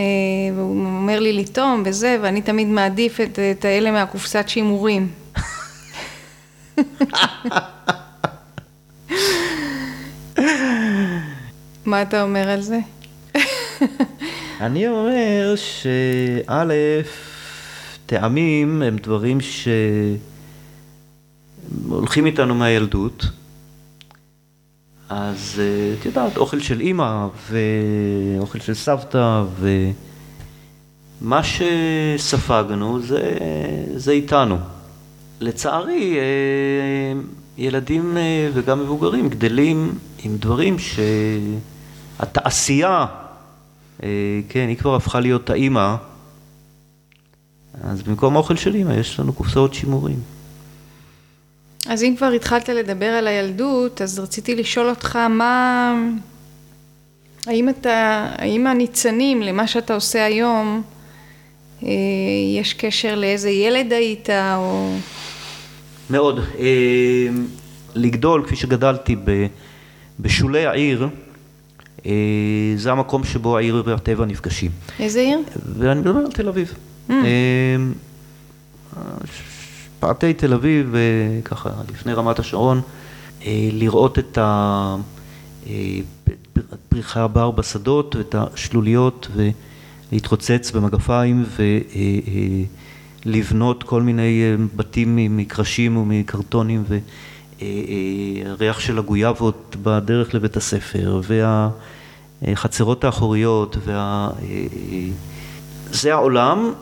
והוא 0.55 0.87
אומר 0.87 1.21
לי 1.21 1.33
לטעום 1.33 1.83
וזה, 1.87 2.19
ואני 2.23 2.43
תמיד 2.43 2.69
מעדיף 2.69 3.21
את, 3.21 3.39
את 3.39 3.65
האלה 3.65 3.91
מהקופסת 3.91 4.45
שימורים. 4.49 5.09
מה 11.87 12.03
אתה 12.03 12.23
אומר 12.23 12.49
על 12.49 12.63
זה? 12.63 12.79
אני 14.61 14.89
אומר 14.89 15.55
שא', 15.57 16.65
טעמים 18.07 18.83
הם 18.83 18.97
דברים 18.97 19.39
שהולכים 21.81 22.27
איתנו 22.27 22.55
מהילדות. 22.55 23.27
אז 25.09 25.61
אה, 25.61 25.95
את 26.01 26.07
יודעת, 26.07 26.37
אוכל 26.37 26.61
של 26.61 26.81
אימא 26.81 27.27
ואוכל 27.51 28.61
של 28.61 28.75
סבתא 28.75 29.45
ומה 31.21 31.41
שספגנו 31.43 33.01
זה, 33.03 33.37
זה 33.97 34.13
איתנו. 34.13 34.57
לצערי, 35.41 36.17
אה, 36.19 36.23
ילדים 37.59 38.17
אה, 38.17 38.51
וגם 38.55 38.81
מבוגרים 38.81 39.29
גדלים 39.29 39.99
עם 40.25 40.37
דברים 40.37 40.77
שהתעשייה, 42.19 43.07
כן, 44.49 44.69
היא 44.69 44.77
כבר 44.77 44.95
הפכה 44.95 45.21
להיות 45.21 45.51
האימא, 45.51 45.95
אז 47.85 48.03
במקום 48.03 48.37
האוכל 48.37 48.57
של 48.57 48.75
אימא 48.75 48.93
יש 48.93 49.21
לנו 49.21 49.33
קופסאות 49.33 49.75
שימורים. 49.75 50.19
אז 51.87 52.03
אם 52.03 52.15
כבר 52.17 52.27
התחלת 52.27 52.69
לדבר 52.69 53.07
על 53.07 53.27
הילדות, 53.27 54.03
אז 54.03 54.19
רציתי 54.19 54.55
לשאול 54.55 54.89
אותך 54.89 55.17
מה... 55.17 55.95
האם 57.47 57.69
אתה... 57.69 58.29
האם 58.39 58.67
הניצנים 58.67 59.43
למה 59.43 59.67
שאתה 59.67 59.95
עושה 59.95 60.25
היום, 60.25 60.83
אה, 61.83 61.89
יש 62.59 62.75
קשר 62.75 63.15
לאיזה 63.15 63.51
ילד 63.51 63.93
היית, 63.93 64.31
או... 64.31 64.95
מאוד. 66.11 66.39
אה, 66.59 67.29
לגדול, 67.95 68.45
כפי 68.47 68.57
שגדלתי 68.57 69.17
בשולי 70.21 70.67
העיר, 70.67 71.03
אה, 71.03 71.09
זה 72.77 72.93
המקום 72.93 73.25
שבו 73.25 73.57
העיר 73.57 73.83
והטבע 73.87 74.25
נפגשים. 74.25 74.71
איזה 75.01 75.21
עיר? 75.21 75.39
ואני 75.79 76.01
מדבר 76.01 76.19
על 76.19 76.33
תל 76.33 76.49
אביב. 76.49 76.75
Mm. 77.09 77.13
פאתי 80.01 80.35
תל 80.35 80.55
אביב, 80.55 80.95
ככה 81.45 81.71
לפני 81.93 82.13
רמת 82.13 82.39
השרון, 82.39 82.81
לראות 83.47 84.19
את 84.19 84.39
פרחי 86.89 87.21
הבר 87.21 87.51
בשדות 87.51 88.17
ואת 88.17 88.35
השלוליות 88.39 89.29
ולהתרוצץ 90.13 90.71
במגפיים 90.71 91.45
ולבנות 93.27 93.83
כל 93.83 94.03
מיני 94.03 94.43
בתים 94.77 95.37
מקרשים 95.37 95.97
ומקרטונים 95.97 96.85
והריח 97.63 98.81
של 98.81 98.99
הגויאבות 98.99 99.77
בדרך 99.83 100.35
לבית 100.35 100.57
הספר 100.57 101.21
והחצרות 102.43 103.05
האחוריות 103.05 103.77
וה... 103.85 104.31
זה 105.91 106.13
העולם 106.13 106.73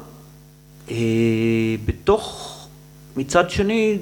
בתוך 1.84 2.48
מצד 3.16 3.50
שני, 3.50 3.98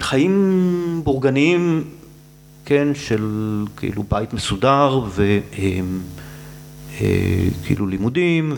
חיים 0.00 1.00
בורגניים, 1.04 1.84
כן, 2.64 2.88
של 2.94 3.24
כאילו 3.76 4.04
בית 4.08 4.32
מסודר 4.32 5.00
וכאילו 5.08 5.84
אה, 7.84 7.90
לימודים 7.90 8.54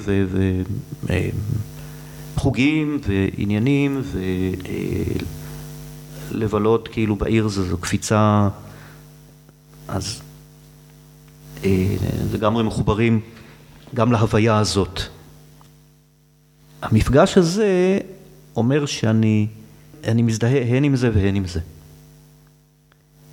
וחוגים 2.36 2.98
ועניינים 3.08 4.02
ולבלות 6.28 6.88
כאילו 6.88 7.16
בעיר 7.16 7.48
זו 7.48 7.78
קפיצה, 7.78 8.48
אז 9.88 10.22
אה, 11.64 11.96
לגמרי 12.32 12.62
מחוברים 12.62 13.20
גם 13.94 14.12
להוויה 14.12 14.58
הזאת. 14.58 15.00
המפגש 16.82 17.38
הזה 17.38 17.98
אומר 18.56 18.86
שאני 18.86 19.46
אני 20.04 20.22
מזדהה 20.22 20.76
הן 20.76 20.84
עם 20.84 20.96
זה 20.96 21.10
והן 21.14 21.34
עם 21.34 21.46
זה. 21.46 21.60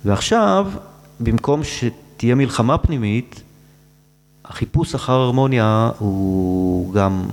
ועכשיו, 0.04 0.72
במקום 1.20 1.60
שתהיה 1.64 2.34
מלחמה 2.34 2.78
פנימית, 2.78 3.42
החיפוש 4.44 4.94
אחר 4.94 5.12
הרמוניה 5.12 5.90
הוא 5.98 6.94
גם 6.94 7.24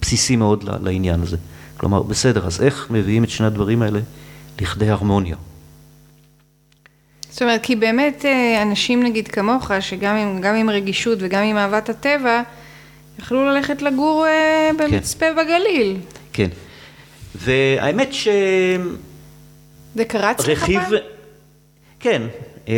בסיסי 0.00 0.36
מאוד 0.36 0.64
לעניין 0.82 1.22
הזה. 1.22 1.36
כלומר, 1.76 2.02
בסדר, 2.02 2.46
אז 2.46 2.60
איך 2.60 2.86
מביאים 2.90 3.24
את 3.24 3.30
שני 3.30 3.46
הדברים 3.46 3.82
האלה 3.82 4.00
לכדי 4.60 4.88
הרמוניה? 4.88 5.36
זאת 7.30 7.42
אומרת, 7.42 7.62
כי 7.62 7.76
באמת 7.76 8.24
אה, 8.24 8.62
אנשים 8.62 9.02
נגיד 9.02 9.28
כמוך, 9.28 9.70
שגם 9.80 10.16
עם, 10.16 10.44
עם 10.44 10.70
רגישות 10.70 11.18
וגם 11.20 11.42
עם 11.42 11.56
אהבת 11.56 11.88
הטבע, 11.88 12.42
יכלו 13.18 13.44
ללכת 13.44 13.82
לגור 13.82 14.26
אה, 14.26 14.70
במצפה 14.78 15.26
כן. 15.26 15.36
בגליל. 15.36 15.96
כן. 16.32 16.48
והאמת 17.34 18.12
ש... 18.12 18.28
זה 19.94 20.04
קרץ 20.04 20.46
לך 20.46 20.66
פעם? 20.66 20.92
כן, 22.00 22.22
אמ, 22.68 22.72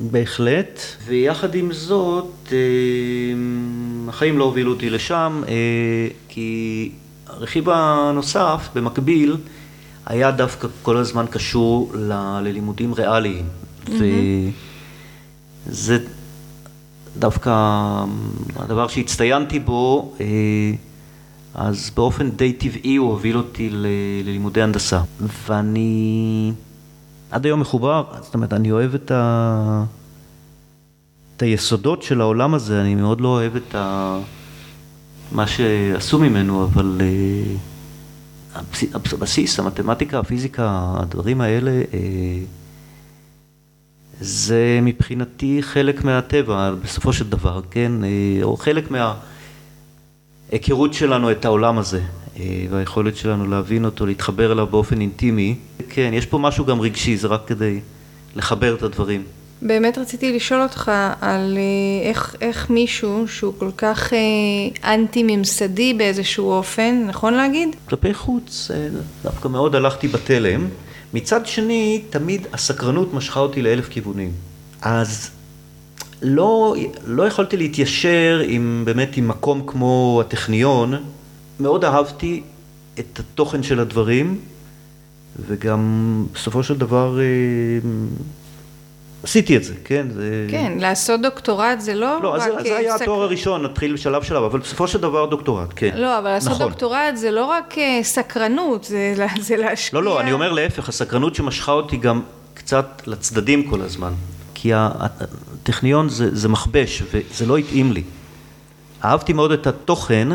בהחלט, 0.00 0.80
ויחד 1.06 1.54
עם 1.54 1.72
זאת, 1.72 2.52
אמ, 2.52 4.06
החיים 4.08 4.38
לא 4.38 4.44
הובילו 4.44 4.72
אותי 4.72 4.90
לשם, 4.90 5.42
אה, 5.48 5.54
כי 6.28 6.90
הרכיב 7.26 7.68
הנוסף, 7.68 8.68
במקביל, 8.74 9.36
היה 10.10 10.30
דווקא 10.30 10.68
כל 10.82 10.96
הזמן 10.96 11.24
קשור 11.30 11.92
ל- 11.94 12.40
ללימודים 12.44 12.94
ריאליים. 12.94 13.44
Mm-hmm. 13.86 13.90
וזה 15.66 15.98
דווקא 17.18 17.50
הדבר 18.56 18.88
שהצטיינתי 18.88 19.58
בו, 19.58 20.14
אה, 20.20 20.26
אז 21.54 21.90
באופן 21.96 22.30
די 22.30 22.52
טבעי 22.52 22.96
הוא 22.96 23.10
הוביל 23.10 23.36
אותי 23.36 23.70
ל- 23.70 23.86
ללימודי 24.24 24.62
הנדסה. 24.62 25.00
ואני 25.48 26.52
עד 27.30 27.44
היום 27.46 27.60
מחובר, 27.60 28.04
זאת 28.22 28.34
אומרת, 28.34 28.52
אני 28.52 28.72
אוהב 28.72 28.94
את, 28.94 29.10
ה... 29.10 29.84
את 31.36 31.42
היסודות 31.42 32.02
של 32.02 32.20
העולם 32.20 32.54
הזה, 32.54 32.80
אני 32.80 32.94
מאוד 32.94 33.20
לא 33.20 33.28
אוהב 33.28 33.56
את 33.56 33.74
ה... 33.74 34.18
מה 35.32 35.46
שעשו 35.46 36.18
ממנו, 36.18 36.64
אבל 36.64 37.00
uh, 37.00 37.58
הבסיס, 39.12 39.58
המתמטיקה, 39.58 40.18
הפיזיקה, 40.18 40.94
הדברים 40.96 41.40
האלה, 41.40 41.82
uh, 41.90 41.94
זה 44.20 44.78
מבחינתי 44.82 45.58
חלק 45.62 46.04
מהטבע, 46.04 46.74
בסופו 46.84 47.12
של 47.12 47.30
דבר, 47.30 47.60
כן? 47.70 47.92
Uh, 48.02 48.44
או 48.44 48.56
חלק 48.56 48.90
מה... 48.90 49.14
ההיכרות 50.52 50.94
שלנו 50.94 51.30
את 51.30 51.44
העולם 51.44 51.78
הזה 51.78 52.00
אה, 52.40 52.66
והיכולת 52.70 53.16
שלנו 53.16 53.46
להבין 53.46 53.84
אותו, 53.84 54.06
להתחבר 54.06 54.52
אליו 54.52 54.66
באופן 54.66 55.00
אינטימי. 55.00 55.56
כן, 55.88 56.10
יש 56.14 56.26
פה 56.26 56.38
משהו 56.38 56.64
גם 56.64 56.80
רגשי, 56.80 57.16
זה 57.16 57.28
רק 57.28 57.42
כדי 57.46 57.80
לחבר 58.36 58.74
את 58.74 58.82
הדברים. 58.82 59.22
באמת 59.62 59.98
רציתי 59.98 60.32
לשאול 60.32 60.62
אותך 60.62 60.92
על 61.20 61.58
אה, 61.58 62.08
איך, 62.08 62.36
איך 62.40 62.70
מישהו 62.70 63.28
שהוא 63.28 63.52
כל 63.58 63.70
כך 63.76 64.12
אה, 64.12 64.94
אנטי-ממסדי 64.94 65.94
באיזשהו 65.94 66.50
אופן, 66.50 67.04
נכון 67.06 67.34
להגיד? 67.34 67.76
כלפי 67.88 68.14
חוץ, 68.14 68.70
דווקא 69.22 69.48
מאוד 69.48 69.74
הלכתי 69.74 70.08
בתלם. 70.08 70.68
מצד 71.14 71.46
שני, 71.46 72.02
תמיד 72.10 72.46
הסקרנות 72.52 73.14
משכה 73.14 73.40
אותי 73.40 73.62
לאלף 73.62 73.88
כיוונים. 73.88 74.32
אז 74.82 75.30
לא, 76.22 76.74
לא 77.06 77.22
יכולתי 77.22 77.56
להתיישר 77.56 78.42
עם, 78.46 78.82
באמת 78.84 79.16
עם 79.16 79.28
מקום 79.28 79.62
כמו 79.66 80.22
הטכניון. 80.26 80.94
מאוד 81.60 81.84
אהבתי 81.84 82.42
את 82.98 83.20
התוכן 83.20 83.62
של 83.62 83.80
הדברים, 83.80 84.38
וגם 85.46 86.24
בסופו 86.34 86.62
של 86.62 86.78
דבר 86.78 87.18
אה, 87.20 87.24
עשיתי 89.22 89.56
את 89.56 89.64
זה, 89.64 89.74
כן? 89.84 90.06
זה... 90.10 90.46
כן, 90.50 90.72
לעשות 90.78 91.20
דוקטורט 91.20 91.80
זה 91.80 91.94
לא, 91.94 92.22
לא 92.22 92.28
רק... 92.28 92.48
לא, 92.48 92.62
זה, 92.62 92.76
היה 92.76 92.96
סק... 92.96 93.02
התואר 93.02 93.22
הראשון, 93.22 93.62
נתחיל 93.62 93.92
בשלב 93.92 94.22
שלב, 94.22 94.42
אבל 94.42 94.58
בסופו 94.58 94.88
של 94.88 94.98
דבר 95.00 95.26
דוקטורט, 95.26 95.68
כן. 95.76 95.90
לא, 95.94 96.18
אבל 96.18 96.30
לעשות 96.30 96.52
נכון. 96.52 96.68
דוקטורט 96.68 97.16
זה 97.16 97.30
לא 97.30 97.44
רק 97.44 97.78
אה, 97.78 98.00
סקרנות, 98.02 98.84
זה, 98.84 99.14
זה 99.40 99.56
להשקיע... 99.56 100.00
לא, 100.00 100.04
לא, 100.04 100.20
אני 100.20 100.32
אומר 100.32 100.52
להפך, 100.52 100.88
הסקרנות 100.88 101.34
שמשכה 101.34 101.72
אותי 101.72 101.96
גם 101.96 102.22
קצת 102.54 103.02
לצדדים 103.06 103.70
כל 103.70 103.80
הזמן. 103.80 104.12
כי 104.54 104.70
הטכניון 104.74 106.08
זה, 106.08 106.36
זה 106.36 106.48
מכבש, 106.48 107.02
וזה 107.12 107.46
לא 107.46 107.56
התאים 107.56 107.92
לי. 107.92 108.02
אהבתי 109.04 109.32
מאוד 109.32 109.52
את 109.52 109.66
התוכן, 109.66 110.28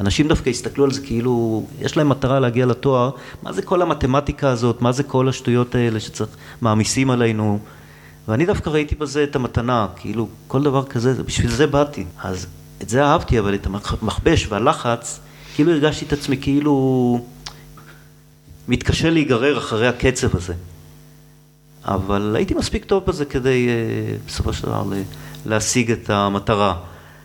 אנשים 0.00 0.28
דווקא 0.28 0.50
הסתכלו 0.50 0.84
על 0.84 0.90
זה 0.92 1.00
כאילו, 1.00 1.66
יש 1.80 1.96
להם 1.96 2.08
מטרה 2.08 2.40
להגיע 2.40 2.66
לתואר, 2.66 3.10
מה 3.42 3.52
זה 3.52 3.62
כל 3.62 3.82
המתמטיקה 3.82 4.48
הזאת, 4.48 4.82
מה 4.82 4.92
זה 4.92 5.02
כל 5.02 5.28
השטויות 5.28 5.74
האלה 5.74 6.00
שצריך, 6.00 6.30
מעמיסים 6.60 7.10
עלינו, 7.10 7.58
ואני 8.28 8.46
דווקא 8.46 8.70
ראיתי 8.70 8.94
בזה 8.94 9.24
את 9.24 9.36
המתנה, 9.36 9.86
כאילו, 9.96 10.28
כל 10.46 10.62
דבר 10.62 10.84
כזה, 10.84 11.22
בשביל 11.22 11.50
זה 11.50 11.66
באתי. 11.66 12.04
אז 12.22 12.46
את 12.82 12.88
זה 12.88 13.04
אהבתי, 13.04 13.38
אבל 13.38 13.54
את 13.54 13.66
המכבש 13.66 14.46
והלחץ, 14.48 15.20
כאילו 15.54 15.72
הרגשתי 15.72 16.04
את 16.04 16.12
עצמי 16.12 16.36
כאילו 16.36 17.24
מתקשה 18.68 19.10
להיגרר 19.10 19.58
אחרי 19.58 19.88
הקצב 19.88 20.36
הזה. 20.36 20.54
אבל 21.84 22.32
הייתי 22.36 22.54
מספיק 22.54 22.84
טוב 22.84 23.04
בזה 23.06 23.24
כדי 23.24 23.68
אה, 23.68 24.16
בסופו 24.26 24.52
של 24.52 24.62
דבר 24.62 24.84
להשיג 25.46 25.90
את 25.90 26.10
המטרה. 26.10 26.74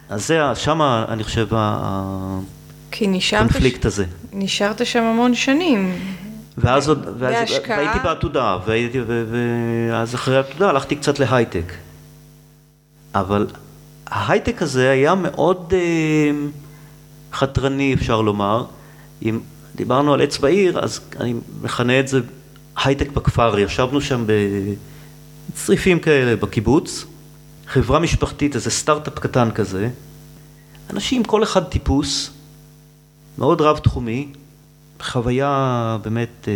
אז 0.09 0.27
זה, 0.27 0.39
שם 0.55 0.81
אני 0.81 1.23
חושב 1.23 1.47
הקונפליקט 2.91 3.85
הזה. 3.85 4.05
נשארת 4.33 4.85
שם 4.85 5.03
המון 5.03 5.35
שנים. 5.35 5.95
ואז 6.57 6.89
עוד, 6.89 7.07
ואז, 7.19 7.51
והייתי 7.67 7.99
בעתודה, 8.03 8.57
והייתי, 8.65 8.99
ואז 9.89 10.15
אחרי 10.15 10.37
העתודה 10.37 10.69
הלכתי 10.69 10.95
קצת 10.95 11.19
להייטק. 11.19 11.73
אבל 13.15 13.47
ההייטק 14.07 14.61
הזה 14.61 14.89
היה 14.89 15.15
מאוד 15.15 15.73
אה, 15.73 16.31
חתרני, 17.33 17.93
אפשר 17.93 18.21
לומר. 18.21 18.65
אם 19.23 19.39
דיברנו 19.75 20.13
על 20.13 20.21
עץ 20.21 20.37
בעיר, 20.37 20.79
אז 20.79 20.99
אני 21.19 21.33
מכנה 21.61 21.99
את 21.99 22.07
זה 22.07 22.19
הייטק 22.83 23.11
בכפר. 23.11 23.59
ישבנו 23.59 24.01
שם 24.01 24.25
בצריפים 25.51 25.99
כאלה 25.99 26.35
בקיבוץ, 26.35 27.05
חברה 27.67 27.99
משפחתית, 27.99 28.55
איזה 28.55 28.71
סטארט-אפ 28.71 29.19
קטן 29.19 29.51
כזה. 29.51 29.89
אנשים, 30.89 31.23
כל 31.23 31.43
אחד 31.43 31.63
טיפוס, 31.63 32.31
מאוד 33.37 33.61
רב-תחומי, 33.61 34.27
חוויה 35.01 35.97
באמת, 36.03 36.47
אה, 36.47 36.53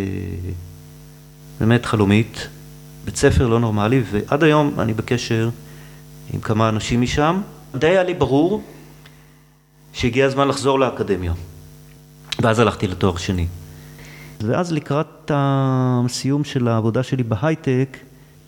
באמת 1.60 1.86
חלומית, 1.86 2.48
בית 3.06 3.16
ספר 3.16 3.48
לא 3.48 3.60
נורמלי, 3.60 4.04
ועד 4.12 4.44
היום 4.44 4.80
אני 4.80 4.94
בקשר 4.94 5.50
עם 6.34 6.40
כמה 6.40 6.70
אנשים 6.70 7.02
משם. 7.02 7.42
די 7.76 7.88
היה 7.88 8.04
לי 8.04 8.14
ברור 8.14 8.64
שהגיע 9.94 10.26
הזמן 10.26 10.48
לחזור 10.48 10.80
לאקדמיה. 10.80 11.34
ואז 12.42 12.60
הלכתי 12.60 12.88
לתואר 12.88 13.18
שני. 13.18 13.48
ואז 14.42 14.72
לקראת 14.72 15.32
הסיום 15.34 16.44
של 16.44 16.68
העבודה 16.68 17.04
שלי 17.04 17.24
בהייטק, 17.24 17.98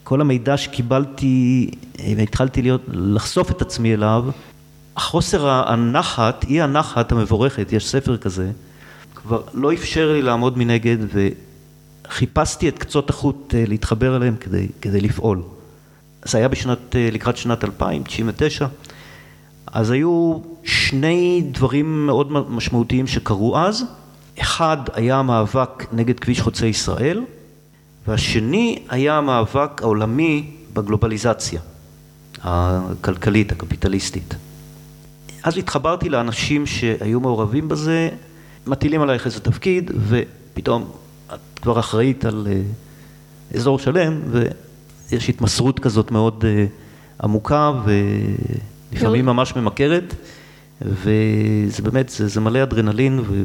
כל 0.03 0.21
המידע 0.21 0.57
שקיבלתי 0.57 1.71
והתחלתי 2.17 2.61
להיות, 2.61 2.81
לחשוף 2.87 3.51
את 3.51 3.61
עצמי 3.61 3.93
אליו, 3.93 4.25
החוסר 4.97 5.49
הנחת, 5.49 6.45
אי 6.47 6.61
הנחת 6.61 7.11
המבורכת, 7.11 7.67
יש 7.71 7.89
ספר 7.89 8.17
כזה, 8.17 8.51
כבר 9.15 9.41
לא 9.53 9.73
אפשר 9.73 10.13
לי 10.13 10.21
לעמוד 10.21 10.57
מנגד 10.57 10.97
וחיפשתי 12.07 12.69
את 12.69 12.79
קצות 12.79 13.09
החוט 13.09 13.55
אה, 13.55 13.63
להתחבר 13.67 14.15
אליהם 14.15 14.35
כדי, 14.35 14.67
כדי 14.81 15.01
לפעול. 15.01 15.41
זה 16.25 16.37
היה 16.37 16.47
בשנת, 16.47 16.95
אה, 16.95 17.09
לקראת 17.11 17.37
שנת 17.37 17.63
2000, 17.63 18.03
99, 18.03 18.67
אז 19.67 19.91
היו 19.91 20.39
שני 20.63 21.43
דברים 21.51 22.05
מאוד 22.05 22.31
משמעותיים 22.31 23.07
שקרו 23.07 23.57
אז. 23.57 23.83
אחד 24.39 24.77
היה 24.93 25.15
המאבק 25.15 25.85
נגד 25.93 26.19
כביש 26.19 26.41
חוצה 26.41 26.65
ישראל, 26.65 27.21
והשני 28.07 28.83
היה 28.89 29.17
המאבק 29.17 29.81
העולמי 29.81 30.51
בגלובליזציה 30.73 31.61
הכלכלית, 32.43 33.51
הקפיטליסטית. 33.51 34.35
אז 35.43 35.57
התחברתי 35.57 36.09
לאנשים 36.09 36.65
שהיו 36.65 37.19
מעורבים 37.19 37.67
בזה, 37.67 38.09
מטילים 38.67 39.01
עלייך 39.01 39.25
איזה 39.25 39.39
תפקיד, 39.39 39.91
ופתאום 40.07 40.91
את 41.33 41.59
כבר 41.61 41.79
אחראית 41.79 42.25
על 42.25 42.47
אה, 42.51 42.61
אזור 43.55 43.79
שלם, 43.79 44.21
ויש 44.31 45.29
התמסרות 45.29 45.79
כזאת 45.79 46.11
מאוד 46.11 46.45
אה, 46.47 46.65
עמוקה 47.23 47.71
ולפעמים 47.85 49.25
ממש 49.25 49.55
ממכרת, 49.55 50.15
וזה 50.81 51.81
באמת, 51.83 52.09
זה, 52.09 52.27
זה 52.27 52.39
מלא 52.39 52.63
אדרנלין, 52.63 53.19
ו... 53.27 53.43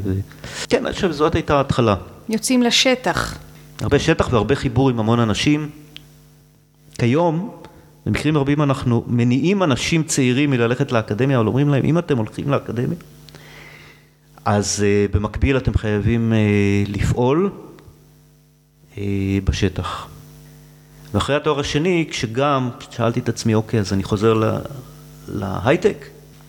כן, 0.69 0.85
אני 0.85 0.93
חושב 0.93 1.11
שזאת 1.11 1.35
הייתה 1.35 1.57
ההתחלה. 1.57 1.95
יוצאים 2.29 2.63
לשטח. 2.63 3.37
הרבה 3.81 3.99
שטח 3.99 4.33
והרבה 4.33 4.55
חיבור 4.55 4.89
עם 4.89 4.99
המון 4.99 5.19
אנשים. 5.19 5.69
כיום, 6.99 7.51
במקרים 8.07 8.37
רבים 8.37 8.61
אנחנו 8.61 9.03
מניעים 9.07 9.63
אנשים 9.63 10.03
צעירים 10.03 10.49
מללכת 10.49 10.91
לאקדמיה, 10.91 11.37
אבל 11.37 11.47
אומרים 11.47 11.69
להם, 11.69 11.85
אם 11.85 11.97
אתם 11.97 12.17
הולכים 12.17 12.49
לאקדמיה, 12.49 12.97
אז 14.45 14.83
uh, 14.83 15.15
במקביל 15.15 15.57
אתם 15.57 15.77
חייבים 15.77 16.33
uh, 16.33 16.91
לפעול 16.91 17.49
uh, 18.95 18.97
בשטח. 19.43 20.07
ואחרי 21.13 21.35
התואר 21.35 21.59
השני, 21.59 22.07
כשגם 22.09 22.69
שאלתי 22.91 23.19
את 23.19 23.29
עצמי, 23.29 23.53
אוקיי, 23.53 23.79
אז 23.79 23.93
אני 23.93 24.03
חוזר 24.03 24.33
לה, 24.33 24.59
להייטק? 25.27 26.05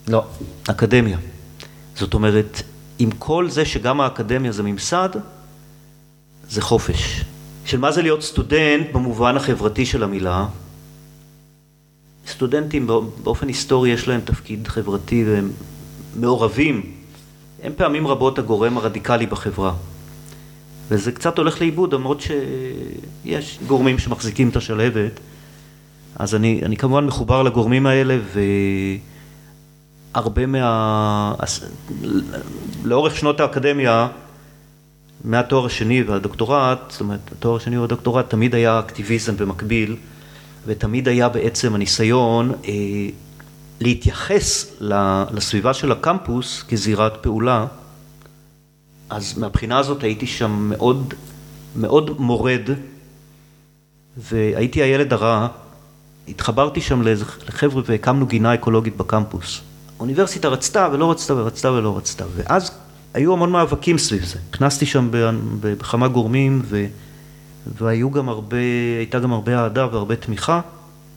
לא, 0.09 0.25
אקדמיה. 0.71 1.19
זאת 1.95 2.15
אומרת, 2.15 2.63
עם 2.99 3.11
כל 3.11 3.51
זה 3.51 3.65
שגם 3.65 4.01
האקדמיה 4.01 4.53
זה 4.53 4.63
ממסד, 4.63 5.09
זה 6.49 6.63
חופש. 6.63 7.25
של 7.65 7.79
מה 7.79 7.93
זה 7.93 8.03
להיות 8.03 8.23
סטודנט 8.23 8.87
במובן 8.93 9.37
החברתי 9.37 9.87
של 9.87 10.03
המילה. 10.03 10.47
סטודנטים 12.29 12.87
באופן 13.23 13.49
היסטורי 13.49 13.91
יש 13.91 14.09
להם 14.09 14.21
תפקיד 14.21 14.69
חברתי 14.69 15.25
והם 15.27 15.51
מעורבים 16.17 16.83
הם 17.63 17.73
פעמים 17.77 18.07
רבות 18.07 18.39
הגורם 18.39 18.79
הרדיקלי 18.79 19.27
בחברה. 19.27 19.73
וזה 20.89 21.13
קצת 21.13 21.39
הולך 21.39 21.61
לאיבוד, 21.61 21.95
למרות 21.95 22.21
שיש 22.21 23.59
גורמים 23.67 23.99
שמחזיקים 23.99 24.49
את 24.49 24.57
השלהבת. 24.57 25.21
אז 26.17 26.35
אני, 26.35 26.61
אני 26.65 26.77
כמובן 26.77 27.07
מחובר 27.07 27.43
לגורמים 27.43 27.87
האלה, 27.87 28.19
והרבה 30.15 30.47
מה... 30.47 31.35
לאורך 32.85 33.17
שנות 33.17 33.41
האקדמיה, 33.41 34.09
מהתואר 35.25 35.67
השני 35.67 36.03
והדוקטורט, 36.03 36.79
זאת 36.89 37.01
אומרת, 37.01 37.33
התואר 37.33 37.57
השני 37.57 37.79
והדוקטורט, 37.79 38.31
תמיד 38.31 38.55
היה 38.55 38.79
אקטיביזם 38.79 39.37
במקביל, 39.37 39.97
ותמיד 40.69 41.09
היה 41.09 41.29
בעצם 41.29 41.75
הניסיון 41.75 42.53
אה, 42.69 42.73
להתייחס 43.81 44.73
לסביבה 45.31 45.75
של 45.75 45.93
הקמפוס 45.93 46.65
כזירת 46.69 47.13
פעולה, 47.23 47.67
אז 49.11 49.39
מהבחינה 49.39 49.79
הזאת 49.79 50.03
הייתי 50.03 50.27
שם 50.27 50.71
מאוד, 50.71 51.15
מאוד 51.77 52.21
מורד, 52.21 52.63
והייתי 54.17 54.83
הילד 54.83 55.13
הרע, 55.13 55.49
התחברתי 56.29 56.81
שם 56.81 57.03
לחבר'ה 57.49 57.83
והקמנו 57.87 58.27
גינה 58.27 58.55
אקולוגית 58.55 58.97
בקמפוס. 58.97 59.61
האוניברסיטה 59.99 60.49
רצתה 60.49 60.89
ולא 60.93 61.11
רצתה 61.11 61.35
ורצתה 61.35 61.73
ולא 61.73 61.97
רצתה, 61.97 62.25
ואז 62.37 62.71
היו 63.15 63.33
המון 63.33 63.51
מאבקים 63.51 63.99
סביב 63.99 64.25
זה. 64.25 64.39
נכנסתי 64.55 64.87
שם 64.87 65.09
בכמה 65.61 66.09
גורמים 66.09 66.63
ו... 66.65 66.87
והיו 67.77 68.11
גם 68.11 68.29
הרבה, 68.29 68.57
הייתה 68.99 69.19
גם 69.19 69.33
הרבה 69.33 69.63
אהדה 69.63 69.87
והרבה 69.93 70.17
תמיכה. 70.17 70.61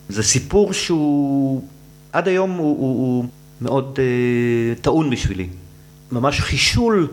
זה 0.10 0.24
סיפור 0.24 0.74
שהוא 0.74 1.64
עד 2.12 2.28
היום 2.28 2.52
הוא, 2.52 2.78
הוא, 2.78 2.78
הוא 2.78 3.26
מאוד 3.62 4.00
uh, 4.00 4.82
טעון 4.82 5.10
בשבילי. 5.10 5.48
ממש 6.12 6.40
חישול 6.40 7.08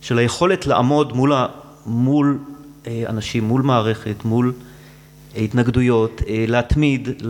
של 0.00 0.18
היכולת 0.18 0.66
לעמוד 0.66 1.16
מול, 1.16 1.32
ה, 1.32 1.46
מול 1.86 2.38
uh, 2.84 2.88
אנשים, 3.08 3.44
מול 3.44 3.62
מערכת, 3.62 4.24
מול 4.24 4.52
uh, 4.52 5.38
התנגדויות, 5.38 6.20
uh, 6.20 6.24
להתמיד, 6.46 7.08
uh, 7.08 7.22
uh, 7.22 7.24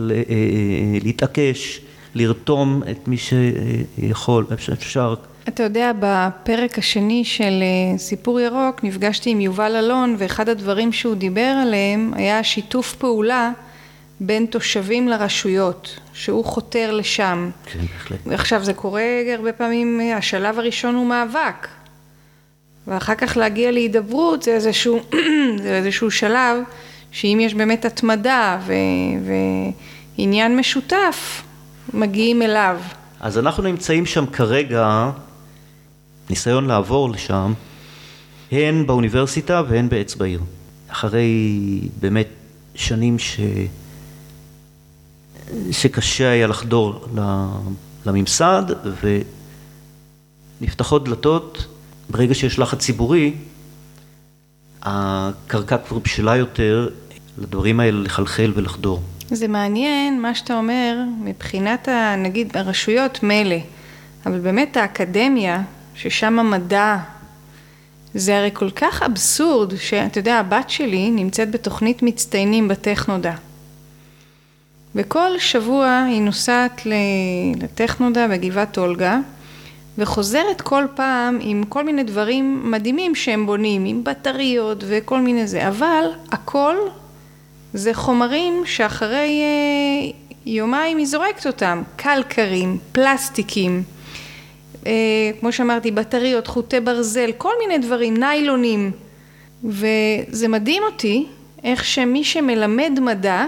להתעקש, 1.03 1.81
לרתום 2.15 2.83
את 2.91 3.07
מי 3.07 3.17
שיכול, 3.17 4.45
אפשר. 4.53 5.15
אתה 5.47 5.63
יודע, 5.63 5.91
בפרק 5.99 6.77
השני 6.77 7.25
של 7.25 7.63
סיפור 7.97 8.39
ירוק 8.39 8.83
נפגשתי 8.83 9.29
עם 9.29 9.41
יובל 9.41 9.75
אלון 9.75 10.15
ואחד 10.17 10.49
הדברים 10.49 10.91
שהוא 10.91 11.15
דיבר 11.15 11.55
עליהם 11.61 12.11
היה 12.15 12.43
שיתוף 12.43 12.95
פעולה 12.95 13.51
בין 14.19 14.45
תושבים 14.45 15.07
לרשויות, 15.07 15.99
שהוא 16.13 16.45
חותר 16.45 16.91
לשם. 16.91 17.49
כן, 17.65 17.79
בהחלט. 17.79 18.19
עכשיו 18.31 18.63
זה 18.63 18.73
קורה 18.73 19.03
הרבה 19.33 19.53
פעמים, 19.53 19.99
השלב 20.15 20.59
הראשון 20.59 20.95
הוא 20.95 21.05
מאבק, 21.05 21.67
ואחר 22.87 23.15
כך 23.15 23.37
להגיע 23.37 23.71
להידברות 23.71 24.43
זה 24.43 24.51
איזשהו, 24.51 24.99
זה 25.63 25.75
איזשהו 25.77 26.11
שלב 26.11 26.57
שאם 27.11 27.37
יש 27.41 27.53
באמת 27.53 27.85
התמדה 27.85 28.59
ו, 28.65 28.73
ועניין 30.17 30.57
משותף, 30.57 31.43
מגיעים 31.93 32.41
אליו. 32.41 32.77
אז 33.19 33.37
אנחנו 33.37 33.63
נמצאים 33.63 34.05
שם 34.05 34.25
כרגע, 34.25 35.09
ניסיון 36.29 36.65
לעבור 36.65 37.09
לשם, 37.09 37.53
הן 38.51 38.87
באוניברסיטה 38.87 39.61
והן 39.67 39.89
בעץ 39.89 40.15
בעיר. 40.15 40.41
אחרי 40.87 41.81
באמת 41.99 42.27
שנים 42.75 43.19
ש... 43.19 43.39
שקשה 45.71 46.31
היה 46.31 46.47
לחדור 46.47 47.05
לממסד 48.05 48.63
ונפתחות 50.61 51.05
דלתות, 51.05 51.65
ברגע 52.09 52.33
שיש 52.33 52.59
לחץ 52.59 52.79
ציבורי, 52.79 53.33
הקרקע 54.81 55.77
כבר 55.77 55.99
בשלה 55.99 56.35
יותר 56.35 56.89
לדברים 57.37 57.79
האלה 57.79 58.01
לחלחל 58.01 58.51
ולחדור. 58.55 59.01
זה 59.27 59.47
מעניין 59.47 60.21
מה 60.21 60.35
שאתה 60.35 60.57
אומר 60.57 60.97
מבחינת, 61.23 61.87
ה, 61.87 62.15
נגיד, 62.17 62.57
הרשויות 62.57 63.23
מילא, 63.23 63.55
אבל 64.25 64.39
באמת 64.39 64.77
האקדמיה, 64.77 65.61
ששם 65.95 66.39
המדע 66.39 66.97
זה 68.13 68.37
הרי 68.37 68.49
כל 68.53 68.69
כך 68.69 69.03
אבסורד, 69.03 69.75
שאתה 69.77 70.19
יודע, 70.19 70.35
הבת 70.35 70.69
שלי 70.69 71.11
נמצאת 71.11 71.51
בתוכנית 71.51 72.03
מצטיינים 72.03 72.67
בטכנודה. 72.67 73.35
וכל 74.95 75.39
שבוע 75.39 76.05
היא 76.09 76.21
נוסעת 76.21 76.81
לטכנודה 77.55 78.27
בגבעת 78.27 78.77
אולגה, 78.77 79.19
וחוזרת 79.97 80.61
כל 80.61 80.85
פעם 80.95 81.39
עם 81.41 81.63
כל 81.69 81.83
מיני 81.85 82.03
דברים 82.03 82.71
מדהימים 82.71 83.15
שהם 83.15 83.45
בונים, 83.45 83.85
עם 83.85 84.03
בטריות 84.03 84.83
וכל 84.87 85.19
מיני 85.19 85.47
זה, 85.47 85.67
אבל 85.67 86.05
הכל 86.31 86.75
זה 87.73 87.93
חומרים 87.93 88.63
שאחרי 88.65 89.41
אה, 89.41 90.11
יומיים 90.45 90.97
היא 90.97 91.07
זורקת 91.07 91.47
אותם, 91.47 91.81
קלקרים, 91.95 92.77
פלסטיקים, 92.91 93.83
כמו 95.39 95.51
שאמרתי, 95.51 95.91
בטריות, 95.91 96.47
חוטי 96.47 96.79
ברזל, 96.79 97.31
כל 97.37 97.53
מיני 97.59 97.77
דברים, 97.77 98.17
ניילונים, 98.17 98.91
וזה 99.63 100.47
מדהים 100.47 100.83
אותי 100.83 101.25
איך 101.63 101.85
שמי 101.85 102.23
שמלמד 102.23 102.99
מדע 103.01 103.45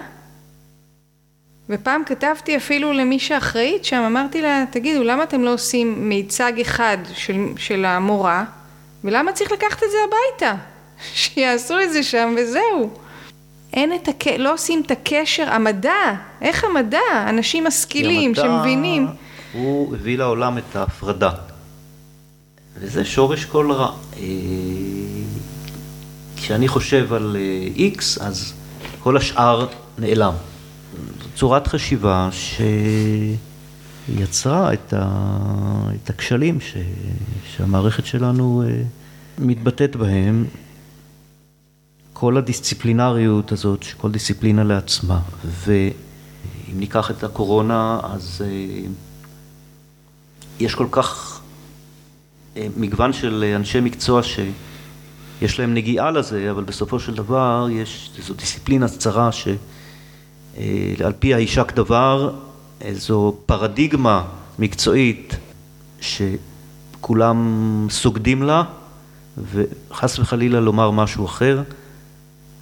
ופעם 1.69 2.03
כתבתי 2.05 2.57
אפילו 2.57 2.93
למי 2.93 3.19
שאחראית 3.19 3.85
שם, 3.85 3.97
אמרתי 3.97 4.41
לה, 4.41 4.63
תגידו, 4.71 5.03
למה 5.03 5.23
אתם 5.23 5.43
לא 5.43 5.53
עושים 5.53 6.09
מיצג 6.09 6.53
אחד 6.61 6.97
של, 7.13 7.35
של 7.57 7.85
המורה, 7.85 8.43
ולמה 9.03 9.31
צריך 9.31 9.51
לקחת 9.51 9.83
את 9.83 9.91
זה 9.91 9.97
הביתה? 10.07 10.55
שיעשו 11.13 11.79
את 11.79 11.93
זה 11.93 12.03
שם 12.03 12.35
וזהו. 12.37 12.89
אין 13.73 13.93
את 13.93 14.07
הק... 14.07 14.27
לא 14.27 14.53
עושים 14.53 14.81
את 14.85 14.91
הקשר, 14.91 15.49
המדע, 15.49 16.13
איך 16.41 16.63
המדע? 16.63 16.99
אנשים 17.29 17.63
משכילים 17.63 18.29
המדע, 18.29 18.41
שמבינים. 18.41 19.07
הוא 19.55 19.95
הביא 19.95 20.17
לעולם 20.17 20.57
את 20.57 20.75
ההפרדה. 20.75 21.31
וזה 22.79 23.05
שורש 23.05 23.45
כל 23.45 23.71
רע. 23.71 23.91
אה, 24.17 24.23
כשאני 26.35 26.67
חושב 26.67 27.13
על 27.13 27.37
X, 27.75 28.21
אה, 28.21 28.27
אז 28.27 28.53
כל 28.99 29.17
השאר 29.17 29.67
נעלם. 29.97 30.33
צורת 31.35 31.67
חשיבה 31.67 32.29
שיצרה 34.09 34.73
את, 34.73 34.93
ה... 34.97 35.89
את 35.95 36.09
הכשלים 36.09 36.61
ש... 36.61 36.77
שהמערכת 37.55 38.05
שלנו 38.05 38.63
אה, 38.67 38.81
מתבטאת 39.39 39.95
בהם. 39.95 40.45
כל 42.13 42.37
הדיסציפלינריות 42.37 43.51
הזאת, 43.51 43.83
שכל 43.83 44.11
דיסציפלינה 44.11 44.63
לעצמה, 44.63 45.19
ואם 45.45 45.93
ניקח 46.73 47.11
את 47.11 47.23
הקורונה, 47.23 47.99
אז 48.03 48.41
יש 50.59 50.75
כל 50.75 50.87
כך 50.91 51.39
אה, 52.57 52.67
מגוון 52.77 53.13
של 53.13 53.53
אנשי 53.55 53.79
מקצוע 53.79 54.21
שיש 54.23 55.59
להם 55.59 55.73
נגיעה 55.73 56.11
לזה, 56.11 56.51
אבל 56.51 56.63
בסופו 56.63 56.99
של 56.99 57.13
דבר 57.13 57.67
יש, 57.71 58.11
זו 58.27 58.33
דיסציפלינה 58.33 58.87
צרה 58.87 59.31
ש... 59.31 59.47
אה, 60.57 60.93
על 61.03 61.13
פי 61.19 61.33
האישק 61.33 61.73
דבר, 61.73 62.31
זו 62.91 63.35
פרדיגמה 63.45 64.23
מקצועית 64.59 65.35
שכולם 66.01 67.87
סוגדים 67.89 68.43
לה, 68.43 68.63
וחס 69.51 70.19
וחלילה 70.19 70.59
לומר 70.59 70.91
משהו 70.91 71.25
אחר, 71.25 71.61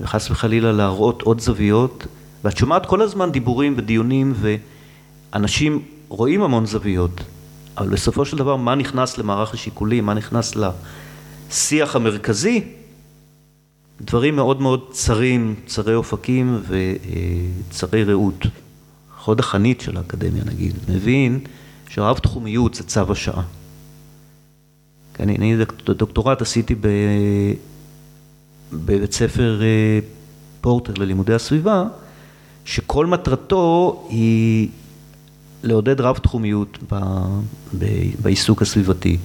וחס 0.02 0.32
וחלילה 0.32 0.72
להראות 0.72 1.22
עוד 1.22 1.40
זוויות, 1.40 2.08
ואת 2.44 2.58
שומעת 2.58 2.86
כל 2.86 3.02
הזמן 3.02 3.32
דיבורים 3.32 3.74
ודיונים, 3.78 4.34
ואנשים 5.34 5.82
רואים 6.10 6.44
המון 6.44 6.66
זוויות, 6.66 7.22
אבל 7.78 7.90
בסופו 7.90 8.26
של 8.26 8.38
דבר 8.38 8.56
מה 8.56 8.76
נכנס 8.76 9.18
למערך 9.18 9.54
השיקולים, 9.54 10.06
מה 10.06 10.14
נכנס 10.14 10.54
לשיח 10.56 11.96
המרכזי, 11.96 12.64
דברים 14.02 14.36
מאוד 14.36 14.62
מאוד 14.62 14.88
צרים, 14.92 15.56
צרי 15.66 15.96
אופקים 15.96 16.62
וצרי 16.68 18.04
ראות. 18.04 18.46
חוד 19.18 19.40
החנית 19.40 19.82
של 19.82 19.98
האקדמיה 19.98 20.44
נגיד, 20.44 20.76
מבין 20.90 21.40
שרב 21.90 22.18
תחומיות 22.18 22.74
זה 22.74 22.84
צו 22.84 23.12
השעה. 23.12 23.44
אני, 25.20 25.36
אני 25.36 25.56
דוקטורט 25.86 26.42
עשיתי 26.42 26.76
ב, 26.76 26.88
בבית 28.74 29.14
ספר 29.14 29.62
אה, 29.62 30.00
פורטר 30.62 30.94
ללימודי 30.98 31.34
הסביבה, 31.34 31.84
שכל 32.66 33.06
מטרתו 33.06 34.06
היא 34.10 34.70
לעודד 35.64 36.02
רב 36.02 36.18
תחומיות 36.18 36.78
ב, 36.92 36.96
ב, 37.80 37.86
בעיסוק 38.22 38.62
הסביבתי. 38.62 39.18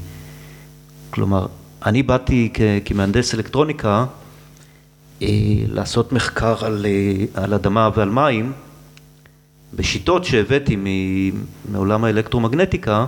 כלומר, 1.11 1.47
אני 1.87 2.03
באתי 2.03 2.51
כ, 2.55 2.61
כמהנדס 2.85 3.35
אלקטרוניקה 3.35 4.05
אה, 5.23 5.29
לעשות 5.69 6.13
מחקר 6.13 6.65
על, 6.65 6.87
אה, 6.87 7.43
על 7.43 7.55
אדמה 7.55 7.91
ועל 7.95 8.11
מים 8.11 8.53
בשיטות 9.75 10.25
שהבאתי 10.25 10.77
מעולם 11.73 12.05
האלקטרומגנטיקה, 12.05 13.07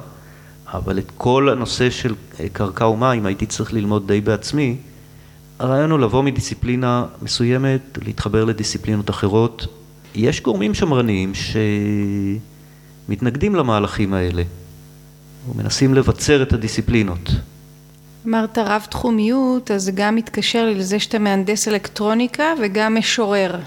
אבל 0.67 0.99
את 0.99 1.11
כל 1.17 1.49
הנושא 1.49 1.91
של 1.91 2.15
אה, 2.41 2.49
קרקע 2.53 2.87
ומים 2.87 3.27
הייתי 3.27 3.47
צריך 3.47 3.73
ללמוד 3.73 4.07
די 4.07 4.21
בעצמי. 4.21 4.77
הרעיון 5.59 5.91
הוא 5.91 5.99
לבוא 5.99 6.23
מדיסציפלינה 6.23 7.05
מסוימת, 7.23 7.99
להתחבר 8.03 8.45
לדיסציפלינות 8.45 9.11
אחרות. 9.11 9.67
יש 10.15 10.43
גורמים 10.43 10.75
שמרניים 10.75 11.33
שמתנגדים 13.07 13.55
למהלכים 13.55 14.15
האלה, 14.15 14.43
ומנסים 15.49 15.95
לבצר 15.95 16.43
את 16.43 16.53
הדיסציפלינות. 16.53 17.31
אמרת 18.27 18.59
רב 18.59 18.87
תחומיות, 18.91 19.71
אז 19.71 19.83
זה 19.83 19.93
גם 19.93 20.15
מתקשר 20.15 20.65
לי 20.65 20.75
לזה 20.75 21.01
שאתה 21.01 21.19
מהנדס 21.19 21.69
אלקטרוניקה 21.69 22.45
וגם 22.63 22.95
משורר. 22.95 23.59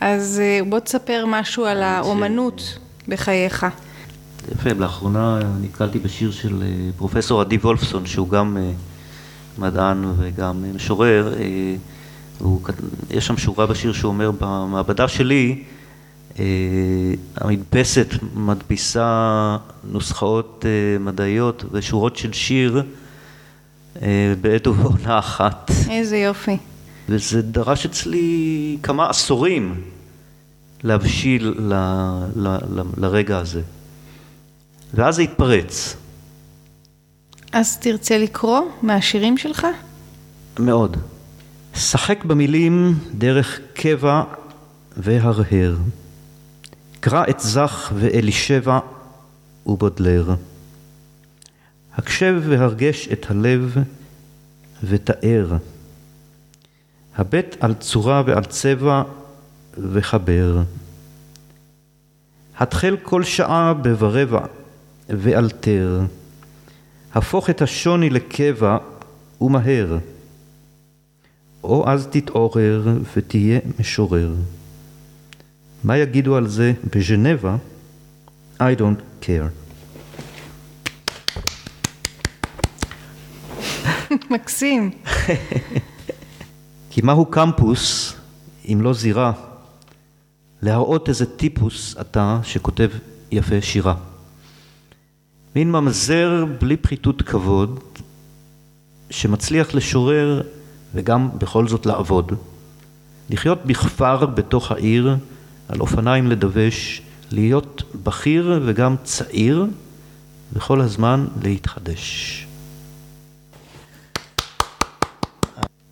אז 0.00 0.40
אה, 0.44 0.60
בוא 0.68 0.78
תספר 0.78 1.24
משהו 1.28 1.64
על 1.64 1.82
האומנות 1.82 2.78
בחייך. 3.08 3.66
יפה, 4.52 4.70
לאחרונה 4.70 5.40
נתקלתי 5.62 5.98
בשיר 5.98 6.30
של 6.30 6.62
אה, 6.62 6.68
פרופסור 6.96 7.40
עדי 7.40 7.56
וולפסון, 7.56 8.06
שהוא 8.06 8.28
גם 8.28 8.56
אה, 8.56 8.70
מדען 9.58 10.04
וגם 10.18 10.64
משורר. 10.74 11.34
הוא, 12.38 12.60
יש 13.10 13.26
שם 13.26 13.36
שורה 13.36 13.66
בשיר 13.66 13.92
שהוא 13.92 14.08
אומר, 14.08 14.30
במעבדה 14.40 15.08
שלי 15.08 15.62
המדפסת 17.36 18.06
מדפיסה 18.34 19.56
נוסחאות 19.84 20.64
מדעיות 21.00 21.64
ושורות 21.72 22.16
של 22.16 22.32
שיר 22.32 22.82
אה, 24.02 24.34
בעת 24.40 24.66
ובעונה 24.66 25.18
אחת. 25.18 25.70
איזה 25.90 26.16
יופי. 26.16 26.56
וזה 27.08 27.42
דרש 27.42 27.86
אצלי 27.86 28.78
כמה 28.82 29.10
עשורים 29.10 29.80
להבשיל 30.82 31.54
ל, 31.58 31.72
ל, 32.36 32.48
ל, 32.48 32.82
לרגע 32.96 33.38
הזה. 33.38 33.62
ואז 34.94 35.16
זה 35.16 35.22
התפרץ. 35.22 35.96
אז 37.52 37.78
תרצה 37.78 38.18
לקרוא 38.18 38.60
מהשירים 38.82 39.38
שלך? 39.38 39.66
מאוד. 40.58 40.96
שחק 41.74 42.24
במילים 42.24 42.94
דרך 43.14 43.60
קבע 43.74 44.22
והרהר. 44.96 45.76
קרא 47.08 47.24
את 47.30 47.40
זך 47.40 47.92
ואלישבע 47.96 48.78
ובודלר. 49.66 50.34
הקשב 51.94 52.42
והרגש 52.46 53.08
את 53.12 53.30
הלב 53.30 53.76
ותאר. 54.84 55.56
הבט 57.16 57.56
על 57.60 57.74
צורה 57.74 58.22
ועל 58.26 58.44
צבע 58.44 59.02
וחבר. 59.92 60.62
התחל 62.58 62.96
כל 63.02 63.24
שעה 63.24 63.74
בברבע 63.74 64.46
ואלתר. 65.08 66.00
הפוך 67.14 67.50
את 67.50 67.62
השוני 67.62 68.10
לקבע 68.10 68.78
ומהר. 69.40 69.98
או 71.64 71.88
אז 71.88 72.08
תתעורר 72.10 72.82
ותהיה 73.16 73.58
משורר. 73.80 74.32
מה 75.86 75.98
יגידו 75.98 76.36
על 76.36 76.48
זה 76.48 76.72
בז'נבה? 76.96 77.56
I 78.58 78.62
don't 78.78 79.22
care. 79.22 79.48
מקסים. 84.30 84.90
כי 86.90 87.00
מהו 87.02 87.26
קמפוס 87.26 88.14
אם 88.68 88.78
לא 88.82 88.94
זירה 88.94 89.32
להראות 90.62 91.08
איזה 91.08 91.36
טיפוס 91.36 91.96
אתה 92.00 92.40
שכותב 92.42 92.90
יפה 93.30 93.60
שירה. 93.60 93.94
מין 95.56 95.72
ממזר 95.72 96.44
בלי 96.60 96.76
פחיתות 96.76 97.22
כבוד 97.22 97.80
שמצליח 99.10 99.74
לשורר 99.74 100.42
וגם 100.94 101.28
בכל 101.38 101.68
זאת 101.68 101.86
לעבוד. 101.86 102.32
לחיות 103.30 103.66
בכפר 103.66 104.26
בתוך 104.26 104.70
העיר, 104.70 105.16
על 105.68 105.80
אופניים 105.80 106.26
לדווש, 106.26 107.02
להיות 107.30 107.82
בכיר 108.04 108.60
וגם 108.66 108.96
צעיר, 109.04 109.66
וכל 110.52 110.80
הזמן 110.80 111.26
להתחדש. 111.42 112.46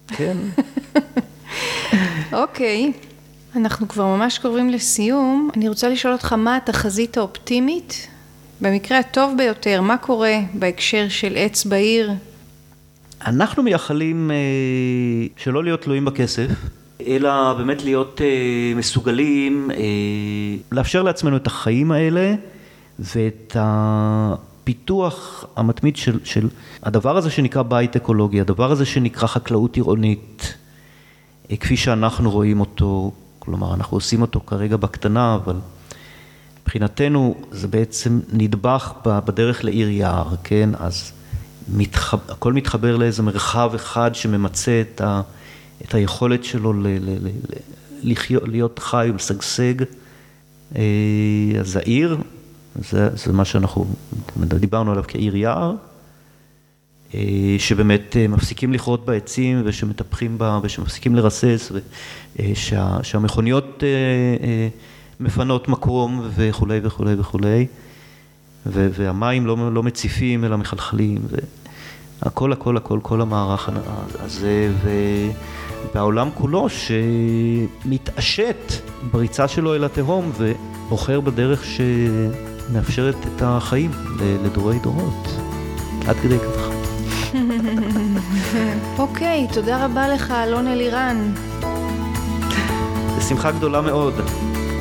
כן. 0.08 0.36
אוקיי, 2.32 2.92
אנחנו 3.56 3.88
כבר 3.88 4.06
ממש 4.06 4.38
קרובים 4.38 4.70
לסיום. 4.70 5.50
אני 5.56 5.68
רוצה 5.68 5.88
לשאול 5.88 6.12
אותך 6.12 6.32
מה 6.32 6.56
התחזית 6.56 7.16
האופטימית? 7.16 8.08
במקרה 8.60 8.98
הטוב 8.98 9.34
ביותר, 9.36 9.80
מה 9.80 9.96
קורה 9.96 10.38
בהקשר 10.54 11.08
של 11.08 11.32
עץ 11.36 11.64
בעיר? 11.64 12.10
אנחנו 13.26 13.62
מייחלים 13.62 14.30
אה, 14.30 14.36
שלא 15.36 15.64
להיות 15.64 15.82
תלויים 15.82 16.04
בכסף, 16.04 16.46
אלא 17.06 17.52
באמת 17.52 17.84
להיות 17.84 18.20
אה, 18.20 18.72
מסוגלים 18.76 19.70
אה, 19.70 19.76
לאפשר 20.72 21.02
לעצמנו 21.02 21.36
את 21.36 21.46
החיים 21.46 21.92
האלה 21.92 22.34
ואת 22.98 23.56
הפיתוח 23.58 25.44
המתמיד 25.56 25.96
של, 25.96 26.18
של 26.24 26.48
הדבר 26.82 27.16
הזה 27.16 27.30
שנקרא 27.30 27.62
בית 27.62 27.96
אקולוגי, 27.96 28.40
הדבר 28.40 28.72
הזה 28.72 28.84
שנקרא 28.84 29.26
חקלאות 29.26 29.76
עירונית, 29.76 30.54
כפי 31.60 31.76
שאנחנו 31.76 32.30
רואים 32.30 32.60
אותו, 32.60 33.12
כלומר 33.38 33.74
אנחנו 33.74 33.96
עושים 33.96 34.22
אותו 34.22 34.40
כרגע 34.40 34.76
בקטנה, 34.76 35.34
אבל 35.34 35.56
מבחינתנו 36.62 37.34
זה 37.50 37.68
בעצם 37.68 38.20
נדבך 38.32 38.92
בדרך 39.04 39.64
לעיר 39.64 39.88
יער, 39.88 40.28
כן? 40.44 40.70
אז 40.78 41.12
מתחב, 41.68 42.18
הכל 42.28 42.52
מתחבר 42.52 42.96
לאיזה 42.96 43.22
מרחב 43.22 43.72
אחד 43.74 44.14
שממצה 44.14 44.80
את, 44.80 45.00
ה, 45.00 45.20
את 45.82 45.94
היכולת 45.94 46.44
שלו 46.44 46.72
ל, 46.72 46.86
ל, 46.86 47.26
ל, 47.26 47.28
לחיות, 48.02 48.48
להיות 48.48 48.78
חי 48.78 49.08
ומשגשג. 49.10 49.74
אה, 50.76 51.60
אז 51.60 51.76
העיר, 51.76 52.16
זה, 52.74 53.16
זה 53.16 53.32
מה 53.32 53.44
שאנחנו 53.44 53.86
דיברנו 54.36 54.90
עליו 54.90 55.04
כעיר 55.08 55.36
יער, 55.36 55.74
אה, 57.14 57.56
שבאמת 57.58 58.16
אה, 58.16 58.28
מפסיקים 58.28 58.72
לכרות 58.72 59.04
בעצים 59.04 59.62
ושמטפחים 59.64 60.38
בה 60.38 60.60
ושמפסיקים 60.62 61.14
לרסס 61.14 61.72
ושהמכוניות 62.38 63.82
מפנות 65.20 65.68
מקום 65.68 66.28
וכולי 66.34 66.80
וכולי 66.82 67.14
וכולי. 67.18 67.66
והמים 68.66 69.46
לא, 69.46 69.74
לא 69.74 69.82
מציפים 69.82 70.44
אלא 70.44 70.58
מחלחלים, 70.58 71.22
והכל 72.22 72.52
הכל 72.52 72.76
הכל, 72.76 72.98
כל 73.02 73.20
המערך 73.20 73.68
הזה, 74.20 74.72
והעולם 75.94 76.28
כולו 76.34 76.66
שמתעשת 77.84 78.72
בריצה 79.10 79.48
שלו 79.48 79.74
אל 79.74 79.84
התהום 79.84 80.32
ובוחר 80.36 81.20
בדרך 81.20 81.64
שמאפשרת 81.64 83.14
את 83.14 83.42
החיים 83.42 83.90
לדורי 84.44 84.78
דורות, 84.78 85.28
עד 86.08 86.16
כדי 86.16 86.38
כך. 86.38 86.68
אוקיי, 88.98 89.46
תודה 89.52 89.84
רבה 89.84 90.08
לך, 90.08 90.30
אלון 90.30 90.66
אלירן. 90.66 91.32
בשמחה 93.18 93.50
גדולה 93.50 93.80
מאוד. 93.80 94.14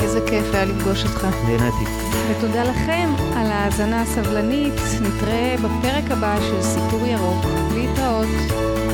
איזה 0.01 0.19
כיף 0.29 0.53
היה 0.53 0.65
לפגוש 0.65 1.03
אותך. 1.03 1.27
נהניתי. 1.45 1.91
ותודה 2.29 2.63
לכם 2.63 3.09
על 3.35 3.51
ההאזנה 3.51 4.01
הסבלנית. 4.01 4.73
נתראה 5.01 5.55
בפרק 5.57 6.11
הבא 6.11 6.37
של 6.41 6.61
סיפור 6.61 7.05
ירוק. 7.05 7.45
להתראות. 7.73 8.92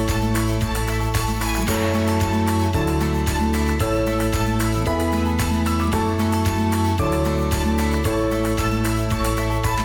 Bye. 1.80 2.19